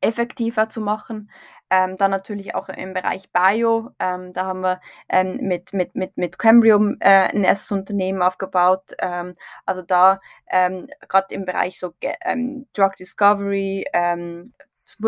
effektiver 0.00 0.68
zu 0.68 0.80
machen. 0.80 1.30
Ähm, 1.70 1.96
dann 1.98 2.10
natürlich 2.10 2.54
auch 2.54 2.70
im 2.70 2.94
Bereich 2.94 3.30
Bio, 3.30 3.90
ähm, 3.98 4.32
da 4.32 4.46
haben 4.46 4.62
wir 4.62 4.80
ähm, 5.10 5.38
mit, 5.42 5.74
mit, 5.74 5.94
mit, 5.96 6.16
mit 6.16 6.38
Cambrium 6.38 6.96
äh, 7.00 7.28
ein 7.28 7.44
erstes 7.44 7.72
Unternehmen 7.72 8.22
aufgebaut. 8.22 8.92
Ähm, 9.00 9.34
also 9.66 9.82
da 9.82 10.20
ähm, 10.48 10.88
gerade 11.08 11.34
im 11.34 11.44
Bereich 11.44 11.78
so 11.78 11.92
ähm, 12.00 12.66
Drug 12.72 12.92
Discovery 12.98 13.84
ähm, 13.92 14.44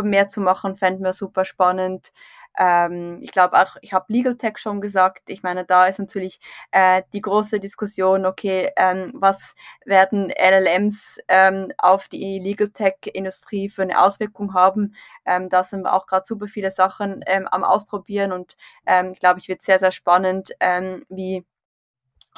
mehr 0.02 0.28
zu 0.28 0.42
machen, 0.42 0.76
fänden 0.76 1.04
wir 1.04 1.14
super 1.14 1.46
spannend. 1.46 2.12
Ähm, 2.60 3.20
ich 3.22 3.32
glaube 3.32 3.58
auch, 3.58 3.76
ich 3.80 3.94
habe 3.94 4.12
Legal 4.12 4.36
Tech 4.36 4.58
schon 4.58 4.82
gesagt. 4.82 5.30
Ich 5.30 5.42
meine, 5.42 5.64
da 5.64 5.86
ist 5.86 5.98
natürlich 5.98 6.38
äh, 6.72 7.02
die 7.14 7.22
große 7.22 7.58
Diskussion, 7.58 8.26
okay, 8.26 8.70
ähm, 8.76 9.12
was 9.14 9.54
werden 9.86 10.30
LLMs 10.30 11.18
ähm, 11.28 11.72
auf 11.78 12.08
die 12.08 12.38
Legal 12.38 12.68
Tech-Industrie 12.68 13.70
für 13.70 13.82
eine 13.82 13.98
Auswirkung 14.02 14.52
haben? 14.52 14.94
Ähm, 15.24 15.48
da 15.48 15.64
sind 15.64 15.82
wir 15.82 15.94
auch 15.94 16.06
gerade 16.06 16.26
super 16.26 16.48
viele 16.48 16.70
Sachen 16.70 17.22
ähm, 17.26 17.48
am 17.48 17.64
Ausprobieren 17.64 18.32
und 18.32 18.56
ähm, 18.86 19.12
ich 19.12 19.20
glaube, 19.20 19.40
ich 19.40 19.48
wird 19.48 19.62
sehr, 19.62 19.78
sehr 19.78 19.92
spannend, 19.92 20.50
ähm, 20.60 21.06
wie 21.08 21.46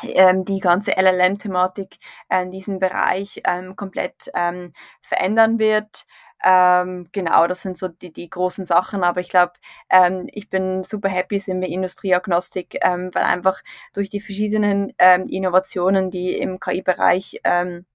ähm, 0.03 0.45
die 0.45 0.61
ganze 0.61 0.93
LLM-Thematik 0.97 1.99
äh, 2.29 2.49
diesen 2.49 2.79
Bereich 2.79 3.43
ähm, 3.47 3.77
komplett 3.77 4.31
ähm, 4.35 4.73
verändern 5.01 5.59
wird. 5.59 6.05
Ähm, 6.45 7.09
genau, 7.13 7.47
das 7.47 7.63
sind 7.63 7.79
so 7.79 7.89
die, 7.89 8.13
die 8.13 8.29
großen 8.31 8.65
Sachen. 8.67 9.05
Aber 9.05 9.21
ich 9.21 9.29
glaube, 9.29 9.53
ähm, 9.91 10.27
ich 10.33 10.49
bin 10.49 10.85
super 10.85 11.09
happy, 11.09 11.39
sind 11.41 11.61
wir 11.61 11.69
Industrieagnostik, 11.69 12.79
ähm, 12.83 13.11
weil 13.13 13.25
einfach 13.25 13.63
durch 13.93 14.11
die 14.11 14.21
verschiedenen 14.21 14.93
ähm, 14.99 15.27
Innovationen, 15.29 16.11
die 16.11 16.37
im 16.39 16.61
KI-Bereich 16.61 17.41
ähm, 17.45 17.87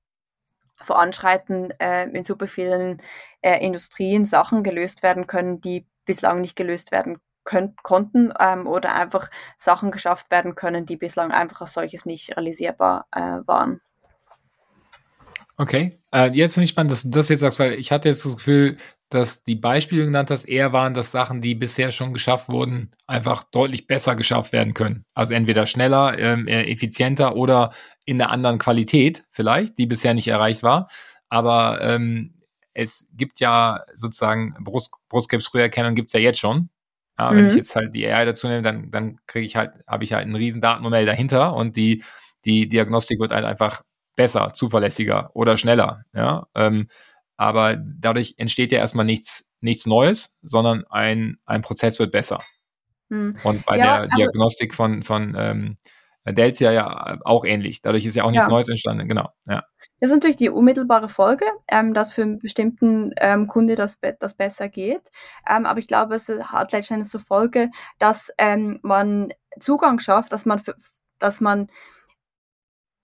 voranschreiten, 0.83 1.71
äh, 1.79 2.05
in 2.09 2.23
super 2.23 2.47
vielen 2.47 3.01
äh, 3.41 3.63
Industrien 3.65 4.25
Sachen 4.25 4.63
gelöst 4.63 5.03
werden 5.03 5.27
können, 5.27 5.61
die 5.61 5.85
bislang 6.05 6.41
nicht 6.41 6.55
gelöst 6.55 6.91
werden 6.91 7.19
können, 7.43 7.75
konnten 7.83 8.33
ähm, 8.39 8.67
oder 8.67 8.93
einfach 8.93 9.29
Sachen 9.57 9.91
geschafft 9.91 10.31
werden 10.31 10.55
können, 10.55 10.85
die 10.85 10.97
bislang 10.97 11.31
einfach 11.31 11.61
als 11.61 11.73
solches 11.73 12.05
nicht 12.05 12.31
realisierbar 12.37 13.07
äh, 13.11 13.21
waren. 13.47 13.81
Okay, 15.59 15.99
äh, 16.13 16.29
jetzt 16.33 16.53
finde 16.53 16.65
ich 16.65 16.69
spannend, 16.69 16.91
dass 16.91 17.01
du 17.01 17.09
das 17.09 17.29
jetzt 17.29 17.39
sagst, 17.39 17.59
weil 17.59 17.73
ich 17.73 17.91
hatte 17.91 18.09
jetzt 18.09 18.23
das 18.23 18.35
Gefühl, 18.35 18.77
dass 19.09 19.43
die 19.43 19.55
Beispiele 19.55 20.05
genannt 20.05 20.29
hast, 20.29 20.45
eher 20.45 20.71
waren, 20.71 20.93
dass 20.93 21.11
Sachen, 21.11 21.41
die 21.41 21.55
bisher 21.55 21.91
schon 21.91 22.13
geschafft 22.13 22.47
wurden, 22.49 22.91
einfach 23.07 23.43
deutlich 23.43 23.87
besser 23.87 24.15
geschafft 24.15 24.53
werden 24.53 24.75
können. 24.75 25.05
Also 25.15 25.33
entweder 25.33 25.65
schneller, 25.65 26.17
ähm, 26.19 26.47
effizienter 26.47 27.35
oder 27.35 27.71
in 28.05 28.21
einer 28.21 28.29
anderen 28.29 28.59
Qualität 28.59 29.25
vielleicht, 29.31 29.79
die 29.79 29.87
bisher 29.87 30.13
nicht 30.13 30.27
erreicht 30.27 30.61
war. 30.61 30.89
Aber 31.29 31.81
ähm, 31.81 32.35
es 32.73 33.07
gibt 33.13 33.39
ja 33.39 33.83
sozusagen 33.95 34.55
Brust, 34.59 34.93
Brustkrebsfrüherkennung 35.09 35.95
gibt 35.95 36.09
es 36.09 36.13
ja 36.13 36.19
jetzt 36.19 36.39
schon. 36.39 36.69
Ja, 37.17 37.31
wenn 37.31 37.45
mhm. 37.45 37.47
ich 37.47 37.55
jetzt 37.55 37.75
halt 37.75 37.95
die 37.95 38.05
AI 38.07 38.25
dazu 38.25 38.47
nehme, 38.47 38.61
dann, 38.61 38.91
dann 38.91 39.17
kriege 39.25 39.45
ich 39.45 39.55
halt, 39.55 39.71
habe 39.87 40.03
ich 40.03 40.13
halt 40.13 40.25
einen 40.25 40.35
riesen 40.35 40.61
Datenmodell 40.61 41.07
dahinter 41.07 41.55
und 41.55 41.75
die, 41.77 42.03
die 42.45 42.69
Diagnostik 42.69 43.19
wird 43.19 43.31
halt 43.31 43.45
einfach 43.45 43.81
besser, 44.17 44.51
zuverlässiger 44.53 45.31
oder 45.33 45.55
schneller. 45.55 46.03
Ja? 46.13 46.47
Ähm, 46.53 46.89
aber 47.37 47.77
dadurch 47.77 48.33
entsteht 48.37 48.73
ja 48.73 48.79
erstmal 48.79 49.05
nichts, 49.05 49.49
nichts 49.61 49.85
Neues, 49.85 50.35
sondern 50.41 50.83
ein, 50.89 51.37
ein 51.45 51.61
Prozess 51.61 51.99
wird 51.99 52.11
besser. 52.11 52.43
Hm. 53.09 53.37
Und 53.43 53.65
bei 53.65 53.77
ja, 53.77 53.83
der 53.83 54.01
also, 54.01 54.15
Diagnostik 54.17 54.73
von, 54.73 55.03
von 55.03 55.35
ähm, 55.37 55.77
Delta 56.25 56.71
ja 56.71 57.19
auch 57.23 57.45
ähnlich. 57.45 57.81
Dadurch 57.81 58.05
ist 58.05 58.15
ja 58.15 58.23
auch 58.23 58.31
nichts 58.31 58.47
ja. 58.47 58.51
Neues 58.51 58.67
entstanden, 58.67 59.07
genau. 59.07 59.29
Ja. 59.45 59.63
Das 59.99 60.11
ist 60.11 60.15
natürlich 60.15 60.35
die 60.35 60.49
unmittelbare 60.49 61.09
Folge, 61.09 61.45
ähm, 61.67 61.93
dass 61.93 62.13
für 62.13 62.23
einen 62.23 62.39
bestimmten 62.39 63.13
ähm, 63.17 63.47
Kunde 63.47 63.75
das, 63.75 63.99
das 64.19 64.35
besser 64.35 64.69
geht. 64.69 65.09
Ähm, 65.49 65.65
aber 65.65 65.79
ich 65.79 65.87
glaube, 65.87 66.15
es 66.15 66.27
hat 66.27 66.71
letztendlich 66.71 67.09
zur 67.09 67.21
Folge, 67.21 67.69
dass 67.97 68.31
ähm, 68.37 68.79
man 68.83 69.31
Zugang 69.59 69.99
schafft, 69.99 70.31
dass 70.33 70.45
man, 70.45 70.61
dass 71.17 71.41
man 71.41 71.67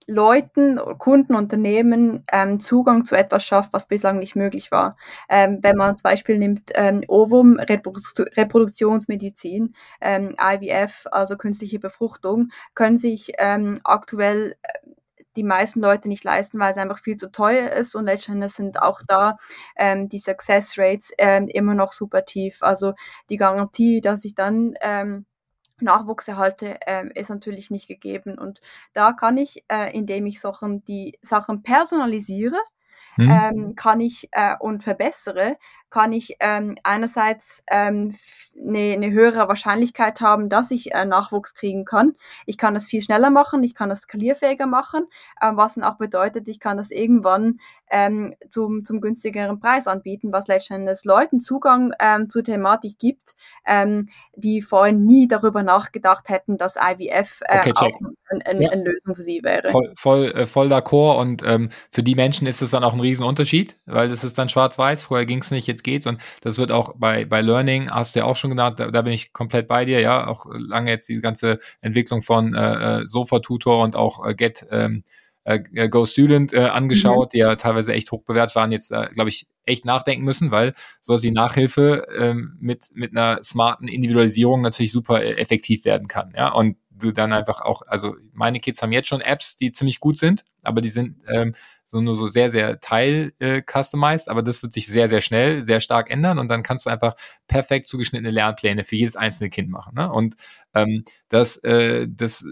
Leuten, 0.08 0.80
Kunden, 0.98 1.36
Unternehmen 1.36 2.24
ähm, 2.32 2.60
Zugang 2.60 3.06
zu 3.06 3.16
etwas 3.16 3.46
schafft, 3.46 3.74
was 3.74 3.88
bislang 3.88 4.20
nicht 4.20 4.36
möglich 4.36 4.72
war. 4.72 4.98
Ähm, 5.30 5.60
wenn 5.62 5.76
man 5.76 5.98
zum 5.98 6.04
Beispiel 6.04 6.38
nimmt 6.38 6.72
ähm, 6.76 7.04
Ovum, 7.08 7.58
Reprodu 7.58 8.00
Reproduktionsmedizin, 8.36 9.76
ähm, 10.02 10.36
IVF, 10.40 11.08
also 11.12 11.38
künstliche 11.38 11.80
Befruchtung, 11.80 12.50
können 12.76 12.98
sich 12.98 13.34
ähm, 13.38 13.80
aktuell 13.84 14.56
äh, 14.64 14.90
die 15.36 15.44
meisten 15.44 15.80
Leute 15.82 16.08
nicht 16.10 16.24
leisten, 16.24 16.60
weil 16.60 16.72
es 16.72 16.78
einfach 16.78 17.00
viel 17.00 17.18
zu 17.18 17.32
teuer 17.32 17.72
ist 17.72 17.96
und 17.96 18.06
letztendlich 18.06 18.54
sind 18.54 18.82
auch 18.82 19.02
da 19.08 19.38
ähm, 19.76 20.10
die 20.10 20.20
Success 20.20 20.78
Rates 20.78 21.12
ähm, 21.18 21.48
immer 21.48 21.74
noch 21.74 21.92
super 21.92 22.26
tief. 22.26 22.62
Also 22.62 22.94
die 23.30 23.38
Garantie, 23.38 24.02
dass 24.02 24.26
ich 24.26 24.36
dann 24.36 24.76
ähm, 24.82 25.26
Nachwuchs 25.84 26.28
erhalte, 26.28 26.80
äh, 26.88 27.08
ist 27.14 27.30
natürlich 27.30 27.70
nicht 27.72 27.88
gegeben. 27.88 28.38
Und 28.38 28.62
da 28.94 29.14
kann 29.14 29.38
ich, 29.38 29.64
äh, 29.70 29.96
indem 29.96 30.26
ich 30.26 30.40
Sachen, 30.40 30.84
die 30.86 31.18
Sachen 31.22 31.64
personalisiere, 31.64 32.58
mhm. 33.18 33.30
ähm, 33.30 33.76
kann 33.76 34.00
ich 34.00 34.30
äh, 34.32 34.56
und 34.60 34.84
verbessere, 34.84 35.58
kann 35.94 36.12
ich 36.12 36.38
ähm, 36.40 36.76
einerseits 36.82 37.62
ähm, 37.70 38.16
eine, 38.60 38.94
eine 38.94 39.12
höhere 39.12 39.48
Wahrscheinlichkeit 39.48 40.22
haben, 40.22 40.50
dass 40.50 40.72
ich 40.72 40.92
äh, 40.92 41.06
Nachwuchs 41.06 41.54
kriegen 41.54 41.86
kann. 41.86 42.16
Ich 42.48 42.58
kann 42.58 42.74
das 42.74 42.88
viel 42.88 43.04
schneller 43.04 43.30
machen, 43.30 43.62
ich 43.62 43.76
kann 43.76 43.90
das 43.90 44.02
skalierfähiger 44.02 44.66
machen, 44.66 45.06
äh, 45.40 45.52
was 45.54 45.76
dann 45.76 45.84
auch 45.84 46.00
bedeutet, 46.00 46.48
ich 46.48 46.60
kann 46.60 46.78
das 46.78 46.90
irgendwann 46.90 47.60
ähm, 47.92 48.34
zum, 48.50 48.86
zum 48.86 49.02
günstigeren 49.02 49.60
Preis 49.60 49.86
anbieten, 49.86 50.32
was 50.32 50.48
letztendlich 50.48 51.04
Leuten 51.04 51.40
Zugang 51.40 51.94
ähm, 52.00 52.28
zur 52.28 52.44
Thematik 52.44 52.98
gibt, 52.98 53.36
ähm, 53.68 54.10
die 54.36 54.64
vorhin 54.64 55.06
nie 55.06 55.28
darüber 55.28 55.62
nachgedacht 55.62 56.28
hätten, 56.28 56.58
dass 56.58 56.76
IVF 56.76 57.42
äh, 57.46 57.60
okay, 57.60 57.74
auch 57.76 58.00
eine 58.32 58.46
ein, 58.46 58.62
ja. 58.62 58.70
ein 58.72 58.84
Lösung 58.84 59.16
für 59.16 59.22
sie 59.22 59.42
wäre. 59.44 59.68
Voll, 59.70 59.94
voll, 59.96 60.32
äh, 60.32 60.46
voll 60.46 60.72
d'accord 60.72 61.20
und 61.20 61.44
ähm, 61.46 61.70
für 61.92 62.04
die 62.04 62.16
Menschen 62.16 62.48
ist 62.48 62.62
es 62.62 62.72
dann 62.72 62.84
auch 62.84 62.94
ein 62.94 63.00
Riesenunterschied, 63.00 63.80
weil 63.86 64.10
das 64.10 64.24
ist 64.24 64.38
dann 64.38 64.50
schwarz-weiß, 64.50 65.04
vorher 65.04 65.26
ging 65.26 65.40
es 65.40 65.52
nicht, 65.52 65.68
jetzt 65.68 65.83
geht's 65.84 66.08
und 66.08 66.22
das 66.42 66.58
wird 66.58 66.72
auch 66.72 66.94
bei, 66.98 67.26
bei 67.26 67.42
Learning, 67.42 67.90
hast 67.90 68.16
du 68.16 68.20
ja 68.20 68.26
auch 68.26 68.36
schon 68.36 68.50
genannt, 68.50 68.80
da, 68.80 68.92
da 68.92 69.02
bin 69.02 69.14
ich 69.14 69.34
komplett 69.34 69.68
bei 69.68 69.86
dir, 69.86 70.00
ja, 70.00 70.28
auch 70.28 70.46
lange 70.52 70.92
jetzt 70.92 71.10
die 71.10 71.20
ganze 71.20 71.60
Entwicklung 71.82 72.22
von 72.22 72.54
äh, 72.54 73.02
äh 73.02 73.06
Sofa-Tutor 73.06 73.84
und 73.84 73.96
auch 73.96 74.26
äh, 74.26 74.36
Get 74.36 74.66
ähm, 74.72 75.04
äh, 75.46 75.60
äh, 75.74 75.90
Go 75.90 76.06
Student 76.06 76.54
äh, 76.54 76.66
angeschaut, 76.66 77.28
mhm. 77.28 77.30
die 77.34 77.38
ja 77.40 77.56
teilweise 77.56 77.94
echt 77.94 78.12
hoch 78.12 78.24
bewertet 78.24 78.56
waren, 78.56 78.72
jetzt, 78.72 78.92
äh, 78.92 79.10
glaube 79.12 79.30
ich, 79.30 79.48
echt 79.66 79.86
nachdenken 79.86 80.24
müssen, 80.24 80.52
weil 80.52 80.74
so 81.02 81.18
die 81.18 81.32
Nachhilfe 81.32 82.08
ähm, 82.18 82.58
mit, 82.60 82.92
mit 82.94 83.12
einer 83.12 83.42
smarten 83.44 83.88
Individualisierung 83.88 84.62
natürlich 84.62 84.92
super 84.92 85.22
äh, 85.22 85.34
effektiv 85.34 85.86
werden 85.86 86.08
kann. 86.08 86.34
Ja, 86.36 86.54
und 86.54 86.78
du 86.92 87.12
dann 87.12 87.34
einfach 87.34 87.62
auch, 87.62 87.82
also 87.88 88.16
meine 88.32 88.60
Kids 88.60 88.82
haben 88.82 88.92
jetzt 88.92 89.08
schon 89.08 89.22
Apps, 89.22 89.58
die 89.58 89.72
ziemlich 89.72 90.00
gut 90.00 90.18
sind, 90.18 90.46
aber 90.62 90.80
die 90.80 90.90
sind 90.90 91.18
ähm, 91.28 91.56
so 91.94 92.02
nur 92.02 92.16
so 92.16 92.28
sehr, 92.28 92.50
sehr 92.50 92.80
teil 92.80 93.34
äh, 93.40 93.62
aber 94.28 94.42
das 94.42 94.64
wird 94.64 94.74
sich 94.74 94.88
sehr, 94.88 95.08
sehr 95.08 95.22
schnell, 95.22 95.62
sehr 95.62 95.80
stark 95.80 96.10
ändern 96.10 96.40
und 96.40 96.48
dann 96.48 96.64
kannst 96.64 96.86
du 96.86 96.90
einfach 96.90 97.16
perfekt 97.48 97.86
zugeschnittene 97.88 98.32
Lernpläne 98.32 98.84
für 98.84 98.96
jedes 98.96 99.16
einzelne 99.16 99.50
Kind 99.50 99.70
machen. 99.70 99.94
Ne? 99.96 100.12
Und 100.12 100.36
ähm, 100.74 101.06
das, 101.30 101.58
äh, 101.58 102.08
das 102.10 102.46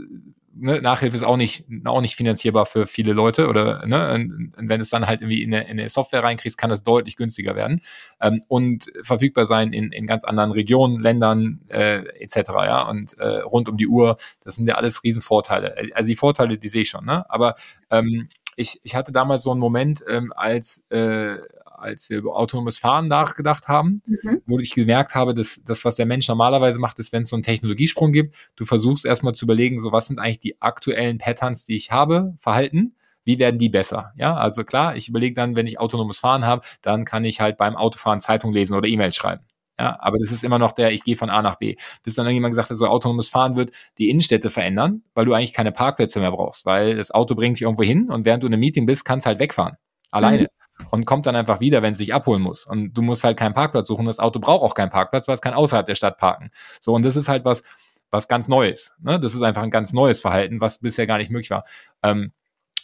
ne, 0.54 0.80
Nachhilfe 0.82 1.16
ist 1.16 1.24
auch 1.24 1.38
nicht, 1.38 1.66
auch 1.86 2.02
nicht 2.02 2.16
finanzierbar 2.16 2.68
für 2.68 2.86
viele 2.86 3.14
Leute 3.14 3.48
oder 3.48 3.86
ne, 3.88 4.14
und, 4.14 4.54
und 4.56 4.70
wenn 4.70 4.80
es 4.80 4.92
dann 4.92 5.08
halt 5.08 5.22
irgendwie 5.22 5.42
in 5.42 5.54
eine, 5.54 5.64
in 5.64 5.80
eine 5.80 5.90
Software 5.90 6.24
reinkriegst, 6.24 6.58
kann 6.58 6.70
das 6.70 6.84
deutlich 6.84 7.16
günstiger 7.16 7.56
werden 7.56 7.82
ähm, 8.22 8.44
und 8.48 8.92
verfügbar 9.02 9.48
sein 9.48 9.74
in, 9.74 9.92
in 9.92 10.06
ganz 10.06 10.24
anderen 10.24 10.52
Regionen, 10.52 11.02
Ländern 11.02 11.62
äh, 11.70 12.04
etc. 12.20 12.36
Ja 12.66 12.84
und 12.84 13.18
äh, 13.18 13.40
rund 13.40 13.70
um 13.70 13.78
die 13.78 13.88
Uhr. 13.88 14.18
Das 14.44 14.56
sind 14.56 14.68
ja 14.68 14.76
alles 14.76 15.04
Riesenvorteile. 15.04 15.76
Also 15.96 16.08
die 16.08 16.16
Vorteile, 16.16 16.60
die 16.60 16.70
sehe 16.70 16.82
ich 16.82 16.90
schon. 16.90 17.06
Ne? 17.06 17.26
Aber 17.30 17.56
ähm, 17.90 18.30
ich, 18.62 18.80
ich 18.84 18.96
hatte 18.96 19.12
damals 19.12 19.44
so 19.44 19.52
einen 19.52 19.60
Moment, 19.60 20.04
ähm, 20.08 20.32
als 20.36 20.86
äh, 20.90 21.38
als 21.82 22.10
wir 22.10 22.20
über 22.20 22.36
autonomes 22.36 22.78
Fahren 22.78 23.08
nachgedacht 23.08 23.68
haben, 23.68 24.02
mhm. 24.06 24.42
wo 24.46 24.60
ich 24.60 24.74
gemerkt 24.74 25.16
habe, 25.16 25.34
dass 25.34 25.62
das, 25.66 25.84
was 25.84 25.96
der 25.96 26.06
Mensch 26.06 26.28
normalerweise 26.28 26.80
macht, 26.80 27.00
ist, 27.00 27.12
wenn 27.12 27.24
es 27.24 27.30
so 27.30 27.36
einen 27.36 27.44
Technologiesprung 27.44 28.12
gibt, 28.12 28.36
du 28.56 28.66
versuchst 28.66 29.06
erstmal 29.06 29.34
zu 29.34 29.46
überlegen, 29.46 29.80
so 29.80 29.92
was 29.92 30.08
sind 30.08 30.20
eigentlich 30.20 30.40
die 30.40 30.62
aktuellen 30.62 31.18
Patterns, 31.18 31.66
die 31.66 31.76
ich 31.76 31.92
habe, 31.92 32.36
Verhalten, 32.38 32.96
wie 33.24 33.40
werden 33.40 33.60
die 33.60 33.70
besser? 33.70 34.14
Ja, 34.16 34.36
also 34.36 34.64
klar, 34.64 34.96
ich 34.96 35.10
überlege 35.10 35.36
dann, 35.36 35.56
wenn 35.56 35.68
ich 35.68 35.80
autonomes 35.80 36.20
Fahren 36.20 36.46
habe, 36.46 36.66
dann 36.82 37.06
kann 37.06 37.26
ich 37.26 37.42
halt 37.42 37.58
beim 37.58 37.76
Autofahren 37.76 38.20
Zeitung 38.20 38.54
lesen 38.54 38.76
oder 38.76 38.88
E-Mail 38.88 39.12
schreiben. 39.12 39.44
Ja, 39.82 39.98
aber 40.00 40.20
das 40.20 40.32
ist 40.32 40.44
immer 40.44 40.60
noch 40.60 40.74
der, 40.74 40.92
ich 40.92 41.04
gehe 41.04 41.16
von 41.16 41.32
A 41.32 41.42
nach 41.42 41.56
B. 41.56 41.76
Bis 42.04 42.14
dann 42.14 42.28
irgendjemand 42.28 42.52
gesagt 42.52 42.70
hat, 42.70 42.78
so 42.78 42.86
autonomes 42.86 43.30
Fahren 43.30 43.58
wird 43.58 43.72
die 43.98 44.12
Innenstädte 44.12 44.52
verändern, 44.52 45.02
weil 45.16 45.26
du 45.26 45.34
eigentlich 45.34 45.54
keine 45.54 45.72
Parkplätze 45.72 46.20
mehr 46.20 46.30
brauchst, 46.30 46.68
weil 46.68 46.98
das 46.98 47.10
Auto 47.10 47.34
bringt 47.34 47.58
dich 47.58 47.64
irgendwo 47.64 47.82
hin 47.82 48.12
und 48.12 48.24
während 48.26 48.44
du 48.44 48.48
in 48.48 48.54
einem 48.54 48.60
Meeting 48.60 48.86
bist, 48.86 49.06
kannst 49.06 49.26
halt 49.26 49.40
wegfahren. 49.40 49.78
Alleine. 50.12 50.44
Mhm 50.44 50.48
und 50.90 51.06
kommt 51.06 51.28
dann 51.28 51.36
einfach 51.36 51.60
wieder, 51.60 51.84
wenn 51.84 51.92
es 51.92 52.00
sich 52.00 52.12
abholen 52.12 52.42
muss. 52.42 52.66
Und 52.66 52.94
du 52.94 53.04
musst 53.04 53.24
halt 53.24 53.38
keinen 53.38 53.54
Parkplatz 53.54 53.88
suchen. 53.88 54.08
Das 54.08 54.18
Auto 54.18 54.40
braucht 54.40 54.64
auch 54.64 54.74
keinen 54.74 54.90
Parkplatz, 54.90 55.28
weil 55.28 55.36
es 55.36 55.42
kann 55.42 55.54
außerhalb 55.54 55.86
der 55.86 55.94
Stadt 55.94 56.18
parken. 56.18 56.50
So, 56.80 56.96
und 56.96 57.06
das 57.06 57.16
ist 57.16 57.28
halt 57.28 57.46
was, 57.46 57.62
was 58.10 58.28
ganz 58.28 58.48
Neues. 58.48 58.96
Ne? 59.00 59.20
Das 59.20 59.36
ist 59.36 59.44
einfach 59.44 59.62
ein 59.62 59.70
ganz 59.70 59.94
neues 59.94 60.22
Verhalten, 60.22 60.60
was 60.60 60.80
bisher 60.80 61.06
gar 61.06 61.20
nicht 61.20 61.30
möglich 61.30 61.52
war. 61.52 61.66
Ähm, 62.02 62.32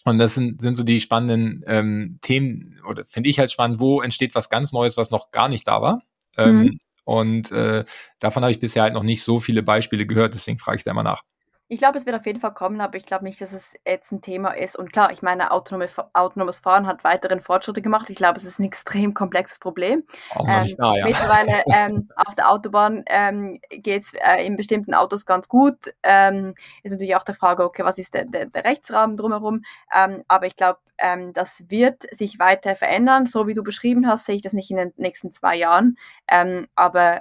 und 0.05 0.19
das 0.19 0.35
sind, 0.35 0.61
sind 0.61 0.75
so 0.75 0.83
die 0.83 1.01
spannenden 1.01 1.63
ähm, 1.67 2.19
Themen, 2.21 2.79
oder 2.87 3.03
finde 3.03 3.29
ich 3.29 3.39
halt 3.39 3.51
spannend, 3.51 3.79
wo 3.79 4.01
entsteht 4.01 4.35
was 4.35 4.49
ganz 4.49 4.71
Neues, 4.71 4.95
was 4.95 5.09
noch 5.09 5.31
gar 5.31 5.49
nicht 5.49 5.67
da 5.67 5.81
war. 5.81 6.01
Ähm, 6.37 6.57
mhm. 6.61 6.79
Und 7.05 7.51
äh, 7.51 7.85
davon 8.19 8.43
habe 8.43 8.51
ich 8.51 8.59
bisher 8.59 8.83
halt 8.83 8.93
noch 8.93 9.03
nicht 9.03 9.23
so 9.23 9.39
viele 9.39 9.63
Beispiele 9.63 10.05
gehört, 10.05 10.33
deswegen 10.33 10.59
frage 10.59 10.77
ich 10.77 10.83
da 10.83 10.91
immer 10.91 11.03
nach. 11.03 11.23
Ich 11.69 11.79
glaube, 11.79 11.97
es 11.97 12.05
wird 12.05 12.15
auf 12.15 12.25
jeden 12.25 12.39
Fall 12.39 12.53
kommen, 12.53 12.79
aber 12.79 12.95
ich 12.95 13.05
glaube 13.05 13.25
nicht, 13.25 13.41
dass 13.41 13.51
es 13.51 13.73
jetzt 13.85 14.13
ein 14.13 14.21
Thema 14.21 14.51
ist. 14.51 14.77
Und 14.77 14.93
klar, 14.93 15.11
ich 15.11 15.21
meine, 15.21 15.51
autonome, 15.51 15.87
autonomes 16.13 16.61
Fahren 16.61 16.87
hat 16.87 17.03
weiteren 17.03 17.41
Fortschritte 17.41 17.81
gemacht. 17.81 18.09
Ich 18.09 18.15
glaube, 18.15 18.37
es 18.37 18.45
ist 18.45 18.59
ein 18.59 18.63
extrem 18.67 19.13
komplexes 19.13 19.59
Problem. 19.59 20.03
Auch 20.33 20.47
ähm, 20.47 20.61
nicht 20.61 20.79
da, 20.79 20.95
ja. 20.95 21.05
Mittlerweile 21.05 21.63
ähm, 21.73 22.09
auf 22.15 22.35
der 22.35 22.49
Autobahn 22.49 23.03
ähm, 23.07 23.59
geht 23.69 24.03
es 24.03 24.13
äh, 24.13 24.45
in 24.45 24.55
bestimmten 24.55 24.93
Autos 24.93 25.25
ganz 25.25 25.49
gut. 25.49 25.93
Ähm, 26.03 26.55
ist 26.83 26.93
natürlich 26.93 27.17
auch 27.17 27.23
die 27.23 27.33
Frage, 27.33 27.65
okay, 27.65 27.83
was 27.83 27.97
ist 27.97 28.13
der, 28.13 28.23
der, 28.23 28.45
der 28.45 28.63
Rechtsrahmen 28.63 29.17
drumherum? 29.17 29.63
Ähm, 29.93 30.23
aber 30.29 30.45
ich 30.45 30.55
glaube, 30.55 30.79
ähm, 30.99 31.33
das 31.33 31.65
wird 31.67 32.03
sich 32.11 32.39
weiter 32.39 32.77
verändern. 32.77 33.25
So 33.25 33.45
wie 33.45 33.53
du 33.53 33.61
beschrieben 33.61 34.07
hast, 34.07 34.25
sehe 34.25 34.35
ich 34.35 34.41
das 34.41 34.53
nicht 34.53 34.71
in 34.71 34.77
den 34.77 34.93
nächsten 34.95 35.31
zwei 35.31 35.57
Jahren. 35.57 35.97
Ähm, 36.29 36.67
aber 36.75 37.19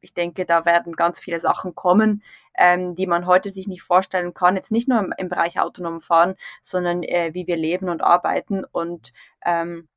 ich 0.00 0.14
denke, 0.14 0.44
da 0.44 0.64
werden 0.64 0.94
ganz 0.94 1.20
viele 1.20 1.40
Sachen 1.40 1.74
kommen, 1.74 2.22
ähm, 2.58 2.94
die 2.94 3.06
man 3.06 3.26
heute 3.26 3.50
sich 3.50 3.66
nicht 3.66 3.82
vorstellen 3.82 4.34
kann. 4.34 4.56
Jetzt 4.56 4.72
nicht 4.72 4.88
nur 4.88 4.98
im, 4.98 5.12
im 5.16 5.28
Bereich 5.28 5.60
autonom 5.60 6.00
Fahren, 6.00 6.34
sondern 6.62 7.02
äh, 7.02 7.30
wie 7.34 7.46
wir 7.46 7.56
leben 7.56 7.88
und 7.88 8.02
arbeiten. 8.02 8.64
Und 8.64 9.12
ähm, 9.44 9.88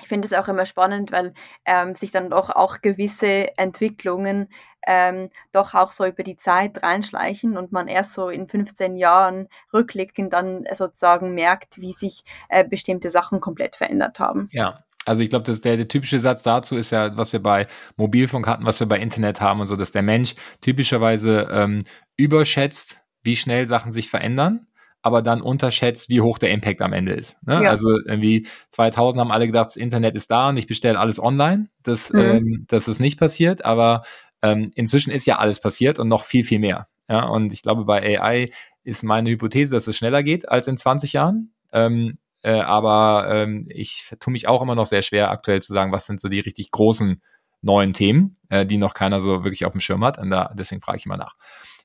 ich 0.00 0.08
finde 0.08 0.26
es 0.26 0.32
auch 0.32 0.48
immer 0.48 0.66
spannend, 0.66 1.12
weil 1.12 1.34
ähm, 1.64 1.94
sich 1.94 2.10
dann 2.10 2.30
doch 2.30 2.50
auch 2.50 2.80
gewisse 2.80 3.56
Entwicklungen 3.56 4.48
ähm, 4.86 5.30
doch 5.52 5.74
auch 5.74 5.92
so 5.92 6.04
über 6.04 6.24
die 6.24 6.36
Zeit 6.36 6.82
reinschleichen 6.82 7.56
und 7.56 7.70
man 7.70 7.86
erst 7.86 8.12
so 8.12 8.28
in 8.28 8.48
15 8.48 8.96
Jahren 8.96 9.48
rückblickend 9.72 10.32
dann 10.32 10.64
sozusagen 10.72 11.34
merkt, 11.34 11.80
wie 11.80 11.92
sich 11.92 12.24
äh, 12.48 12.64
bestimmte 12.64 13.08
Sachen 13.08 13.40
komplett 13.40 13.76
verändert 13.76 14.18
haben. 14.18 14.48
Ja, 14.50 14.84
also 15.04 15.22
ich 15.22 15.30
glaube, 15.30 15.52
der, 15.52 15.76
der 15.76 15.88
typische 15.88 16.20
Satz 16.20 16.42
dazu 16.42 16.76
ist 16.76 16.90
ja, 16.90 17.16
was 17.16 17.32
wir 17.32 17.42
bei 17.42 17.66
Mobilfunk 17.96 18.46
hatten, 18.46 18.64
was 18.64 18.80
wir 18.80 18.86
bei 18.86 18.98
Internet 18.98 19.40
haben 19.40 19.60
und 19.60 19.66
so, 19.66 19.76
dass 19.76 19.92
der 19.92 20.02
Mensch 20.02 20.34
typischerweise 20.60 21.48
ähm, 21.50 21.80
überschätzt, 22.16 23.00
wie 23.22 23.36
schnell 23.36 23.66
Sachen 23.66 23.92
sich 23.92 24.10
verändern, 24.10 24.66
aber 25.02 25.20
dann 25.20 25.42
unterschätzt, 25.42 26.08
wie 26.08 26.20
hoch 26.20 26.38
der 26.38 26.50
Impact 26.50 26.80
am 26.80 26.92
Ende 26.92 27.12
ist. 27.12 27.36
Ne? 27.46 27.62
Ja. 27.64 27.70
Also 27.70 27.90
irgendwie 28.06 28.46
2000 28.70 29.20
haben 29.20 29.30
alle 29.30 29.46
gedacht, 29.46 29.66
das 29.66 29.76
Internet 29.76 30.16
ist 30.16 30.30
da 30.30 30.48
und 30.48 30.56
ich 30.56 30.66
bestelle 30.66 30.98
alles 30.98 31.20
online. 31.20 31.68
Das, 31.82 32.12
mhm. 32.12 32.18
ähm, 32.18 32.64
das 32.68 32.88
ist 32.88 33.00
nicht 33.00 33.18
passiert, 33.18 33.64
aber 33.64 34.02
ähm, 34.42 34.70
inzwischen 34.74 35.10
ist 35.10 35.26
ja 35.26 35.38
alles 35.38 35.60
passiert 35.60 35.98
und 35.98 36.08
noch 36.08 36.22
viel, 36.22 36.44
viel 36.44 36.58
mehr. 36.58 36.88
Ja, 37.08 37.24
und 37.26 37.52
ich 37.52 37.62
glaube, 37.62 37.84
bei 37.84 38.18
AI 38.18 38.50
ist 38.82 39.02
meine 39.04 39.30
Hypothese, 39.30 39.74
dass 39.74 39.86
es 39.86 39.96
schneller 39.96 40.22
geht 40.22 40.48
als 40.48 40.68
in 40.68 40.76
20 40.76 41.12
Jahren. 41.12 41.52
Ähm, 41.72 42.16
äh, 42.44 42.60
aber 42.60 43.28
ähm, 43.30 43.66
ich 43.70 44.12
tue 44.20 44.32
mich 44.32 44.46
auch 44.46 44.60
immer 44.60 44.74
noch 44.74 44.86
sehr 44.86 45.02
schwer, 45.02 45.30
aktuell 45.30 45.62
zu 45.62 45.72
sagen, 45.72 45.92
was 45.92 46.06
sind 46.06 46.20
so 46.20 46.28
die 46.28 46.40
richtig 46.40 46.70
großen 46.70 47.22
neuen 47.62 47.94
Themen, 47.94 48.36
äh, 48.50 48.66
die 48.66 48.76
noch 48.76 48.92
keiner 48.92 49.20
so 49.22 49.44
wirklich 49.44 49.64
auf 49.64 49.72
dem 49.72 49.80
Schirm 49.80 50.04
hat. 50.04 50.18
Und 50.18 50.30
da, 50.30 50.52
deswegen 50.54 50.82
frage 50.82 50.98
ich 50.98 51.06
immer 51.06 51.16
nach. 51.16 51.34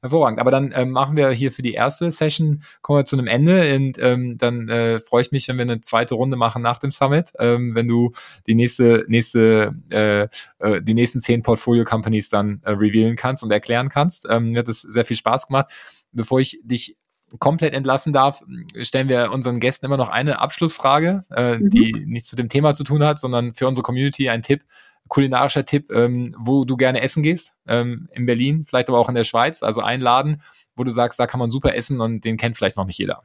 Hervorragend. 0.01 0.39
Aber 0.39 0.51
dann 0.51 0.73
ähm, 0.75 0.91
machen 0.91 1.17
wir 1.17 1.29
hier 1.29 1.51
für 1.51 1.61
die 1.61 1.73
erste 1.73 2.09
Session, 2.11 2.63
kommen 2.81 2.99
wir 2.99 3.05
zu 3.05 3.17
einem 3.17 3.27
Ende 3.27 3.75
und 3.75 3.97
ähm, 3.99 4.37
dann 4.37 4.69
äh, 4.69 4.99
freue 4.99 5.21
ich 5.21 5.31
mich, 5.31 5.47
wenn 5.47 5.57
wir 5.57 5.63
eine 5.63 5.81
zweite 5.81 6.15
Runde 6.15 6.37
machen 6.37 6.61
nach 6.61 6.79
dem 6.79 6.91
Summit, 6.91 7.33
ähm, 7.39 7.75
wenn 7.75 7.87
du 7.87 8.11
die 8.47 8.55
nächste, 8.55 9.05
nächste, 9.07 9.75
äh, 9.89 10.27
äh, 10.59 10.81
die 10.81 10.93
nächsten 10.93 11.19
zehn 11.19 11.43
Portfolio-Companies 11.43 12.29
dann 12.29 12.61
äh, 12.63 12.71
revealen 12.71 13.17
kannst 13.17 13.43
und 13.43 13.51
erklären 13.51 13.89
kannst. 13.89 14.25
Ähm, 14.29 14.51
mir 14.51 14.59
hat 14.59 14.69
es 14.69 14.81
sehr 14.81 15.05
viel 15.05 15.17
Spaß 15.17 15.47
gemacht. 15.47 15.71
Bevor 16.11 16.39
ich 16.39 16.59
dich 16.63 16.97
komplett 17.37 17.73
entlassen 17.73 18.13
darf, 18.13 18.41
stellen 18.81 19.09
wir 19.09 19.31
unseren 19.31 19.59
Gästen 19.59 19.85
immer 19.85 19.97
noch 19.97 20.09
eine 20.09 20.39
Abschlussfrage, 20.39 21.21
äh, 21.35 21.57
mhm. 21.57 21.69
die 21.69 21.91
nichts 22.05 22.31
mit 22.31 22.39
dem 22.39 22.49
Thema 22.49 22.73
zu 22.73 22.83
tun 22.83 23.03
hat, 23.03 23.19
sondern 23.19 23.53
für 23.53 23.67
unsere 23.67 23.83
Community 23.83 24.29
ein 24.29 24.41
Tipp, 24.41 24.63
kulinarischer 25.07 25.65
Tipp, 25.65 25.91
ähm, 25.91 26.35
wo 26.37 26.65
du 26.65 26.77
gerne 26.77 27.01
essen 27.01 27.23
gehst, 27.23 27.53
ähm, 27.67 28.09
in 28.13 28.25
Berlin, 28.25 28.65
vielleicht 28.65 28.89
aber 28.89 28.99
auch 28.99 29.09
in 29.09 29.15
der 29.15 29.23
Schweiz, 29.23 29.63
also 29.63 29.81
ein 29.81 30.01
Laden, 30.01 30.41
wo 30.75 30.83
du 30.83 30.91
sagst, 30.91 31.19
da 31.19 31.27
kann 31.27 31.39
man 31.39 31.49
super 31.49 31.75
essen 31.75 31.99
und 31.99 32.25
den 32.25 32.37
kennt 32.37 32.55
vielleicht 32.55 32.77
noch 32.77 32.85
nicht 32.85 32.97
jeder. 32.97 33.21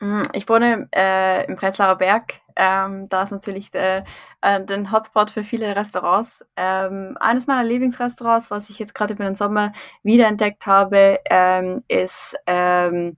Mm, 0.00 0.22
ich 0.32 0.48
wohne 0.48 0.88
äh, 0.94 1.46
im 1.46 1.56
Prenzlauer 1.56 1.96
Berg. 1.96 2.40
Ähm, 2.60 3.08
da 3.08 3.22
ist 3.22 3.30
natürlich 3.30 3.70
der, 3.70 4.04
äh, 4.40 4.62
den 4.64 4.90
Hotspot 4.90 5.30
für 5.30 5.44
viele 5.44 5.76
Restaurants. 5.76 6.44
Ähm, 6.56 7.16
eines 7.20 7.46
meiner 7.46 7.62
Lieblingsrestaurants, 7.62 8.50
was 8.50 8.68
ich 8.68 8.80
jetzt 8.80 8.96
gerade 8.96 9.14
über 9.14 9.24
den 9.24 9.36
Sommer 9.36 9.72
wiederentdeckt 10.02 10.66
habe, 10.66 11.20
ähm, 11.30 11.84
ist 11.86 12.34
ähm, 12.46 13.16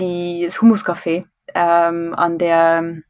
die, 0.00 0.42
das 0.44 0.60
Humuscafé 0.60 1.26
ähm, 1.54 2.14
an 2.16 2.38
der, 2.38 3.02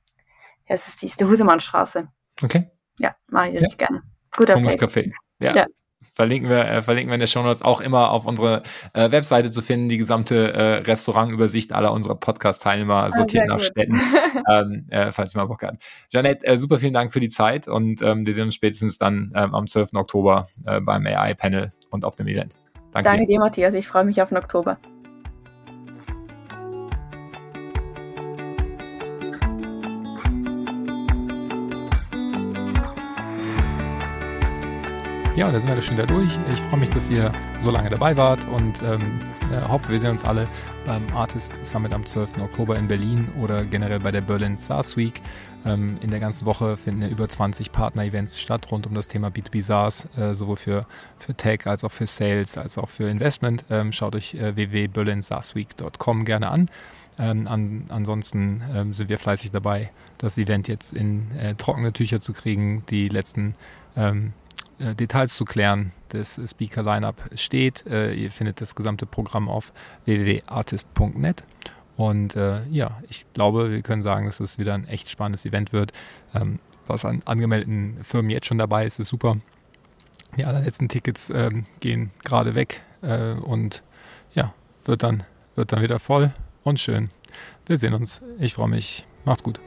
es 0.67 0.87
ist 0.87 1.01
die, 1.01 1.07
ist 1.07 1.19
die 1.19 1.25
Husemannstraße. 1.25 2.07
Okay. 2.45 2.71
Ja, 2.99 3.17
mache 3.29 3.49
ich 3.49 3.55
ja. 3.55 3.61
richtig 3.61 3.79
gerne. 3.79 4.03
Guter 4.37 4.55
Hummuscafé. 4.55 5.13
Ja. 5.39 5.57
ja. 5.57 5.67
Verlinken 6.13 6.49
wir, 6.49 6.67
äh, 6.67 6.83
verlinken 6.83 7.11
wir 7.11 7.15
in 7.15 7.21
der 7.21 7.27
Show 7.27 7.43
Notes 7.43 7.63
auch 7.63 7.81
immer 7.81 8.11
auf 8.11 8.27
unsere 8.27 8.63
äh, 8.93 9.11
Webseite 9.11 9.51
zu 9.51 9.63
finden, 9.63 9.89
die 9.89 9.99
gesamte 9.99 10.53
äh, 10.53 10.75
Restaurantübersicht 10.79 11.73
aller 11.73 11.93
unserer 11.93 12.15
Podcast-Teilnehmer 12.15 13.05
ah, 13.05 13.11
sortiert 13.11 13.47
nach 13.47 13.59
gut. 13.59 13.67
Städten, 13.67 14.01
ähm, 14.53 14.87
äh, 14.91 15.13
falls 15.13 15.35
ihr 15.35 15.41
mal 15.41 15.47
Bock 15.47 15.63
habt. 15.63 15.83
Janette, 16.11 16.47
äh, 16.47 16.59
super 16.59 16.79
vielen 16.79 16.95
Dank 16.95 17.13
für 17.13 17.21
die 17.21 17.29
Zeit 17.29 17.69
und 17.69 18.03
ähm, 18.03 18.27
wir 18.27 18.35
sehen 18.35 18.45
uns 18.45 18.55
spätestens 18.55 18.99
dann 18.99 19.33
ähm, 19.35 19.55
am 19.55 19.67
12. 19.67 19.95
Oktober 19.95 20.47
äh, 20.67 20.81
beim 20.81 21.07
AI-Panel 21.07 21.71
und 21.91 22.05
auf 22.05 22.17
dem 22.17 22.29
Event. 22.29 22.55
Danke, 22.93 23.11
Danke 23.11 23.27
dir, 23.27 23.39
Matthias. 23.39 23.75
Ich 23.75 23.87
freue 23.87 24.05
mich 24.05 24.23
auf 24.23 24.31
den 24.31 24.39
Oktober. 24.39 24.79
Ja, 35.37 35.49
und 35.49 35.53
da 35.53 35.61
sind 35.61 35.69
wir 35.69 35.83
schon 35.83 35.99
wieder 35.99 36.07
durch. 36.07 36.31
Ich 36.51 36.61
freue 36.63 36.81
mich, 36.81 36.89
dass 36.89 37.11
ihr 37.11 37.31
so 37.61 37.71
lange 37.71 37.91
dabei 37.91 38.17
wart 38.17 38.43
und 38.49 38.83
ähm, 38.83 39.21
äh, 39.53 39.61
hoffe, 39.69 39.93
wir 39.93 40.01
sehen 40.01 40.13
uns 40.13 40.25
alle 40.25 40.49
beim 40.87 41.03
Artist 41.15 41.53
Summit 41.63 41.93
am 41.93 42.07
12. 42.07 42.41
Oktober 42.41 42.79
in 42.79 42.89
Berlin 42.89 43.29
oder 43.39 43.63
generell 43.65 44.01
bei 44.01 44.11
der 44.11 44.23
Berlin 44.23 44.57
SaaS 44.57 44.97
Week. 44.97 45.21
Ähm, 45.67 45.99
in 46.01 46.11
der 46.11 46.21
ganzen 46.21 46.47
Woche 46.47 46.79
finden 46.79 47.03
ja 47.03 47.09
über 47.09 47.29
20 47.29 47.71
Partner-Events 47.71 48.41
statt 48.41 48.73
rund 48.73 48.87
um 48.87 48.95
das 48.95 49.09
Thema 49.09 49.29
B2B 49.29 49.61
SaaS, 49.61 50.09
äh, 50.17 50.33
sowohl 50.33 50.57
für, 50.57 50.87
für 51.19 51.35
Tech 51.35 51.67
als 51.67 51.85
auch 51.85 51.93
für 51.93 52.07
Sales 52.07 52.57
als 52.57 52.79
auch 52.79 52.89
für 52.89 53.11
Investment. 53.11 53.67
Ähm, 53.69 53.93
schaut 53.93 54.15
euch 54.15 54.37
äh, 54.37 54.57
www.berlinsaasweek.com 54.57 56.25
gerne 56.25 56.49
an. 56.49 56.71
Ähm, 57.19 57.47
an, 57.47 57.85
ansonsten 57.91 58.63
ähm, 58.75 58.95
sind 58.95 59.11
wir 59.11 59.19
fleißig 59.19 59.51
dabei, 59.51 59.91
das 60.17 60.39
Event 60.39 60.67
jetzt 60.67 60.95
in 60.95 61.31
äh, 61.37 61.55
trockene 61.57 61.93
Tücher 61.93 62.21
zu 62.23 62.33
kriegen. 62.33 62.85
Die 62.89 63.11
letzten 63.11 63.55
ähm, 63.99 64.29
äh, 64.29 64.46
Details 64.79 65.35
zu 65.35 65.45
klären. 65.45 65.93
Das 66.09 66.41
Speaker-Lineup 66.45 67.31
steht. 67.35 67.87
Äh, 67.87 68.15
ihr 68.15 68.31
findet 68.31 68.61
das 68.61 68.75
gesamte 68.75 69.07
Programm 69.07 69.49
auf 69.49 69.73
www.artist.net. 70.05 71.45
Und 71.97 72.37
äh, 72.37 72.65
ja, 72.67 72.99
ich 73.09 73.27
glaube, 73.33 73.71
wir 73.71 73.83
können 73.83 74.03
sagen, 74.03 74.27
dass 74.27 74.41
es 74.41 74.59
wieder 74.59 74.75
ein 74.75 74.87
echt 74.87 75.09
spannendes 75.09 75.47
Event 75.47 75.73
wird. 75.73 75.93
Ähm, 76.35 76.59
was 76.87 77.05
an 77.05 77.23
angemeldeten 77.25 77.99
Firmen 78.03 78.31
jetzt 78.31 78.47
schon 78.47 78.59
dabei 78.59 78.85
ist, 78.85 79.01
ist 79.01 79.09
super. 79.09 79.37
Die 80.37 80.45
allerletzten 80.45 80.89
Tickets 80.89 81.31
ähm, 81.31 81.65
gehen 81.81 82.11
gerade 82.25 82.55
weg 82.55 82.83
äh, 83.03 83.33
und 83.33 83.83
ja, 84.35 84.53
wird 84.85 85.03
dann, 85.03 85.25
wird 85.55 85.73
dann 85.73 85.83
wieder 85.83 85.99
voll 85.99 86.33
und 86.63 86.79
schön. 86.79 87.09
Wir 87.65 87.79
sehen 87.79 87.95
uns. 87.95 88.21
Ich 88.39 88.55
freue 88.55 88.69
mich. 88.69 89.07
Macht's 89.25 89.43
gut. 89.43 89.59